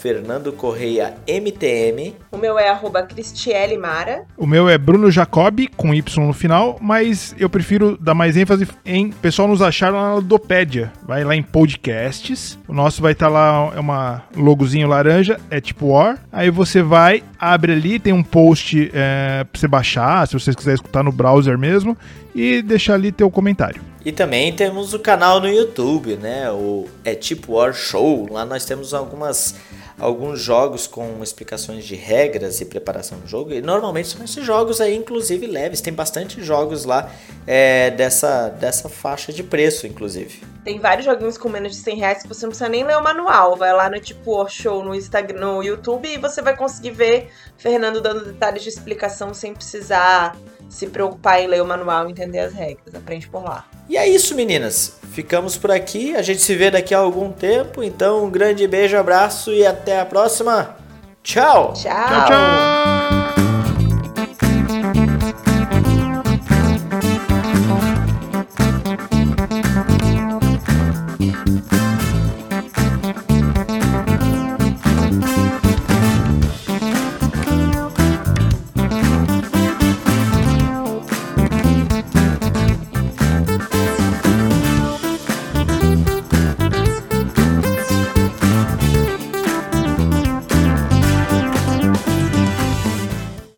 [0.00, 2.14] @fernando_correia_mtm.
[2.32, 2.74] O meu é
[3.08, 4.24] Cristiele Mara.
[4.36, 8.68] O meu é Bruno Jacob, com Y no final, mas eu prefiro dar mais ênfase
[8.84, 10.92] em pessoal nos achar lá na Ludopédia.
[11.02, 12.56] Vai lá em podcasts.
[12.68, 13.95] O nosso vai estar tá lá, é uma
[14.34, 16.18] logozinho laranja, é tipo War.
[16.32, 20.76] Aí você vai, abre ali, tem um post é, pra você baixar, se vocês quiserem
[20.76, 21.96] escutar no browser mesmo,
[22.34, 23.80] e deixar ali teu comentário.
[24.04, 26.48] E também temos o canal no YouTube, né?
[26.50, 28.28] O é tipo War Show.
[28.30, 29.56] Lá nós temos algumas
[29.98, 33.52] alguns jogos com explicações de regras e preparação do jogo.
[33.52, 35.80] E normalmente são esses jogos aí, inclusive leves.
[35.80, 37.10] Tem bastante jogos lá
[37.46, 40.42] é, dessa, dessa faixa de preço, inclusive.
[40.64, 43.02] Tem vários joguinhos com menos de 100 reais que você não precisa nem ler o
[43.02, 43.56] manual.
[43.56, 48.00] Vai lá no tipo Show no, Instagram, no YouTube e você vai conseguir ver Fernando
[48.00, 50.36] dando detalhes de explicação sem precisar
[50.68, 52.94] se preocupar em ler o manual e entender as regras.
[52.94, 53.64] Aprende por lá.
[53.88, 54.98] E é isso, meninas.
[55.12, 56.14] Ficamos por aqui.
[56.16, 57.82] A gente se vê daqui a algum tempo.
[57.82, 60.76] Então, um grande beijo, abraço e até a próxima.
[61.22, 61.72] Tchau.
[61.72, 61.92] Tchau.
[61.92, 63.35] Tchau, tchau!